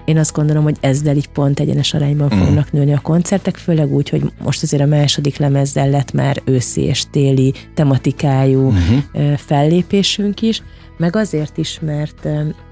én 0.08 0.18
azt 0.18 0.32
gondolom, 0.32 0.62
hogy 0.62 0.76
ezzel 0.80 1.16
így 1.16 1.28
pont 1.28 1.60
egyenes 1.60 1.94
arányban 1.94 2.30
mm. 2.34 2.38
fognak 2.38 2.72
nőni 2.72 2.92
a 2.92 3.00
koncertek, 3.00 3.56
főleg 3.56 3.92
úgy, 3.92 4.08
hogy 4.08 4.32
most 4.42 4.62
azért 4.62 4.82
a 4.82 4.86
második 4.86 5.36
lemezzel 5.36 5.90
lett 5.90 6.12
már 6.12 6.42
őszi 6.44 6.80
és 6.80 7.04
téli 7.10 7.54
tematikájú 7.74 8.70
mm-hmm. 8.70 9.32
fellépésünk 9.34 10.42
is, 10.42 10.62
meg 10.96 11.16
azért 11.16 11.58
is, 11.58 11.80
mert 11.80 12.28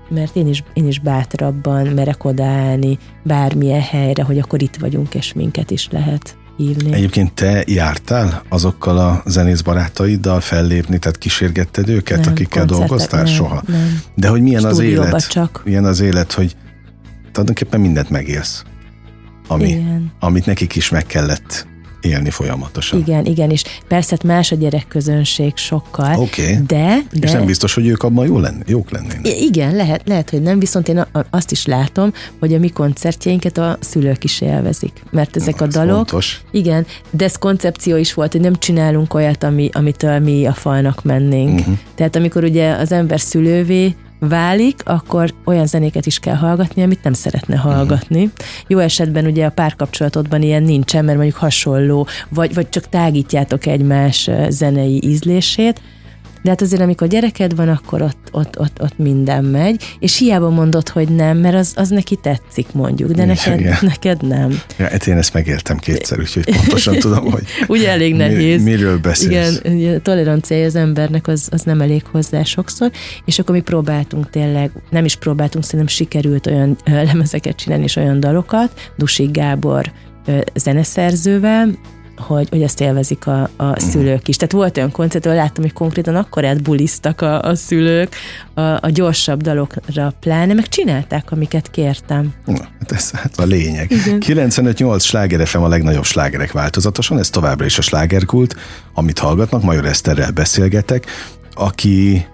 mert 0.09 0.37
én 0.37 0.47
is, 0.47 0.63
én 0.73 0.87
is 0.87 0.99
bátrabban 0.99 1.87
merek 1.87 2.25
odaállni 2.25 2.99
bármilyen 3.23 3.81
helyre, 3.81 4.23
hogy 4.23 4.39
akkor 4.39 4.63
itt 4.63 4.77
vagyunk, 4.77 5.15
és 5.15 5.33
minket 5.33 5.71
is 5.71 5.89
lehet 5.91 6.37
hívni. 6.57 6.93
Egyébként 6.93 7.33
te 7.33 7.65
jártál 7.67 8.43
azokkal 8.49 8.99
a 8.99 9.23
zenész 9.27 9.61
barátaiddal 9.61 10.41
fellépni, 10.41 10.99
tehát 10.99 11.19
kísérgetted 11.19 11.89
őket, 11.89 12.21
nem, 12.21 12.31
akikkel 12.31 12.65
dolgoztál? 12.65 13.23
Nem, 13.23 13.33
Soha. 13.33 13.63
Nem. 13.67 14.01
De 14.15 14.29
hogy 14.29 14.43
milyen 14.43 14.65
az 14.65 14.79
élet? 14.79 15.29
Csak. 15.29 15.63
Milyen 15.65 15.85
az 15.85 16.01
élet, 16.01 16.33
hogy 16.33 16.57
tulajdonképpen 17.37 17.81
mindent 17.81 18.11
megélsz, 18.11 18.63
ami, 19.49 19.69
Igen. 19.69 20.13
amit 20.21 20.47
nekik 20.47 20.77
is 20.77 20.89
meg 20.89 21.07
kellett 21.07 21.67
élni 22.01 22.31
folyamatosan. 22.31 22.99
Igen, 22.99 23.25
igen, 23.25 23.51
és 23.51 23.65
persze 23.89 24.11
hát 24.11 24.25
más 24.25 24.53
a 24.53 24.57
gyerekközönség 24.57 25.57
sokkal, 25.57 26.19
okay. 26.19 26.59
de, 26.67 26.99
de... 27.13 27.27
És 27.27 27.31
nem 27.31 27.47
biztos, 27.47 27.75
hogy 27.75 27.87
ők 27.87 28.03
abban 28.03 28.27
jó 28.27 28.39
lenni, 28.39 28.63
jók 28.67 28.91
lennének. 28.91 29.41
Igen, 29.41 29.75
lehet, 29.75 30.03
lehet, 30.05 30.31
hogy 30.31 30.43
nem, 30.43 30.59
viszont 30.59 30.89
én 30.89 31.07
azt 31.31 31.51
is 31.51 31.67
látom, 31.67 32.13
hogy 32.39 32.55
a 32.55 32.59
mi 32.59 32.69
koncertjeinket 32.69 33.59
a 33.59 33.79
szülők 33.81 34.25
is 34.25 34.41
élvezik, 34.41 35.03
mert 35.11 35.37
ezek 35.37 35.59
Na, 35.59 35.65
a 35.65 35.69
dalok... 35.69 35.95
Fontos. 35.95 36.41
Igen, 36.51 36.87
de 37.11 37.25
ez 37.25 37.37
koncepció 37.37 37.97
is 37.97 38.15
volt, 38.15 38.33
hogy 38.33 38.41
nem 38.41 38.55
csinálunk 38.55 39.15
olyat, 39.15 39.45
ami, 39.45 39.69
amitől 39.73 40.19
mi 40.19 40.47
a 40.47 40.53
falnak 40.53 41.05
mennénk. 41.05 41.59
Uh-huh. 41.59 41.79
Tehát 41.95 42.17
amikor 42.17 42.45
ugye 42.45 42.73
az 42.73 42.93
ember 42.93 43.21
szülővé 43.21 43.95
válik, 44.19 44.81
akkor 44.85 45.35
olyan 45.45 45.67
zenéket 45.67 46.07
is 46.07 46.19
kell 46.19 46.35
hallgatni, 46.35 46.83
amit 46.83 47.03
nem 47.03 47.13
szeretne 47.13 47.57
hallgatni. 47.57 48.23
Uh-huh. 48.23 48.47
Jó 48.67 48.79
esetben 48.79 49.27
ugye 49.27 49.47
a 49.47 49.51
párkapcsolatodban 49.51 50.43
ilyen 50.43 50.63
nincsen, 50.63 51.05
mert 51.05 51.17
mondjuk 51.17 51.39
hasonló, 51.39 52.07
vagy, 52.29 52.55
vagy 52.55 52.69
csak 52.69 52.89
tágítjátok 52.89 53.67
egymás 53.67 54.31
zenei 54.49 55.01
ízlését, 55.05 55.81
de 56.47 56.53
hát 56.53 56.63
azért, 56.63 56.83
amikor 56.83 57.09
gyereked 57.09 57.57
van, 57.57 57.69
akkor 57.69 58.03
ott, 58.03 58.29
ott, 58.31 58.59
ott, 58.59 58.83
ott 58.83 58.99
minden 58.99 59.45
megy, 59.45 59.97
és 59.99 60.19
hiába 60.19 60.49
mondod, 60.49 60.89
hogy 60.89 61.09
nem, 61.09 61.39
mert 61.39 61.55
az, 61.55 61.73
az 61.77 61.89
neki 61.89 62.17
tetszik 62.17 62.67
mondjuk, 62.73 63.11
de 63.11 63.25
neked, 63.25 63.61
Igen. 63.61 63.77
neked 63.81 64.23
nem. 64.23 64.61
Ja, 64.79 64.89
hát 64.89 65.07
én 65.07 65.17
ezt 65.17 65.33
megéltem 65.33 65.77
kétszer, 65.77 66.19
úgyhogy 66.19 66.57
pontosan 66.57 66.99
tudom, 67.07 67.31
hogy 67.31 67.45
Ugye 67.69 67.91
elég 67.91 68.15
nehéz. 68.15 68.63
Mi, 68.63 68.71
miről 68.71 68.99
beszélsz. 68.99 69.61
Igen, 69.63 69.95
a 69.95 69.99
toleranciája 69.99 70.67
az 70.67 70.75
embernek 70.77 71.29
az, 71.29 71.49
az 71.51 71.63
nem 71.63 71.81
elég 71.81 72.05
hozzá 72.11 72.43
sokszor, 72.43 72.91
és 73.25 73.39
akkor 73.39 73.55
mi 73.55 73.61
próbáltunk 73.61 74.31
tényleg, 74.31 74.71
nem 74.91 75.05
is 75.05 75.17
próbáltunk, 75.17 75.65
szerintem 75.65 75.89
sikerült 75.89 76.47
olyan 76.47 76.77
lemezeket 76.85 77.57
csinálni, 77.57 77.85
és 77.85 77.97
olyan 77.97 78.21
dalokat, 78.21 78.93
Dusik 78.97 79.31
Gábor 79.31 79.93
zeneszerzővel, 80.55 81.69
hogy, 82.17 82.49
hogy 82.49 82.63
ezt 82.63 82.81
élvezik 82.81 83.27
a, 83.27 83.51
a 83.57 83.65
mhm. 83.65 83.79
szülők 83.79 84.29
is. 84.29 84.37
Tehát 84.37 84.53
volt 84.53 84.77
olyan 84.77 84.91
koncert, 84.91 85.27
ahol 85.27 85.39
láttam, 85.39 85.63
hogy 85.63 85.73
konkrétan 85.73 86.17
akkor 86.17 86.45
átbuliztak 86.45 87.21
a, 87.21 87.43
a 87.43 87.55
szülők 87.55 88.15
a, 88.55 88.61
a 88.61 88.89
gyorsabb 88.89 89.43
dalokra 89.43 90.13
pláne, 90.21 90.55
meg 90.55 90.69
csinálták, 90.69 91.31
amiket 91.31 91.71
kértem. 91.71 92.35
Na, 92.45 92.69
hát 92.79 92.93
ez 92.93 93.11
hát 93.11 93.39
a 93.39 93.45
lényeg. 93.45 93.91
95-8 93.91 95.01
sláger 95.01 95.47
FM 95.47 95.59
a 95.59 95.69
legnagyobb 95.69 96.05
slágerek 96.05 96.53
változatosan, 96.53 97.19
ez 97.19 97.31
továbbra 97.31 97.65
is 97.65 97.79
a 97.79 97.83
slágerkult, 97.83 98.57
amit 98.95 99.19
hallgatnak, 99.19 99.63
Major 99.63 99.85
Eszterrel 99.85 100.31
beszélgetek, 100.31 101.07
aki 101.55 102.27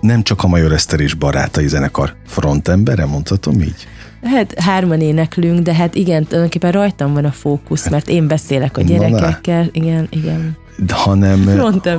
nem 0.00 0.22
csak 0.22 0.42
a 0.42 0.46
Major 0.46 0.72
Eszter 0.72 1.00
és 1.00 1.14
barátai 1.14 1.68
zenekar 1.68 2.14
frontembere, 2.26 3.06
mondhatom 3.06 3.60
így? 3.60 3.88
Hát 4.22 4.58
hárman 4.58 5.00
éneklünk, 5.00 5.60
de 5.60 5.74
hát 5.74 5.94
igen, 5.94 6.24
tulajdonképpen 6.24 6.72
rajtam 6.72 7.12
van 7.12 7.24
a 7.24 7.32
fókusz, 7.32 7.88
mert 7.88 8.08
én 8.08 8.26
beszélek 8.26 8.76
a 8.76 8.82
gyerekekkel. 8.82 9.62
Na, 9.62 9.68
igen, 9.72 10.06
igen. 10.10 10.56
De 10.76 10.94
hanem, 10.94 11.46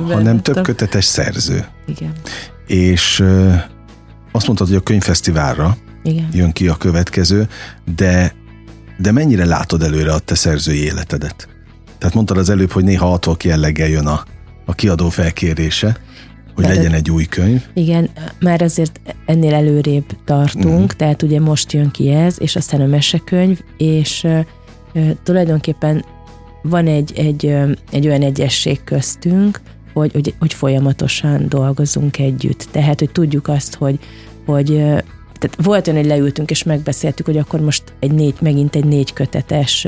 hanem 0.08 0.42
több 0.42 0.62
kötetes 0.62 1.04
szerző. 1.04 1.66
Igen. 1.86 2.12
És 2.66 3.24
azt 4.32 4.46
mondtad, 4.46 4.66
hogy 4.66 4.76
a 4.76 4.80
könyvfesztiválra 4.80 5.76
igen. 6.02 6.28
jön 6.32 6.52
ki 6.52 6.68
a 6.68 6.76
következő, 6.76 7.48
de, 7.96 8.34
de 8.98 9.12
mennyire 9.12 9.44
látod 9.44 9.82
előre 9.82 10.12
a 10.12 10.18
te 10.18 10.34
szerzői 10.34 10.82
életedet? 10.82 11.48
Tehát 11.98 12.14
mondtad 12.14 12.36
az 12.36 12.50
előbb, 12.50 12.70
hogy 12.70 12.84
néha 12.84 13.12
adhok 13.12 13.44
jelleggel 13.44 13.88
jön 13.88 14.06
a, 14.06 14.24
a 14.64 14.74
kiadó 14.74 15.08
felkérése 15.08 15.96
hogy 16.54 16.64
tehát, 16.64 16.78
legyen 16.78 16.92
egy 16.92 17.10
új 17.10 17.24
könyv. 17.24 17.66
Igen, 17.74 18.10
már 18.40 18.62
azért 18.62 19.00
ennél 19.26 19.54
előrébb 19.54 20.04
tartunk, 20.24 20.74
uh-huh. 20.74 20.90
tehát 20.90 21.22
ugye 21.22 21.40
most 21.40 21.72
jön 21.72 21.90
ki 21.90 22.10
ez, 22.10 22.36
és 22.40 22.56
aztán 22.56 22.80
a 22.80 22.86
mesekönyv, 22.86 23.60
és 23.76 24.24
uh, 24.24 24.44
tulajdonképpen 25.22 26.04
van 26.62 26.86
egy, 26.86 27.12
egy, 27.16 27.54
egy 27.90 28.06
olyan 28.06 28.22
egyesség 28.22 28.84
köztünk, 28.84 29.60
hogy, 29.92 30.12
hogy, 30.12 30.34
hogy 30.38 30.54
folyamatosan 30.54 31.48
dolgozunk 31.48 32.18
együtt. 32.18 32.68
Tehát, 32.70 32.98
hogy 32.98 33.10
tudjuk 33.10 33.48
azt, 33.48 33.74
hogy, 33.74 33.98
hogy 34.46 34.82
tehát 35.40 35.64
volt 35.64 35.86
olyan, 35.88 36.00
hogy 36.00 36.08
leültünk 36.08 36.50
és 36.50 36.62
megbeszéltük, 36.62 37.26
hogy 37.26 37.36
akkor 37.36 37.60
most 37.60 37.82
egy 37.98 38.12
négy, 38.12 38.34
megint 38.40 38.76
egy 38.76 38.84
négy 38.84 39.12
kötetes 39.12 39.86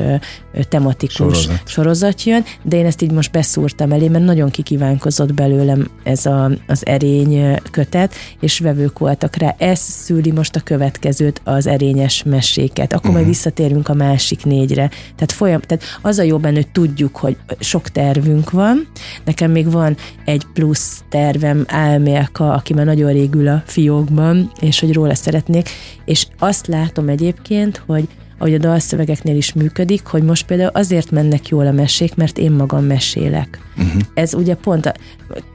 tematikus 0.68 1.14
sorozat. 1.14 1.62
sorozat 1.64 2.22
jön, 2.22 2.44
de 2.62 2.76
én 2.76 2.86
ezt 2.86 3.02
így 3.02 3.10
most 3.10 3.32
beszúrtam 3.32 3.92
elé, 3.92 4.08
mert 4.08 4.24
nagyon 4.24 4.50
kikívánkozott 4.50 5.34
belőlem 5.34 5.90
ez 6.02 6.26
a, 6.26 6.50
az 6.66 6.86
erény 6.86 7.60
kötet, 7.70 8.14
és 8.40 8.58
vevők 8.58 8.98
voltak 8.98 9.36
rá. 9.36 9.54
Ez 9.58 9.78
szüli 9.78 10.30
most 10.30 10.56
a 10.56 10.60
következőt, 10.60 11.40
az 11.44 11.66
erényes 11.66 12.22
meséket. 12.22 12.92
Akkor 12.92 12.96
uh-huh. 12.96 13.12
majd 13.12 13.24
mhm. 13.24 13.32
visszatérünk 13.32 13.88
a 13.88 13.94
másik 13.94 14.44
négyre. 14.44 14.88
Tehát, 14.88 15.32
folyam, 15.32 15.60
tehát 15.60 15.84
az 16.02 16.18
a 16.18 16.22
jó 16.22 16.38
benne, 16.38 16.56
hogy 16.56 16.70
tudjuk, 16.70 17.16
hogy 17.16 17.36
sok 17.58 17.88
tervünk 17.88 18.50
van. 18.50 18.88
Nekem 19.24 19.50
még 19.50 19.70
van 19.70 19.96
egy 20.24 20.46
plusz 20.54 21.02
tervem, 21.08 21.64
Álmélka, 21.66 22.52
aki 22.52 22.74
már 22.74 22.84
nagyon 22.84 23.12
régül 23.12 23.48
a 23.48 23.62
fiókban, 23.66 24.50
és 24.60 24.80
hogy 24.80 24.92
róla 24.92 25.14
szeretnék, 25.42 25.68
és 26.04 26.26
azt 26.38 26.66
látom 26.66 27.08
egyébként, 27.08 27.82
hogy 27.86 28.08
ahogy 28.38 28.54
a 28.54 28.58
dalszövegeknél 28.58 29.36
is 29.36 29.52
működik, 29.52 30.06
hogy 30.06 30.22
most 30.22 30.46
például 30.46 30.70
azért 30.74 31.10
mennek 31.10 31.48
jól 31.48 31.66
a 31.66 31.72
mesék, 31.72 32.14
mert 32.14 32.38
én 32.38 32.50
magam 32.50 32.84
mesélek. 32.84 33.58
Uh-huh. 33.76 34.02
Ez 34.14 34.34
ugye 34.34 34.54
pont 34.54 34.86
a 34.86 34.94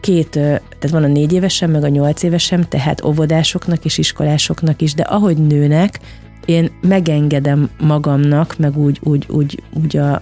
két, 0.02 0.30
tehát 0.30 0.90
van 0.90 1.04
a 1.04 1.08
négy 1.08 1.34
évesem, 1.34 1.72
meg 1.72 1.84
a 1.84 1.88
nyolc 1.88 2.24
évesem, 2.24 2.64
tehát 2.64 3.04
óvodásoknak 3.04 3.86
és 3.86 3.98
iskolásoknak 3.98 4.82
is, 4.82 4.94
de 4.94 5.04
ahogy 5.04 5.38
nőnek, 5.38 6.00
én 6.46 6.72
megengedem 6.82 7.70
magamnak, 7.80 8.58
meg 8.58 8.78
úgy, 8.78 9.00
úgy, 9.04 9.26
úgy, 9.30 9.64
úgy 9.84 9.98
a, 9.98 10.22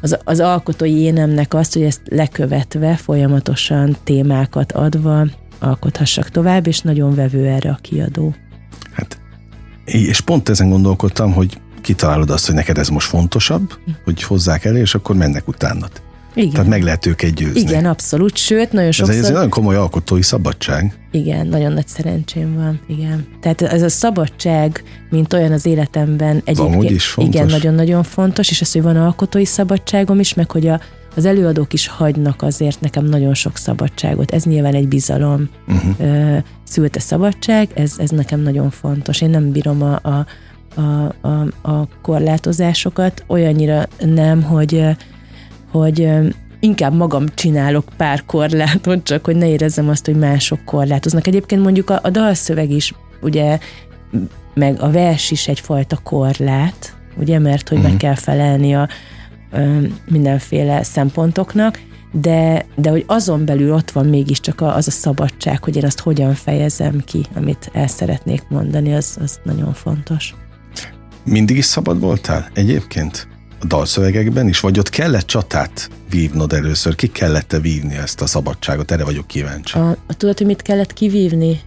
az, 0.00 0.18
az 0.24 0.40
alkotói 0.40 1.00
énemnek 1.00 1.54
azt, 1.54 1.72
hogy 1.72 1.82
ezt 1.82 2.00
lekövetve, 2.08 2.96
folyamatosan 2.96 3.96
témákat 4.04 4.72
adva 4.72 5.26
alkothassak 5.58 6.28
tovább, 6.28 6.66
és 6.66 6.80
nagyon 6.80 7.14
vevő 7.14 7.46
erre 7.46 7.70
a 7.70 7.78
kiadó. 7.80 8.34
És 9.86 10.20
pont 10.20 10.48
ezen 10.48 10.68
gondolkodtam, 10.68 11.32
hogy 11.32 11.58
kitalálod 11.80 12.30
azt, 12.30 12.46
hogy 12.46 12.54
neked 12.54 12.78
ez 12.78 12.88
most 12.88 13.06
fontosabb, 13.06 13.78
hogy 14.04 14.22
hozzák 14.22 14.64
elé, 14.64 14.80
és 14.80 14.94
akkor 14.94 15.16
mennek 15.16 15.48
utána. 15.48 15.86
Igen. 16.34 16.50
Tehát 16.50 16.66
meg 16.66 16.82
lehet 16.82 17.06
őket 17.06 17.34
győzni. 17.34 17.60
Igen, 17.60 17.84
abszolút, 17.84 18.36
sőt, 18.36 18.72
nagyon 18.72 18.92
sokszor... 18.92 19.14
Ez 19.14 19.20
egy, 19.20 19.24
ez 19.24 19.28
egy 19.28 19.34
nagyon 19.34 19.50
komoly 19.50 19.76
alkotói 19.76 20.22
szabadság. 20.22 20.98
Igen, 21.10 21.46
nagyon 21.46 21.72
nagy 21.72 21.88
szerencsém 21.88 22.54
van, 22.54 22.80
igen. 22.86 23.26
Tehát 23.40 23.62
ez 23.62 23.82
a 23.82 23.88
szabadság, 23.88 24.82
mint 25.10 25.32
olyan 25.32 25.52
az 25.52 25.66
életemben 25.66 26.42
egyébként... 26.44 26.90
is 26.90 27.06
fontos. 27.06 27.34
Igen, 27.34 27.46
nagyon-nagyon 27.46 28.02
fontos, 28.02 28.50
és 28.50 28.60
az, 28.60 28.72
hogy 28.72 28.82
van 28.82 28.96
alkotói 28.96 29.44
szabadságom 29.44 30.20
is, 30.20 30.34
meg 30.34 30.50
hogy 30.50 30.66
a, 30.66 30.80
az 31.16 31.24
előadók 31.24 31.72
is 31.72 31.86
hagynak 31.88 32.42
azért 32.42 32.80
nekem 32.80 33.04
nagyon 33.04 33.34
sok 33.34 33.56
szabadságot. 33.56 34.32
Ez 34.32 34.44
nyilván 34.44 34.74
egy 34.74 34.88
bizalom 34.88 35.48
uh-huh. 35.68 36.42
Szülte 36.66 37.00
szabadság, 37.00 37.68
ez, 37.74 37.94
ez 37.98 38.10
nekem 38.10 38.40
nagyon 38.40 38.70
fontos. 38.70 39.20
Én 39.20 39.30
nem 39.30 39.50
bírom 39.50 39.82
a, 39.82 39.94
a 39.94 40.26
a, 40.76 41.14
a, 41.20 41.46
a 41.62 41.88
korlátozásokat, 42.02 43.24
olyannyira 43.26 43.86
nem, 43.98 44.42
hogy, 44.42 44.84
hogy 45.70 46.08
inkább 46.60 46.94
magam 46.94 47.24
csinálok 47.34 47.84
pár 47.96 48.24
korlátot, 48.24 49.02
csak 49.02 49.24
hogy 49.24 49.36
ne 49.36 49.48
érezzem 49.48 49.88
azt, 49.88 50.06
hogy 50.06 50.16
mások 50.16 50.64
korlátoznak. 50.64 51.26
Egyébként 51.26 51.62
mondjuk 51.62 51.90
a, 51.90 52.00
a 52.02 52.10
dalszöveg 52.10 52.70
is, 52.70 52.94
ugye, 53.20 53.58
meg 54.54 54.80
a 54.80 54.90
vers 54.90 55.30
is 55.30 55.48
egyfajta 55.48 55.98
korlát, 56.02 56.96
ugye, 57.16 57.38
mert 57.38 57.68
hogy 57.68 57.78
uh-huh. 57.78 57.92
meg 57.92 58.00
mhm. 58.00 58.06
kell 58.06 58.22
felelni 58.22 58.74
a 58.74 58.88
ö, 59.52 59.80
mindenféle 60.08 60.82
szempontoknak, 60.82 61.80
de, 62.12 62.66
de 62.76 62.90
hogy 62.90 63.04
azon 63.06 63.44
belül 63.44 63.72
ott 63.72 63.90
van 63.90 64.06
mégiscsak 64.06 64.60
az 64.60 64.88
a 64.88 64.90
szabadság, 64.90 65.64
hogy 65.64 65.76
én 65.76 65.84
azt 65.84 66.00
hogyan 66.00 66.34
fejezem 66.34 67.02
ki, 67.04 67.26
amit 67.34 67.70
el 67.72 67.86
szeretnék 67.86 68.48
mondani, 68.48 68.94
az, 68.94 69.16
az 69.20 69.40
nagyon 69.44 69.72
fontos. 69.72 70.34
Mindig 71.24 71.56
is 71.56 71.64
szabad 71.64 72.00
voltál 72.00 72.48
egyébként? 72.54 73.28
A 73.60 73.66
dalszövegekben 73.66 74.48
is, 74.48 74.60
vagy 74.60 74.78
ott 74.78 74.88
kellett 74.88 75.26
csatát 75.26 75.90
vívnod 76.10 76.52
először? 76.52 76.94
Ki 76.94 77.06
kellett-e 77.06 77.58
vívni 77.58 77.94
ezt 77.94 78.20
a 78.20 78.26
szabadságot? 78.26 78.90
Erre 78.90 79.04
vagyok 79.04 79.26
kíváncsi. 79.26 79.78
A, 79.78 79.96
a 80.06 80.14
tudod, 80.16 80.38
hogy 80.38 80.46
mit 80.46 80.62
kellett 80.62 80.92
kivívni? 80.92 81.60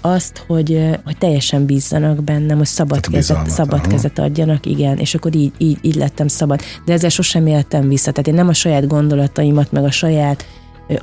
Azt, 0.00 0.44
hogy, 0.46 0.88
hogy 1.04 1.18
teljesen 1.18 1.66
bízzanak 1.66 2.24
bennem, 2.24 2.56
hogy 2.56 2.66
szabad, 2.66 3.06
kezet, 3.06 3.50
szabad 3.50 3.78
aha. 3.78 3.88
kezet 3.88 4.18
adjanak, 4.18 4.66
igen, 4.66 4.98
és 4.98 5.14
akkor 5.14 5.34
így, 5.34 5.52
így, 5.58 5.78
így 5.82 5.94
lettem 5.94 6.28
szabad. 6.28 6.60
De 6.84 6.92
ezzel 6.92 7.10
sosem 7.10 7.46
éltem 7.46 7.88
vissza. 7.88 8.10
Tehát 8.10 8.26
én 8.26 8.34
nem 8.34 8.48
a 8.48 8.52
saját 8.52 8.86
gondolataimat, 8.86 9.72
meg 9.72 9.84
a 9.84 9.90
saját 9.90 10.46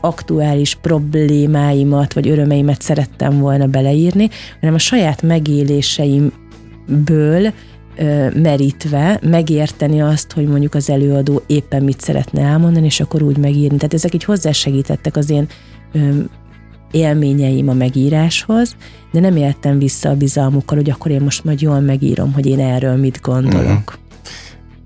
aktuális 0.01 0.75
problémáimat, 0.75 2.13
vagy 2.13 2.27
örömeimet 2.27 2.81
szerettem 2.81 3.39
volna 3.39 3.65
beleírni, 3.65 4.29
hanem 4.59 4.75
a 4.75 4.79
saját 4.79 5.21
megéléseimből 5.21 7.53
merítve 8.33 9.19
megérteni 9.21 10.01
azt, 10.01 10.31
hogy 10.31 10.47
mondjuk 10.47 10.73
az 10.73 10.89
előadó 10.89 11.43
éppen 11.47 11.83
mit 11.83 12.01
szeretne 12.01 12.41
elmondani, 12.41 12.85
és 12.85 12.99
akkor 12.99 13.21
úgy 13.21 13.37
megírni. 13.37 13.77
Tehát 13.77 13.93
ezek 13.93 14.13
így 14.13 14.23
hozzásegítettek 14.23 15.15
az 15.15 15.29
én 15.29 15.47
élményeim 16.91 17.69
a 17.69 17.73
megíráshoz, 17.73 18.75
de 19.11 19.19
nem 19.19 19.35
éltem 19.35 19.79
vissza 19.79 20.09
a 20.09 20.15
bizalmukkal, 20.15 20.77
hogy 20.77 20.89
akkor 20.89 21.11
én 21.11 21.21
most 21.21 21.43
majd 21.43 21.61
jól 21.61 21.79
megírom, 21.79 22.33
hogy 22.33 22.45
én 22.45 22.59
erről 22.59 22.95
mit 22.95 23.19
gondolok. 23.21 23.99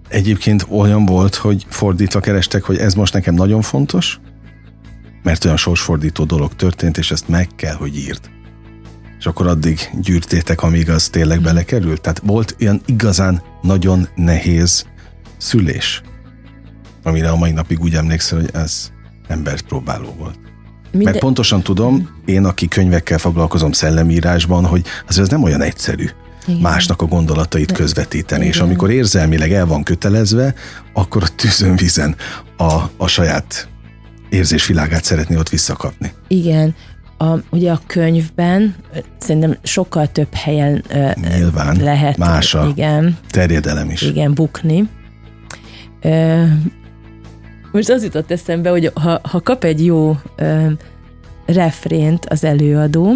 Egyébként 0.07 0.65
olyan 0.69 1.05
volt, 1.05 1.35
hogy 1.35 1.65
fordítva 1.69 2.19
kerestek, 2.19 2.63
hogy 2.63 2.77
ez 2.77 2.93
most 2.93 3.13
nekem 3.13 3.33
nagyon 3.33 3.61
fontos, 3.61 4.19
mert 5.23 5.45
olyan 5.45 5.57
sorsfordító 5.57 6.23
dolog 6.23 6.55
történt, 6.55 6.97
és 6.97 7.11
ezt 7.11 7.27
meg 7.27 7.47
kell, 7.55 7.75
hogy 7.75 7.97
írd. 7.97 8.19
És 9.21 9.27
akkor 9.27 9.47
addig 9.47 9.89
gyűrtétek, 10.01 10.61
amíg 10.61 10.89
az 10.89 11.07
tényleg 11.09 11.41
belekerült. 11.41 12.01
Tehát 12.01 12.21
volt 12.25 12.55
ilyen 12.57 12.81
igazán 12.85 13.41
nagyon 13.61 14.07
nehéz 14.15 14.85
szülés, 15.37 16.01
amire 17.03 17.29
a 17.29 17.35
mai 17.35 17.51
napig 17.51 17.79
úgy 17.79 17.95
emlékszel, 17.95 18.39
hogy 18.39 18.49
ez 18.53 18.91
embert 19.27 19.61
próbáló 19.61 20.15
volt. 20.17 20.39
Minden, 20.91 21.11
Mert 21.11 21.19
pontosan 21.19 21.61
tudom, 21.61 22.09
én, 22.25 22.45
aki 22.45 22.67
könyvekkel 22.67 23.17
foglalkozom 23.17 23.71
szellemírásban, 23.71 24.65
hogy 24.65 24.85
azért 25.07 25.25
ez 25.25 25.31
nem 25.31 25.43
olyan 25.43 25.61
egyszerű 25.61 26.09
Igen. 26.47 26.61
másnak 26.61 27.01
a 27.01 27.05
gondolatait 27.05 27.71
közvetíteni, 27.71 28.45
és 28.45 28.55
Igen. 28.55 28.67
amikor 28.67 28.91
érzelmileg 28.91 29.51
el 29.51 29.65
van 29.65 29.83
kötelezve, 29.83 30.53
akkor 30.93 31.23
a 31.23 31.27
tűzön 31.35 31.75
vizen 31.75 32.15
a, 32.57 32.73
a 32.97 33.07
saját 33.07 33.67
érzésvilágát 34.29 35.03
szeretné 35.03 35.35
ott 35.35 35.49
visszakapni. 35.49 36.11
Igen, 36.27 36.75
a, 37.21 37.41
ugye 37.49 37.71
a 37.71 37.79
könyvben 37.85 38.75
szerintem 39.17 39.57
sokkal 39.63 40.07
több 40.07 40.33
helyen 40.33 40.83
ö, 40.89 41.09
Nyilván, 41.35 41.77
lehet 41.81 42.17
más 42.17 42.53
a 42.53 42.67
igen, 42.67 43.17
terjedelem 43.29 43.89
is. 43.89 44.01
igen, 44.01 44.33
bukni. 44.33 44.89
Ö, 46.01 46.43
most 47.71 47.89
az 47.89 48.03
jutott 48.03 48.31
eszembe, 48.31 48.69
hogy 48.69 48.91
ha, 48.93 49.19
ha 49.23 49.41
kap 49.41 49.63
egy 49.63 49.85
jó 49.85 50.17
ö, 50.35 50.67
refrént 51.45 52.25
az 52.25 52.43
előadó, 52.43 53.13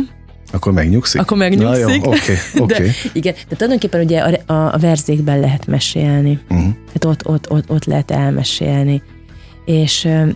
Akkor 0.52 0.74
megnyugszik? 0.74 1.22
Akkor 1.22 1.38
megnyugszik. 1.38 1.86
Na 1.86 1.94
jó, 1.94 2.12
oké, 2.12 2.34
oké. 2.64 2.84
De, 2.84 2.92
igen, 3.14 3.34
de 3.50 3.56
tulajdonképpen 3.56 4.02
ugye 4.02 4.20
a, 4.20 4.54
a, 4.54 4.74
a 4.74 4.78
verzékben 4.78 5.40
lehet 5.40 5.68
mesélni. 5.68 6.40
Uh-huh. 6.50 6.68
Hát 6.94 7.06
ott, 7.06 7.28
ott, 7.28 7.50
ott, 7.52 7.70
ott 7.70 7.86
lehet 7.86 8.12
elmesélni. 8.12 9.02
És 9.66 10.06
ö, 10.06 10.28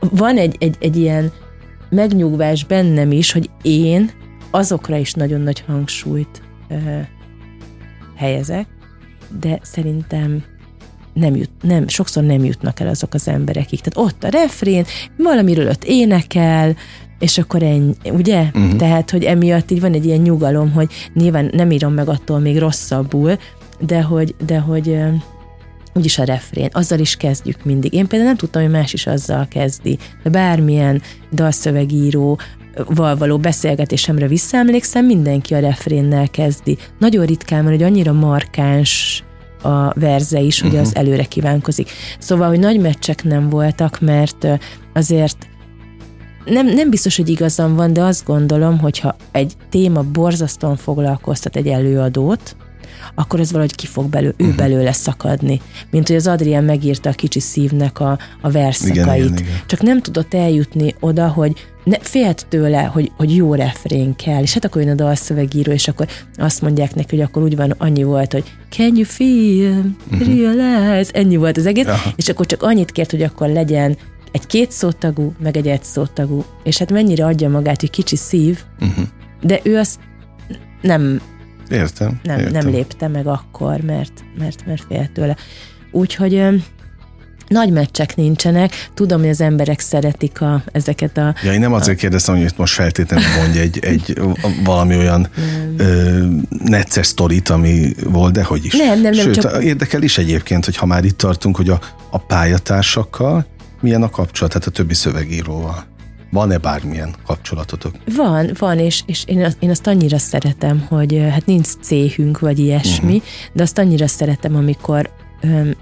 van 0.00 0.36
egy, 0.36 0.56
egy, 0.58 0.76
egy 0.80 0.96
ilyen 0.96 1.32
megnyugvás 1.90 2.64
bennem 2.64 3.12
is, 3.12 3.32
hogy 3.32 3.50
én 3.62 4.10
azokra 4.50 4.96
is 4.96 5.12
nagyon 5.12 5.40
nagy 5.40 5.64
hangsúlyt 5.66 6.42
ö, 6.68 6.74
helyezek, 8.16 8.66
de 9.40 9.58
szerintem 9.62 10.44
nem 11.12 11.36
jut, 11.36 11.50
nem, 11.62 11.88
sokszor 11.88 12.22
nem 12.22 12.44
jutnak 12.44 12.80
el 12.80 12.88
azok 12.88 13.14
az 13.14 13.28
emberekig. 13.28 13.80
Tehát 13.80 14.10
ott 14.10 14.24
a 14.24 14.28
refrén, 14.28 14.84
valamiről 15.16 15.68
ott 15.68 15.84
énekel, 15.84 16.76
és 17.18 17.38
akkor 17.38 17.62
ennyi, 17.62 17.94
ugye? 18.04 18.42
Uh-huh. 18.54 18.76
Tehát, 18.76 19.10
hogy 19.10 19.24
emiatt 19.24 19.70
így 19.70 19.80
van 19.80 19.92
egy 19.92 20.04
ilyen 20.04 20.20
nyugalom, 20.20 20.72
hogy 20.72 20.92
nyilván 21.14 21.50
nem 21.52 21.70
írom 21.70 21.92
meg 21.92 22.08
attól 22.08 22.38
még 22.38 22.58
rosszabbul, 22.58 23.36
de 23.80 24.02
hogy, 24.02 24.34
de 24.46 24.58
hogy 24.58 24.98
úgyis 25.94 26.18
a 26.18 26.24
refrén, 26.24 26.68
azzal 26.72 26.98
is 26.98 27.16
kezdjük 27.16 27.64
mindig. 27.64 27.92
Én 27.92 28.06
például 28.06 28.30
nem 28.30 28.38
tudtam, 28.38 28.62
hogy 28.62 28.70
más 28.70 28.92
is 28.92 29.06
azzal 29.06 29.46
kezdi. 29.48 29.98
De 30.22 30.30
bármilyen 30.30 31.02
dalszövegíró 31.32 32.38
val 32.86 33.16
való 33.16 33.38
beszélgetésemre 33.38 34.26
visszaemlékszem, 34.26 35.06
mindenki 35.06 35.54
a 35.54 35.58
refrénnel 35.58 36.28
kezdi. 36.28 36.78
Nagyon 36.98 37.26
ritkán 37.26 37.62
van, 37.62 37.72
hogy 37.72 37.82
annyira 37.82 38.12
markáns 38.12 39.22
a 39.62 39.92
verze 40.00 40.40
is, 40.40 40.60
hogy 40.60 40.76
az 40.76 40.94
előre 40.94 41.24
kívánkozik. 41.24 41.90
Szóval, 42.18 42.48
hogy 42.48 42.58
nagy 42.58 42.80
meccsek 42.80 43.24
nem 43.24 43.48
voltak, 43.48 44.00
mert 44.00 44.46
azért 44.94 45.48
nem, 46.44 46.66
nem 46.66 46.90
biztos, 46.90 47.16
hogy 47.16 47.28
igazam 47.28 47.74
van, 47.74 47.92
de 47.92 48.02
azt 48.02 48.24
gondolom, 48.24 48.78
hogyha 48.78 49.16
egy 49.32 49.52
téma 49.68 50.02
borzasztóan 50.02 50.76
foglalkoztat 50.76 51.56
egy 51.56 51.66
előadót, 51.66 52.56
akkor 53.14 53.40
ez 53.40 53.50
valahogy 53.50 53.74
ki 53.74 53.86
fog 53.86 54.08
belő, 54.08 54.34
ő 54.36 54.54
belőle 54.54 54.92
szakadni. 54.92 55.60
Mint 55.90 56.06
hogy 56.06 56.16
az 56.16 56.26
Adrián 56.26 56.64
megírta 56.64 57.10
a 57.10 57.12
kicsi 57.12 57.40
szívnek 57.40 58.00
a, 58.00 58.18
a 58.40 58.50
verszakait. 58.50 58.96
Igen, 58.96 59.16
igen, 59.16 59.38
igen. 59.38 59.60
Csak 59.66 59.82
nem 59.82 60.02
tudott 60.02 60.34
eljutni 60.34 60.94
oda, 61.00 61.28
hogy 61.28 61.52
ne, 61.84 61.98
félt 62.00 62.46
tőle, 62.48 62.82
hogy, 62.82 63.12
hogy 63.16 63.36
jó 63.36 63.54
refrén 63.54 64.16
kell, 64.16 64.42
és 64.42 64.54
hát 64.54 64.64
akkor 64.64 64.82
jön 64.82 64.90
a 64.90 64.94
dalszövegíró, 64.94 65.72
és 65.72 65.88
akkor 65.88 66.06
azt 66.36 66.62
mondják 66.62 66.94
neki, 66.94 67.16
hogy 67.16 67.24
akkor 67.24 67.42
úgy 67.42 67.56
van, 67.56 67.74
annyi 67.78 68.02
volt, 68.02 68.32
hogy 68.32 68.44
can 68.70 68.96
you 68.96 69.04
feel, 69.04 69.84
realize, 70.10 71.10
ennyi 71.12 71.36
volt 71.36 71.56
az 71.56 71.66
egész, 71.66 71.86
Aha. 71.86 72.12
és 72.16 72.28
akkor 72.28 72.46
csak 72.46 72.62
annyit 72.62 72.92
kért, 72.92 73.10
hogy 73.10 73.22
akkor 73.22 73.48
legyen 73.48 73.96
egy 74.32 74.46
két 74.46 74.70
szótagú, 74.70 75.32
meg 75.42 75.56
egy 75.56 75.68
egy 75.68 75.84
szótagú, 75.84 76.44
és 76.62 76.78
hát 76.78 76.92
mennyire 76.92 77.26
adja 77.26 77.48
magát, 77.48 77.80
hogy 77.80 77.90
kicsi 77.90 78.16
szív, 78.16 78.58
Uh-huh. 78.80 79.04
de 79.42 79.60
ő 79.62 79.76
azt 79.78 79.98
nem, 80.82 81.20
Értem. 81.70 82.20
nem, 82.22 82.38
értem. 82.38 82.52
nem 82.52 82.70
lépte 82.70 83.08
meg 83.08 83.26
akkor, 83.26 83.80
mert, 83.80 84.24
mert, 84.38 84.66
mert 84.66 84.84
félt 84.88 85.10
tőle. 85.10 85.36
Úgyhogy 85.90 86.62
nagy 87.48 87.72
meccsek 87.72 88.16
nincsenek. 88.16 88.88
Tudom, 88.94 89.20
hogy 89.20 89.28
az 89.28 89.40
emberek 89.40 89.80
szeretik 89.80 90.40
a, 90.40 90.62
ezeket 90.72 91.16
a... 91.18 91.34
Ja, 91.42 91.52
én 91.52 91.60
nem 91.60 91.72
azért 91.72 91.98
kérdeztem, 91.98 92.36
hogy 92.36 92.52
most 92.56 92.74
feltétlenül 92.74 93.26
mondj 93.36 93.58
egy, 93.58 93.78
egy 93.78 94.20
valami 94.64 94.96
olyan 94.96 95.28
ö, 95.76 96.26
necces 96.64 97.06
sztorit, 97.06 97.48
ami 97.48 97.94
volt, 98.04 98.32
de 98.32 98.44
hogy 98.44 98.64
is. 98.64 98.72
Nem, 98.72 99.00
nem, 99.00 99.12
nem, 99.12 99.24
Sőt, 99.24 99.40
csak- 99.40 99.62
érdekel 99.62 100.02
is 100.02 100.18
egyébként, 100.18 100.64
hogy 100.64 100.76
ha 100.76 100.86
már 100.86 101.04
itt 101.04 101.18
tartunk, 101.18 101.56
hogy 101.56 101.68
a, 101.68 101.80
a 102.10 102.18
pályatársakkal 102.18 103.46
milyen 103.80 104.02
a 104.02 104.10
kapcsolat, 104.10 104.52
tehát 104.52 104.68
a 104.68 104.70
többi 104.70 104.94
szövegíróval. 104.94 105.84
Van-e 106.30 106.58
bármilyen 106.58 107.14
kapcsolatotok? 107.26 107.94
Van, 108.16 108.50
van, 108.58 108.78
és, 108.78 109.02
és 109.06 109.24
én, 109.26 109.44
azt, 109.44 109.56
én 109.60 109.70
azt 109.70 109.86
annyira 109.86 110.18
szeretem, 110.18 110.86
hogy 110.88 111.26
hát 111.30 111.46
nincs 111.46 111.66
céhünk, 111.66 112.38
vagy 112.38 112.58
ilyesmi, 112.58 113.14
uh-huh. 113.16 113.30
de 113.52 113.62
azt 113.62 113.78
annyira 113.78 114.06
szeretem, 114.06 114.56
amikor 114.56 115.10
öm, 115.40 115.74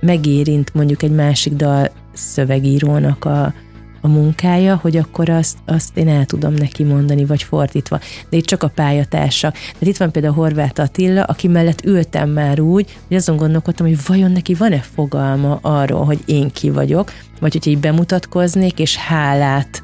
megérint 0.00 0.74
mondjuk 0.74 1.02
egy 1.02 1.14
másik 1.14 1.52
dal 1.52 1.90
szövegírónak 2.12 3.24
a, 3.24 3.54
a 4.00 4.08
munkája, 4.08 4.78
hogy 4.82 4.96
akkor 4.96 5.28
azt, 5.28 5.56
azt 5.66 5.96
én 5.96 6.08
el 6.08 6.24
tudom 6.24 6.54
neki 6.54 6.82
mondani, 6.82 7.24
vagy 7.24 7.42
fordítva. 7.42 8.00
De 8.28 8.36
itt 8.36 8.44
csak 8.44 8.62
a 8.62 8.68
pályatársak. 8.68 9.56
De 9.78 9.86
itt 9.86 9.96
van 9.96 10.12
például 10.12 10.34
Horváth 10.34 10.80
Attila, 10.80 11.22
aki 11.22 11.48
mellett 11.48 11.84
ültem 11.84 12.30
már 12.30 12.60
úgy, 12.60 12.98
hogy 13.08 13.16
azon 13.16 13.36
gondolkodtam, 13.36 13.86
hogy 13.86 13.98
vajon 14.06 14.30
neki 14.30 14.54
van-e 14.54 14.80
fogalma 14.94 15.58
arról, 15.62 16.04
hogy 16.04 16.22
én 16.26 16.50
ki 16.50 16.70
vagyok, 16.70 17.12
vagy 17.40 17.52
hogy 17.52 17.66
így 17.66 17.78
bemutatkoznék, 17.78 18.78
és 18.78 18.96
hálát 18.96 19.82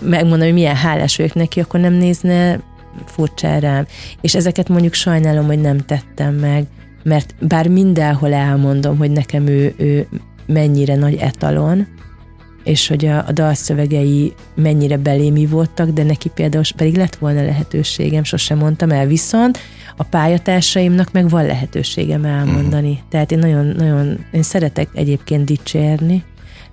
megmondom, 0.00 0.40
hogy 0.40 0.52
milyen 0.52 0.76
hálás 0.76 1.16
vagyok 1.16 1.34
neki, 1.34 1.60
akkor 1.60 1.80
nem 1.80 1.92
nézne 1.92 2.60
furcsán 3.04 3.60
rám. 3.60 3.86
És 4.20 4.34
ezeket 4.34 4.68
mondjuk 4.68 4.94
sajnálom, 4.94 5.46
hogy 5.46 5.60
nem 5.60 5.78
tettem 5.78 6.34
meg, 6.34 6.66
mert 7.02 7.34
bár 7.40 7.68
mindenhol 7.68 8.32
elmondom, 8.32 8.98
hogy 8.98 9.10
nekem 9.10 9.46
ő, 9.46 9.74
ő 9.76 10.08
mennyire 10.46 10.96
nagy 10.96 11.14
etalon, 11.14 11.86
és 12.64 12.88
hogy 12.88 13.06
a, 13.06 13.24
a 13.26 13.32
dalszövegei 13.32 14.32
mennyire 14.54 14.96
belémi 14.96 15.46
voltak, 15.46 15.88
de 15.90 16.02
neki 16.02 16.28
például 16.34 16.64
pedig 16.76 16.96
lett 16.96 17.16
volna 17.16 17.44
lehetőségem, 17.44 18.24
sosem 18.24 18.58
mondtam 18.58 18.90
el, 18.90 19.06
viszont 19.06 19.58
a 19.96 20.04
pályatársaimnak 20.04 21.12
meg 21.12 21.28
van 21.28 21.46
lehetőségem 21.46 22.24
elmondani. 22.24 22.90
Mm. 22.90 23.08
Tehát 23.08 23.32
én 23.32 23.38
nagyon, 23.38 23.66
nagyon, 23.66 24.24
én 24.32 24.42
szeretek 24.42 24.88
egyébként 24.94 25.44
dicsérni, 25.44 26.24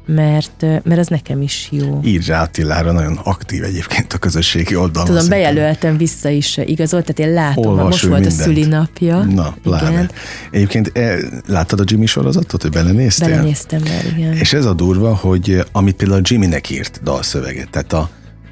mert, 0.05 0.61
mert 0.83 0.99
az 0.99 1.07
nekem 1.07 1.41
is 1.41 1.67
jó. 1.71 1.99
Írj 2.03 2.31
Attilára, 2.31 2.91
nagyon 2.91 3.19
aktív 3.23 3.63
egyébként 3.63 4.13
a 4.13 4.17
közösségi 4.17 4.75
oldalon. 4.75 5.07
Tudom, 5.07 5.21
szerintem. 5.23 5.53
bejelöltem 5.53 5.97
vissza 5.97 6.29
is 6.29 6.57
igazolt, 6.57 7.05
tehát 7.05 7.31
én 7.31 7.35
látom, 7.35 7.65
Olvas 7.65 7.83
most 7.85 8.05
volt 8.05 8.19
mindent. 8.19 8.39
a 8.39 8.43
szülinapja. 8.43 9.23
Na, 9.23 9.55
pláne. 9.63 9.89
Igen, 9.89 10.09
Egyébként 10.51 10.91
eh, 10.93 11.17
láttad 11.47 11.79
a 11.79 11.83
Jimmy 11.87 12.05
sorozatot, 12.05 12.61
hogy 12.61 12.71
belenéztél? 12.71 13.29
belenéztem 13.29 13.81
már, 13.81 14.05
igen. 14.17 14.33
És 14.33 14.53
ez 14.53 14.65
a 14.65 14.73
durva, 14.73 15.15
hogy 15.15 15.63
amit 15.71 15.95
például 15.95 16.21
Jimmynek 16.23 16.69
írt 16.69 16.99
dalszöveget, 17.03 17.69
tehát 17.69 17.93
a, 17.93 18.09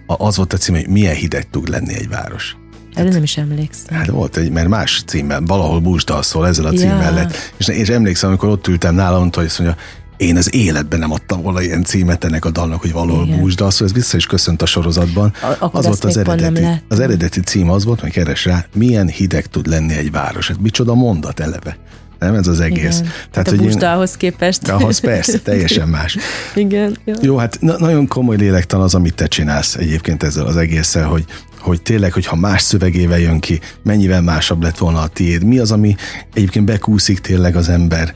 a, 0.07 0.25
az 0.25 0.37
volt 0.37 0.53
a 0.53 0.57
cím, 0.57 0.75
hogy 0.75 0.87
milyen 0.87 1.15
hideg 1.15 1.49
tud 1.49 1.69
lenni 1.69 1.93
egy 1.93 2.09
város. 2.09 2.55
Erre 2.93 3.09
nem 3.09 3.23
is 3.23 3.37
emlékszem. 3.37 3.97
Hát 3.97 4.07
volt 4.07 4.37
egy, 4.37 4.49
mert 4.51 4.67
más 4.67 5.03
címmel, 5.05 5.41
valahol 5.45 5.79
búsdal 5.79 6.23
szól 6.23 6.47
ezzel 6.47 6.65
a 6.65 6.71
Ja. 6.71 6.79
címmel 6.79 7.13
lett. 7.13 7.53
És, 7.57 7.67
és 7.67 7.89
emlékszem, 7.89 8.29
amikor 8.29 8.49
ott 8.49 8.67
ültem 8.67 8.95
nála, 8.95 9.19
mondta, 9.19 9.39
hogy 9.39 9.47
azt 9.47 9.59
mondja, 9.59 9.77
én 10.23 10.37
az 10.37 10.53
életben 10.55 10.99
nem 10.99 11.11
adtam 11.11 11.41
volna 11.41 11.61
ilyen 11.61 11.83
címet 11.83 12.23
ennek 12.23 12.45
a 12.45 12.49
dalnak, 12.51 12.81
hogy 12.81 12.91
valahol 12.91 13.25
búsdal 13.25 13.71
szól, 13.71 13.87
ez 13.87 13.93
vissza 13.93 14.17
is 14.17 14.25
köszönt 14.25 14.61
a 14.61 14.65
sorozatban. 14.65 15.33
A- 15.59 15.69
az 15.71 15.85
volt 15.85 16.03
az 16.03 16.17
eredeti. 16.17 16.65
Az 16.87 16.99
eredeti 16.99 17.39
cím 17.39 17.69
az 17.69 17.85
volt, 17.85 17.99
hogy 17.99 18.11
keres 18.11 18.45
rá, 18.45 18.65
milyen 18.75 19.07
hideg 19.07 19.45
tud 19.45 19.67
lenni 19.67 19.93
egy 19.95 20.11
város. 20.11 20.47
Hát 20.47 20.61
micsoda 20.61 20.93
mondat 20.93 21.39
eleve. 21.39 21.77
Nem 22.19 22.33
ez 22.35 22.47
az 22.47 22.59
egész. 22.59 22.99
Igen. 22.99 23.11
Tehát 23.31 23.47
a 23.47 23.51
hogy 23.51 23.59
busta 23.59 23.91
ahhoz 23.91 24.17
képest. 24.17 24.67
ahhoz 24.67 24.99
persze, 24.99 25.39
teljesen 25.39 25.87
más. 25.87 26.17
Igen. 26.55 26.97
Jó. 27.05 27.13
Jó, 27.21 27.37
hát 27.37 27.57
na- 27.61 27.79
nagyon 27.79 28.07
komoly 28.07 28.37
lélektan 28.37 28.81
az, 28.81 28.95
amit 28.95 29.15
te 29.15 29.27
csinálsz 29.27 29.75
egyébként 29.75 30.23
ezzel 30.23 30.45
az 30.45 30.57
egésszel, 30.57 31.07
hogy, 31.07 31.25
hogy 31.59 31.81
tényleg, 31.81 32.13
hogyha 32.13 32.35
más 32.35 32.61
szövegével 32.61 33.19
jön 33.19 33.39
ki, 33.39 33.59
mennyivel 33.83 34.21
másabb 34.21 34.63
lett 34.63 34.77
volna 34.77 34.99
a 35.01 35.07
tiéd. 35.07 35.43
Mi 35.43 35.59
az, 35.59 35.71
ami 35.71 35.95
egyébként 36.33 36.65
bekúszik 36.65 37.19
tényleg 37.19 37.55
az 37.55 37.69
ember 37.69 38.13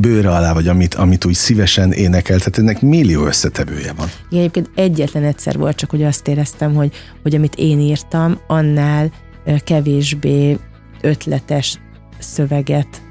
bőre 0.00 0.30
alá, 0.30 0.52
vagy 0.52 0.68
amit, 0.68 0.94
amit 0.94 1.24
úgy 1.24 1.34
szívesen 1.34 1.92
énekel, 1.92 2.38
tehát 2.38 2.58
ennek 2.58 2.80
millió 2.80 3.26
összetevője 3.26 3.92
van. 3.92 4.08
Igen, 4.28 4.40
egyébként 4.40 4.70
egyetlen 4.74 5.24
egyszer 5.24 5.58
volt, 5.58 5.76
csak 5.76 5.90
hogy 5.90 6.02
azt 6.02 6.28
éreztem, 6.28 6.74
hogy, 6.74 6.92
hogy 7.22 7.34
amit 7.34 7.54
én 7.54 7.80
írtam, 7.80 8.38
annál 8.46 9.10
kevésbé 9.64 10.58
ötletes 11.00 11.78
szöveget 12.18 13.02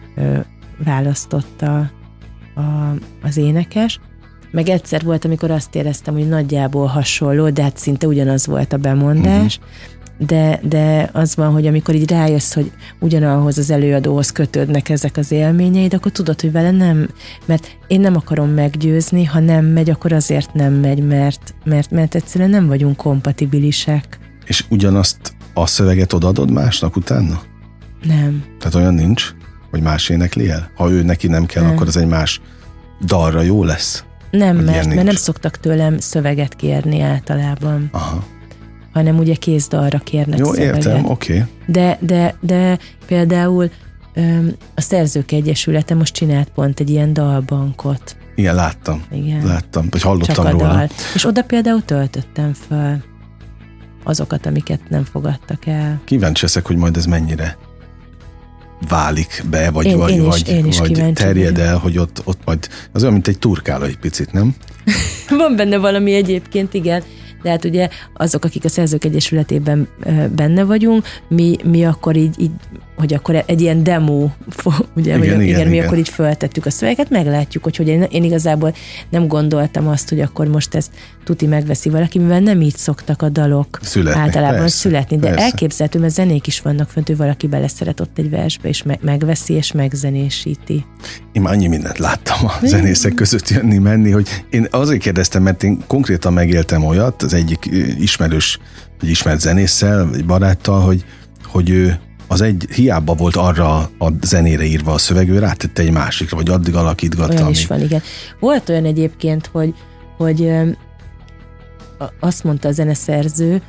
választotta 0.83 1.91
a, 2.55 2.61
az 3.23 3.37
énekes. 3.37 3.99
Meg 4.51 4.69
egyszer 4.69 5.03
volt, 5.03 5.25
amikor 5.25 5.51
azt 5.51 5.75
éreztem, 5.75 6.13
hogy 6.13 6.27
nagyjából 6.27 6.85
hasonló, 6.85 7.49
de 7.49 7.63
hát 7.63 7.77
szinte 7.77 8.07
ugyanaz 8.07 8.47
volt 8.47 8.73
a 8.73 8.77
bemondás. 8.77 9.59
De, 10.17 10.59
de 10.63 11.09
az 11.13 11.35
van, 11.35 11.51
hogy 11.51 11.67
amikor 11.67 11.95
így 11.95 12.09
rájössz, 12.09 12.53
hogy 12.53 12.71
ugyanahoz 12.99 13.57
az 13.57 13.69
előadóhoz 13.69 14.31
kötődnek 14.31 14.89
ezek 14.89 15.17
az 15.17 15.31
élményeid, 15.31 15.93
akkor 15.93 16.11
tudod, 16.11 16.41
hogy 16.41 16.51
vele 16.51 16.71
nem, 16.71 17.09
mert 17.45 17.77
én 17.87 17.99
nem 17.99 18.15
akarom 18.15 18.49
meggyőzni, 18.49 19.23
ha 19.23 19.39
nem 19.39 19.65
megy, 19.65 19.89
akkor 19.89 20.13
azért 20.13 20.53
nem 20.53 20.73
megy, 20.73 21.07
mert, 21.07 21.53
mert, 21.63 21.91
mert 21.91 22.15
egyszerűen 22.15 22.49
nem 22.49 22.67
vagyunk 22.67 22.97
kompatibilisek. 22.97 24.19
És 24.45 24.65
ugyanazt 24.69 25.33
a 25.53 25.65
szöveget 25.65 26.13
odaadod 26.13 26.51
másnak 26.51 26.95
utána? 26.95 27.41
Nem. 28.03 28.43
Tehát 28.59 28.75
olyan 28.75 28.93
nincs, 28.93 29.33
hogy 29.69 29.81
más 29.81 30.09
énekli 30.09 30.49
el? 30.49 30.71
Ha 30.75 30.91
ő 30.91 31.03
neki 31.03 31.27
nem 31.27 31.45
kell, 31.45 31.63
Nem. 31.63 31.71
akkor 31.71 31.87
az 31.87 31.97
egy 31.97 32.07
más 32.07 32.41
dalra 33.05 33.41
jó 33.41 33.63
lesz? 33.63 34.03
Nem, 34.31 34.57
mert, 34.57 34.87
mert 34.87 35.03
nem 35.03 35.15
szoktak 35.15 35.57
tőlem 35.57 35.97
szöveget 35.97 36.55
kérni 36.55 37.01
általában, 37.01 37.89
Aha. 37.91 38.23
Hanem 38.93 39.17
ugye 39.17 39.35
kézdalra 39.35 39.97
kérnek 39.99 40.39
Jó, 40.39 40.53
szöveget. 40.53 40.75
értem, 40.75 41.05
oké. 41.05 41.33
Okay. 41.33 41.45
De, 41.65 41.97
de, 42.01 42.35
de 42.39 42.77
például 43.05 43.69
a 44.75 44.81
Szerzők 44.81 45.31
Egyesülete 45.31 45.95
most 45.95 46.13
csinált 46.13 46.49
pont 46.49 46.79
egy 46.79 46.89
ilyen 46.89 47.13
dalbankot. 47.13 48.15
Igen, 48.35 48.55
láttam. 48.55 49.03
Igen. 49.11 49.45
Láttam, 49.45 49.87
vagy 49.89 50.01
Csak 50.01 50.09
hallottam 50.09 50.45
a 50.45 50.49
róla. 50.49 50.67
dal. 50.67 50.89
És 51.13 51.25
oda 51.25 51.43
például 51.43 51.83
töltöttem 51.85 52.53
föl 52.67 52.95
azokat, 54.03 54.45
amiket 54.45 54.79
nem 54.89 55.03
fogadtak 55.03 55.65
el. 55.65 56.01
Kíváncsi 56.05 56.41
leszek, 56.41 56.65
hogy 56.65 56.75
majd 56.75 56.97
ez 56.97 57.05
mennyire 57.05 57.57
válik 58.89 59.43
be, 59.49 59.71
vagy, 59.71 59.85
Én- 59.85 59.97
vagy, 59.97 60.11
én 60.11 60.21
is- 60.21 60.27
vagy, 60.27 60.47
én 60.49 60.65
is 60.65 60.79
vagy 60.79 60.91
kíváncsi 60.91 61.23
terjed 61.23 61.57
el, 61.57 61.77
hogy 61.77 61.97
ott, 61.97 62.21
ott 62.23 62.39
majd, 62.45 62.67
az 62.91 63.01
olyan, 63.01 63.13
mint 63.13 63.27
egy 63.27 63.39
turkáló 63.39 63.83
egy 63.83 63.97
picit, 63.97 64.31
nem? 64.31 64.55
Van 65.37 65.55
benne 65.55 65.77
valami 65.77 66.13
egyébként, 66.13 66.73
igen, 66.73 67.03
de 67.43 67.49
hát 67.49 67.65
ugye 67.65 67.89
azok, 68.13 68.45
akik 68.45 68.65
a 68.65 68.69
Szerzők 68.69 69.03
Egyesületében 69.03 69.87
benne 70.35 70.63
vagyunk, 70.63 71.05
mi, 71.27 71.55
mi 71.63 71.85
akkor 71.85 72.15
így, 72.15 72.41
így 72.41 72.51
hogy 72.95 73.13
akkor 73.13 73.43
egy 73.45 73.61
ilyen 73.61 73.83
demo, 73.83 74.29
ugye, 74.95 75.15
Igen, 75.15 75.23
igen, 75.23 75.41
igen, 75.41 75.41
igen, 75.41 75.67
mi 75.67 75.73
igen. 75.73 75.85
akkor 75.85 75.97
így 75.97 76.09
föltettük 76.09 76.65
a 76.65 76.69
szöveget, 76.69 77.09
meglátjuk, 77.09 77.63
hogy, 77.63 77.75
hogy 77.75 77.87
én, 77.87 78.01
én 78.01 78.23
igazából 78.23 78.73
nem 79.09 79.27
gondoltam 79.27 79.87
azt, 79.87 80.09
hogy 80.09 80.19
akkor 80.19 80.47
most 80.47 80.75
ezt 80.75 80.91
tuti 81.23 81.45
megveszi 81.45 81.89
valaki, 81.89 82.19
mivel 82.19 82.39
nem 82.39 82.61
így 82.61 82.75
szoktak 82.75 83.21
a 83.21 83.29
dalok 83.29 83.79
Születni, 83.81 84.19
általában 84.19 84.59
persze, 84.59 84.77
születni, 84.77 85.17
de 85.17 85.27
persze. 85.27 85.43
elképzelhető, 85.43 85.99
mert 85.99 86.13
zenék 86.13 86.47
is 86.47 86.61
vannak 86.61 86.89
fönt, 86.89 87.07
hogy 87.07 87.17
valaki 87.17 87.47
beleszeret 87.47 87.99
ott 87.99 88.17
egy 88.17 88.29
versbe, 88.29 88.67
és 88.67 88.83
me- 88.83 89.03
megveszi, 89.03 89.53
és 89.53 89.71
megzenésíti. 89.71 90.85
Én 91.31 91.41
már 91.41 91.53
annyi 91.53 91.67
mindent 91.67 91.97
láttam 91.97 92.45
a 92.45 92.65
zenészek 92.65 93.13
között 93.13 93.49
jönni, 93.49 93.77
menni, 93.77 94.11
hogy 94.11 94.27
én 94.49 94.67
azért 94.71 95.01
kérdeztem, 95.01 95.43
mert 95.43 95.63
én 95.63 95.83
konkrétan 95.87 96.33
megéltem 96.33 96.83
olyat, 96.83 97.23
az 97.23 97.33
egyik 97.33 97.69
ismerős, 97.99 98.59
vagy 98.99 99.09
ismert 99.09 99.39
zenésszel, 99.39 100.07
vagy 100.09 100.25
baráttal, 100.25 100.81
hogy, 100.81 101.05
hogy 101.43 101.69
ő 101.69 101.99
az 102.33 102.41
egy 102.41 102.65
hiába 102.73 103.13
volt 103.13 103.35
arra 103.35 103.77
a 103.97 104.11
zenére 104.21 104.63
írva 104.63 104.93
a 104.93 104.97
szöveg, 104.97 105.29
ő 105.29 105.39
rátette 105.39 105.81
egy 105.81 105.91
másikra, 105.91 106.37
vagy 106.37 106.49
addig 106.49 106.75
alakítgatta. 106.75 107.31
Olyan 107.31 107.43
amíg- 107.43 107.55
is 107.57 107.67
van, 107.67 107.81
igen. 107.81 108.01
Volt 108.39 108.69
olyan 108.69 108.85
egyébként, 108.85 109.49
hogy, 109.51 109.73
hogy 110.17 110.51
azt 112.19 112.43
mondta 112.43 112.67
a 112.67 112.71
zeneszerző, 112.71 113.61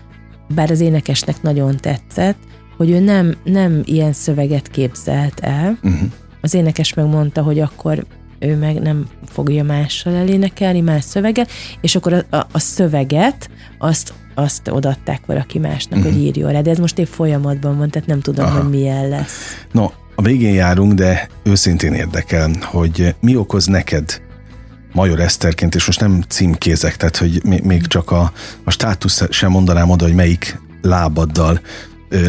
bár 0.55 0.71
az 0.71 0.81
énekesnek 0.81 1.43
nagyon 1.43 1.77
tetszett, 1.77 2.39
hogy 2.77 2.91
ő 2.91 2.99
nem, 2.99 3.35
nem 3.45 3.83
ilyen 3.85 4.13
szöveget 4.13 4.69
képzelt 4.69 5.41
el. 5.41 5.79
Uh-huh. 5.83 6.11
Az 6.41 6.55
énekes 6.55 6.95
megmondta, 6.95 7.43
hogy 7.43 7.61
akkor 7.61 8.07
ő 8.39 8.57
meg 8.57 8.81
nem 8.81 9.07
fogja 9.27 9.65
mással 9.65 10.15
elénekelni, 10.15 10.81
más 10.81 11.05
szöveget, 11.05 11.51
és 11.81 11.97
akkor 11.97 12.13
a, 12.13 12.37
a, 12.37 12.47
a 12.53 12.59
szöveget 12.59 13.51
azt, 13.79 14.13
azt 14.35 14.69
odaadták 14.69 15.27
valaki 15.27 15.59
másnak, 15.59 15.99
uh-huh. 15.99 16.15
hogy 16.15 16.23
írjon 16.23 16.53
rá. 16.53 16.61
De 16.61 16.71
ez 16.71 16.79
most 16.79 16.99
épp 16.99 17.07
folyamatban 17.07 17.79
van, 17.79 17.91
tehát 17.91 18.09
nem 18.09 18.21
tudom, 18.21 18.45
Aha. 18.45 18.61
hogy 18.61 18.71
milyen 18.71 19.09
lesz. 19.09 19.67
No, 19.73 19.91
a 20.15 20.23
végén 20.23 20.55
járunk, 20.55 20.93
de 20.93 21.29
őszintén 21.43 21.93
érdekel, 21.93 22.51
hogy 22.63 23.15
mi 23.21 23.37
okoz 23.37 23.67
neked 23.67 24.23
Major 24.93 25.21
Eszterként, 25.21 25.75
és 25.75 25.87
most 25.87 26.01
nem 26.01 26.23
címkézek, 26.29 26.97
tehát 26.97 27.17
hogy 27.17 27.41
még, 27.45 27.87
csak 27.87 28.11
a, 28.11 28.33
a 28.65 28.71
státusz 28.71 29.23
sem 29.31 29.51
mondanám 29.51 29.91
oda, 29.91 30.05
hogy 30.05 30.15
melyik 30.15 30.61
lábaddal 30.83 31.61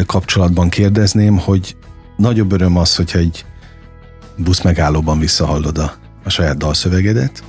kapcsolatban 0.06 0.68
kérdezném, 0.68 1.38
hogy 1.38 1.76
nagyobb 2.16 2.52
öröm 2.52 2.76
az, 2.76 2.96
hogyha 2.96 3.18
egy 3.18 3.44
busz 4.36 4.62
megállóban 4.62 5.18
visszahallod 5.18 5.78
a, 5.78 5.94
a 6.24 6.30
saját 6.30 6.56
dalszövegedet, 6.56 7.42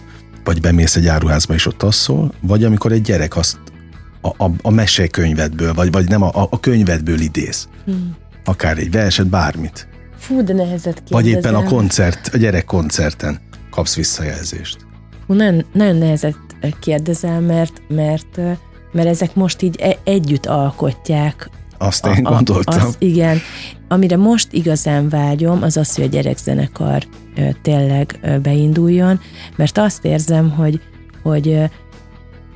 vagy 0.43 0.61
bemész 0.61 0.95
egy 0.95 1.07
áruházba 1.07 1.53
és 1.53 1.65
ott 1.65 1.83
azt 1.83 1.99
szól, 1.99 2.33
vagy 2.41 2.63
amikor 2.63 2.91
egy 2.91 3.01
gyerek 3.01 3.35
azt 3.35 3.57
a, 4.27 4.43
a, 4.45 4.51
a 4.61 4.69
mesekönyvedből, 4.69 5.73
vagy, 5.73 5.91
vagy 5.91 6.07
nem 6.09 6.21
a, 6.21 6.47
a 6.49 6.59
könyvedből 6.59 7.19
idéz. 7.19 7.67
Hmm. 7.85 8.15
Akár 8.45 8.77
egy 8.77 8.91
verset, 8.91 9.27
bármit. 9.27 9.87
Fú, 10.17 10.43
de 10.43 10.53
nehezet 10.53 11.01
Vagy 11.09 11.27
éppen 11.27 11.37
a 11.39 11.41
kérdezem. 11.41 11.77
koncert, 11.77 12.29
a 12.33 12.37
gyerek 12.37 12.65
koncerten 12.65 13.39
kapsz 13.69 13.95
visszajelzést. 13.95 14.77
Hú, 15.27 15.33
nagyon, 15.33 15.65
nagyon 15.73 15.95
nehezet 15.95 16.37
kérdezel, 16.79 17.39
mert, 17.39 17.81
mert, 17.87 18.37
mert 18.91 19.07
ezek 19.07 19.35
most 19.35 19.61
így 19.61 19.75
e- 19.81 19.97
együtt 20.03 20.45
alkotják. 20.45 21.49
Azt 21.77 22.05
én 22.05 22.25
a- 22.25 22.29
gondoltam. 22.29 22.85
Az, 22.87 22.95
igen. 22.99 23.37
Amire 23.87 24.17
most 24.17 24.53
igazán 24.53 25.09
vágyom, 25.09 25.63
az 25.63 25.77
az, 25.77 25.95
hogy 25.95 26.03
a 26.03 26.07
gyerekzenekar 26.07 27.03
tényleg 27.61 28.19
beinduljon, 28.41 29.19
mert 29.55 29.77
azt 29.77 30.05
érzem, 30.05 30.49
hogy, 30.49 30.81
hogy 31.23 31.59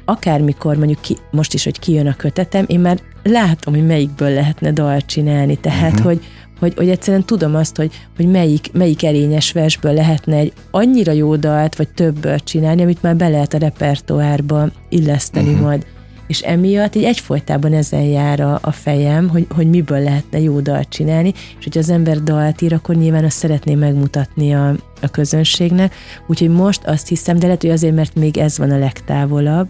akármikor 0.06 0.78
mondjuk 0.78 1.02
ki, 1.02 1.18
most 1.32 1.54
is, 1.54 1.64
hogy 1.64 1.80
kijön 1.80 2.08
a 2.08 2.16
kötetem, 2.16 2.66
én 2.68 2.80
már 2.80 3.00
látom, 3.24 3.74
hogy 3.74 3.86
melyikből 3.86 4.30
lehetne 4.30 4.72
dalt 4.72 5.06
csinálni, 5.06 5.56
tehát, 5.56 5.92
uh-huh. 5.92 6.06
hogy, 6.06 6.22
hogy, 6.60 6.74
hogy 6.76 6.90
egyszerűen 6.90 7.26
tudom 7.26 7.56
azt, 7.56 7.76
hogy, 7.76 7.92
hogy 8.16 8.28
melyik, 8.28 8.72
melyik 8.74 9.04
erényes 9.04 9.52
versből 9.52 9.94
lehetne 9.94 10.36
egy 10.36 10.54
annyira 10.72 11.12
jó 11.12 11.36
dalt, 11.36 11.76
vagy 11.76 11.90
többből 11.90 12.40
csinálni, 12.40 12.82
amit 12.82 13.02
már 13.02 13.16
be 13.16 13.28
lehet 13.28 13.54
a 13.54 13.58
repertoárba 13.58 14.70
illeszteni 14.90 15.50
uh-huh. 15.50 15.66
majd. 15.66 15.86
És 16.28 16.40
emiatt 16.40 16.96
így 16.96 17.04
egyfolytában 17.04 17.74
ezen 17.74 18.02
jár 18.02 18.40
a, 18.40 18.60
a 18.62 18.72
fejem, 18.72 19.30
hogy, 19.30 19.48
hogy 19.56 19.70
miből 19.70 20.00
lehetne 20.00 20.40
jó 20.40 20.60
dalt 20.60 20.90
csinálni, 20.90 21.34
és 21.58 21.64
hogyha 21.64 21.80
az 21.80 21.90
ember 21.90 22.24
dalt 22.24 22.62
ír, 22.62 22.74
akkor 22.74 22.96
nyilván 22.96 23.24
azt 23.24 23.38
szeretné 23.38 23.76
megmutatni 23.76 24.54
a, 24.54 24.76
a 25.02 25.08
közönségnek. 25.08 25.96
Úgyhogy 26.28 26.50
most 26.50 26.82
azt 26.86 27.08
hiszem, 27.08 27.40
de 27.40 27.46
lehet, 27.46 27.62
hogy 27.62 27.70
azért, 27.70 27.96
mert 27.96 28.16
még 28.16 28.38
ez 28.38 28.58
van 28.58 28.72
a 28.72 28.78
legtávolabb, 28.78 29.68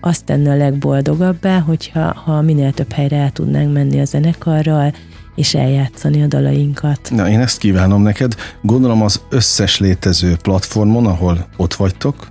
azt 0.00 0.24
tenne 0.24 0.50
a 0.50 0.56
legboldogabbá, 0.56 1.58
hogyha 1.58 2.12
ha 2.24 2.42
minél 2.42 2.72
több 2.72 2.92
helyre 2.92 3.16
el 3.16 3.30
tudnánk 3.30 3.72
menni 3.72 4.00
a 4.00 4.04
zenekarral, 4.04 4.92
és 5.34 5.54
eljátszani 5.54 6.22
a 6.22 6.26
dalainkat. 6.26 7.10
Na, 7.10 7.28
én 7.28 7.40
ezt 7.40 7.58
kívánom 7.58 8.02
neked. 8.02 8.34
Gondolom 8.62 9.02
az 9.02 9.20
összes 9.30 9.78
létező 9.78 10.36
platformon, 10.42 11.06
ahol 11.06 11.48
ott 11.56 11.74
vagytok, 11.74 12.28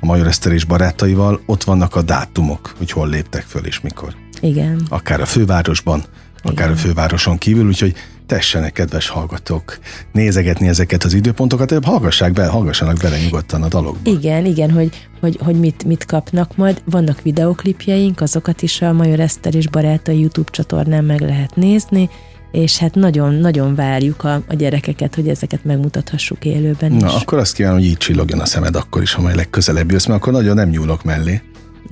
a 0.00 0.06
Major 0.06 0.26
Eszter 0.26 0.52
és 0.52 0.64
barátaival, 0.64 1.40
ott 1.46 1.64
vannak 1.64 1.96
a 1.96 2.02
dátumok, 2.02 2.74
hogy 2.78 2.90
hol 2.90 3.08
léptek 3.08 3.42
föl 3.42 3.64
és 3.66 3.80
mikor. 3.80 4.14
Igen. 4.40 4.80
Akár 4.88 5.20
a 5.20 5.26
fővárosban, 5.26 6.02
akár 6.42 6.66
Igen. 6.66 6.72
a 6.72 6.76
fővároson 6.76 7.38
kívül, 7.38 7.66
úgyhogy 7.66 7.94
tessenek, 8.30 8.72
kedves 8.72 9.08
hallgatók, 9.08 9.78
nézegetni 10.12 10.68
ezeket 10.68 11.04
az 11.04 11.14
időpontokat, 11.14 11.84
hallgassák 11.84 12.32
be, 12.32 12.46
hallgassanak 12.46 12.96
bele 12.96 13.18
nyugodtan 13.18 13.62
a 13.62 13.68
dalokba. 13.68 14.10
Igen, 14.10 14.44
igen, 14.44 14.70
hogy, 14.70 15.08
hogy, 15.20 15.38
hogy 15.44 15.60
mit, 15.60 15.84
mit 15.84 16.04
kapnak 16.04 16.56
majd. 16.56 16.82
Vannak 16.84 17.22
videoklipjeink, 17.22 18.20
azokat 18.20 18.62
is 18.62 18.82
a 18.82 18.92
Major 18.92 19.20
Eszter 19.20 19.54
és 19.54 19.68
barátai 19.68 20.20
YouTube 20.20 20.50
csatornán 20.50 21.04
meg 21.04 21.20
lehet 21.20 21.56
nézni, 21.56 22.08
és 22.52 22.78
hát 22.78 22.94
nagyon-nagyon 22.94 23.74
várjuk 23.74 24.24
a, 24.24 24.42
a 24.48 24.54
gyerekeket, 24.54 25.14
hogy 25.14 25.28
ezeket 25.28 25.64
megmutathassuk 25.64 26.44
élőben 26.44 26.92
is. 26.92 27.02
Na, 27.02 27.14
akkor 27.14 27.38
azt 27.38 27.54
kívánom, 27.54 27.78
hogy 27.78 27.86
így 27.86 27.96
csillogjon 27.96 28.40
a 28.40 28.46
szemed 28.46 28.76
akkor 28.76 29.02
is, 29.02 29.12
ha 29.12 29.22
majd 29.22 29.36
legközelebb 29.36 29.90
jössz, 29.90 30.06
mert 30.06 30.20
akkor 30.20 30.32
nagyon 30.32 30.54
nem 30.54 30.68
nyúlok 30.68 31.04
mellé. 31.04 31.42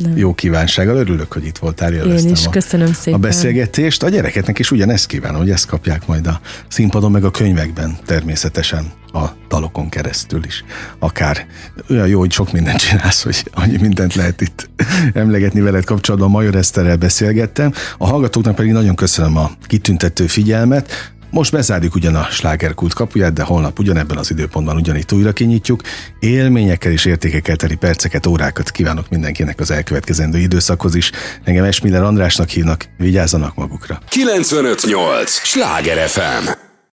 Nem. 0.03 0.17
Jó 0.17 0.35
kívánsággal, 0.35 0.97
örülök, 0.97 1.33
hogy 1.33 1.45
itt 1.45 1.59
voltál, 1.59 1.93
Én 1.93 2.29
is, 2.29 2.47
a, 2.47 2.51
köszönöm 2.51 2.93
szépen. 2.93 3.21
A 3.21 3.23
beszélgetést, 3.23 4.03
a 4.03 4.09
gyerekeknek 4.09 4.59
is 4.59 4.71
ugyanezt 4.71 5.07
kívánom, 5.07 5.39
hogy 5.39 5.51
ezt 5.51 5.67
kapják 5.67 6.07
majd 6.07 6.27
a 6.27 6.41
színpadon, 6.69 7.11
meg 7.11 7.25
a 7.25 7.31
könyvekben 7.31 7.99
természetesen 8.07 8.93
a 9.13 9.27
dalokon 9.49 9.89
keresztül 9.89 10.45
is. 10.45 10.65
Akár 10.99 11.47
olyan 11.91 12.07
jó, 12.09 12.19
hogy 12.19 12.33
sok 12.33 12.53
mindent 12.53 12.79
csinálsz, 12.79 13.23
hogy 13.23 13.51
annyi 13.53 13.77
mindent 13.77 14.15
lehet 14.15 14.41
itt 14.41 14.71
emlegetni 15.15 15.61
veled 15.61 15.85
kapcsolatban. 15.85 16.31
Major 16.31 16.55
Eszterrel 16.55 16.97
beszélgettem. 16.97 17.73
A 17.99 18.07
hallgatóknak 18.07 18.55
pedig 18.55 18.73
nagyon 18.73 18.95
köszönöm 18.95 19.37
a 19.37 19.51
kitüntető 19.67 20.27
figyelmet. 20.27 21.13
Most 21.31 21.53
bezárjuk 21.53 21.95
ugyan 21.95 22.15
a 22.15 22.27
slágerkult 22.31 22.95
kapuját, 22.95 23.33
de 23.33 23.43
holnap 23.43 23.79
ugyanebben 23.79 24.17
az 24.17 24.31
időpontban 24.31 24.77
ugyanitt 24.77 25.13
újra 25.13 25.33
kinyitjuk. 25.33 25.81
Élményekkel 26.19 26.93
és 26.93 27.05
értékekkel 27.05 27.57
teli 27.57 27.77
perceket, 27.77 28.27
órákat 28.27 28.71
kívánok 28.71 29.09
mindenkinek 29.09 29.61
az 29.61 29.71
elkövetkezendő 29.71 30.39
időszakhoz 30.39 30.95
is. 30.95 31.11
Engem 31.45 31.65
Esmiller 31.65 32.03
Andrásnak 32.03 32.49
hívnak, 32.49 32.85
vigyázzanak 32.97 33.55
magukra. 33.55 33.99
958! 34.09 35.31
Sláger 35.31 36.09
FM! 36.09 36.68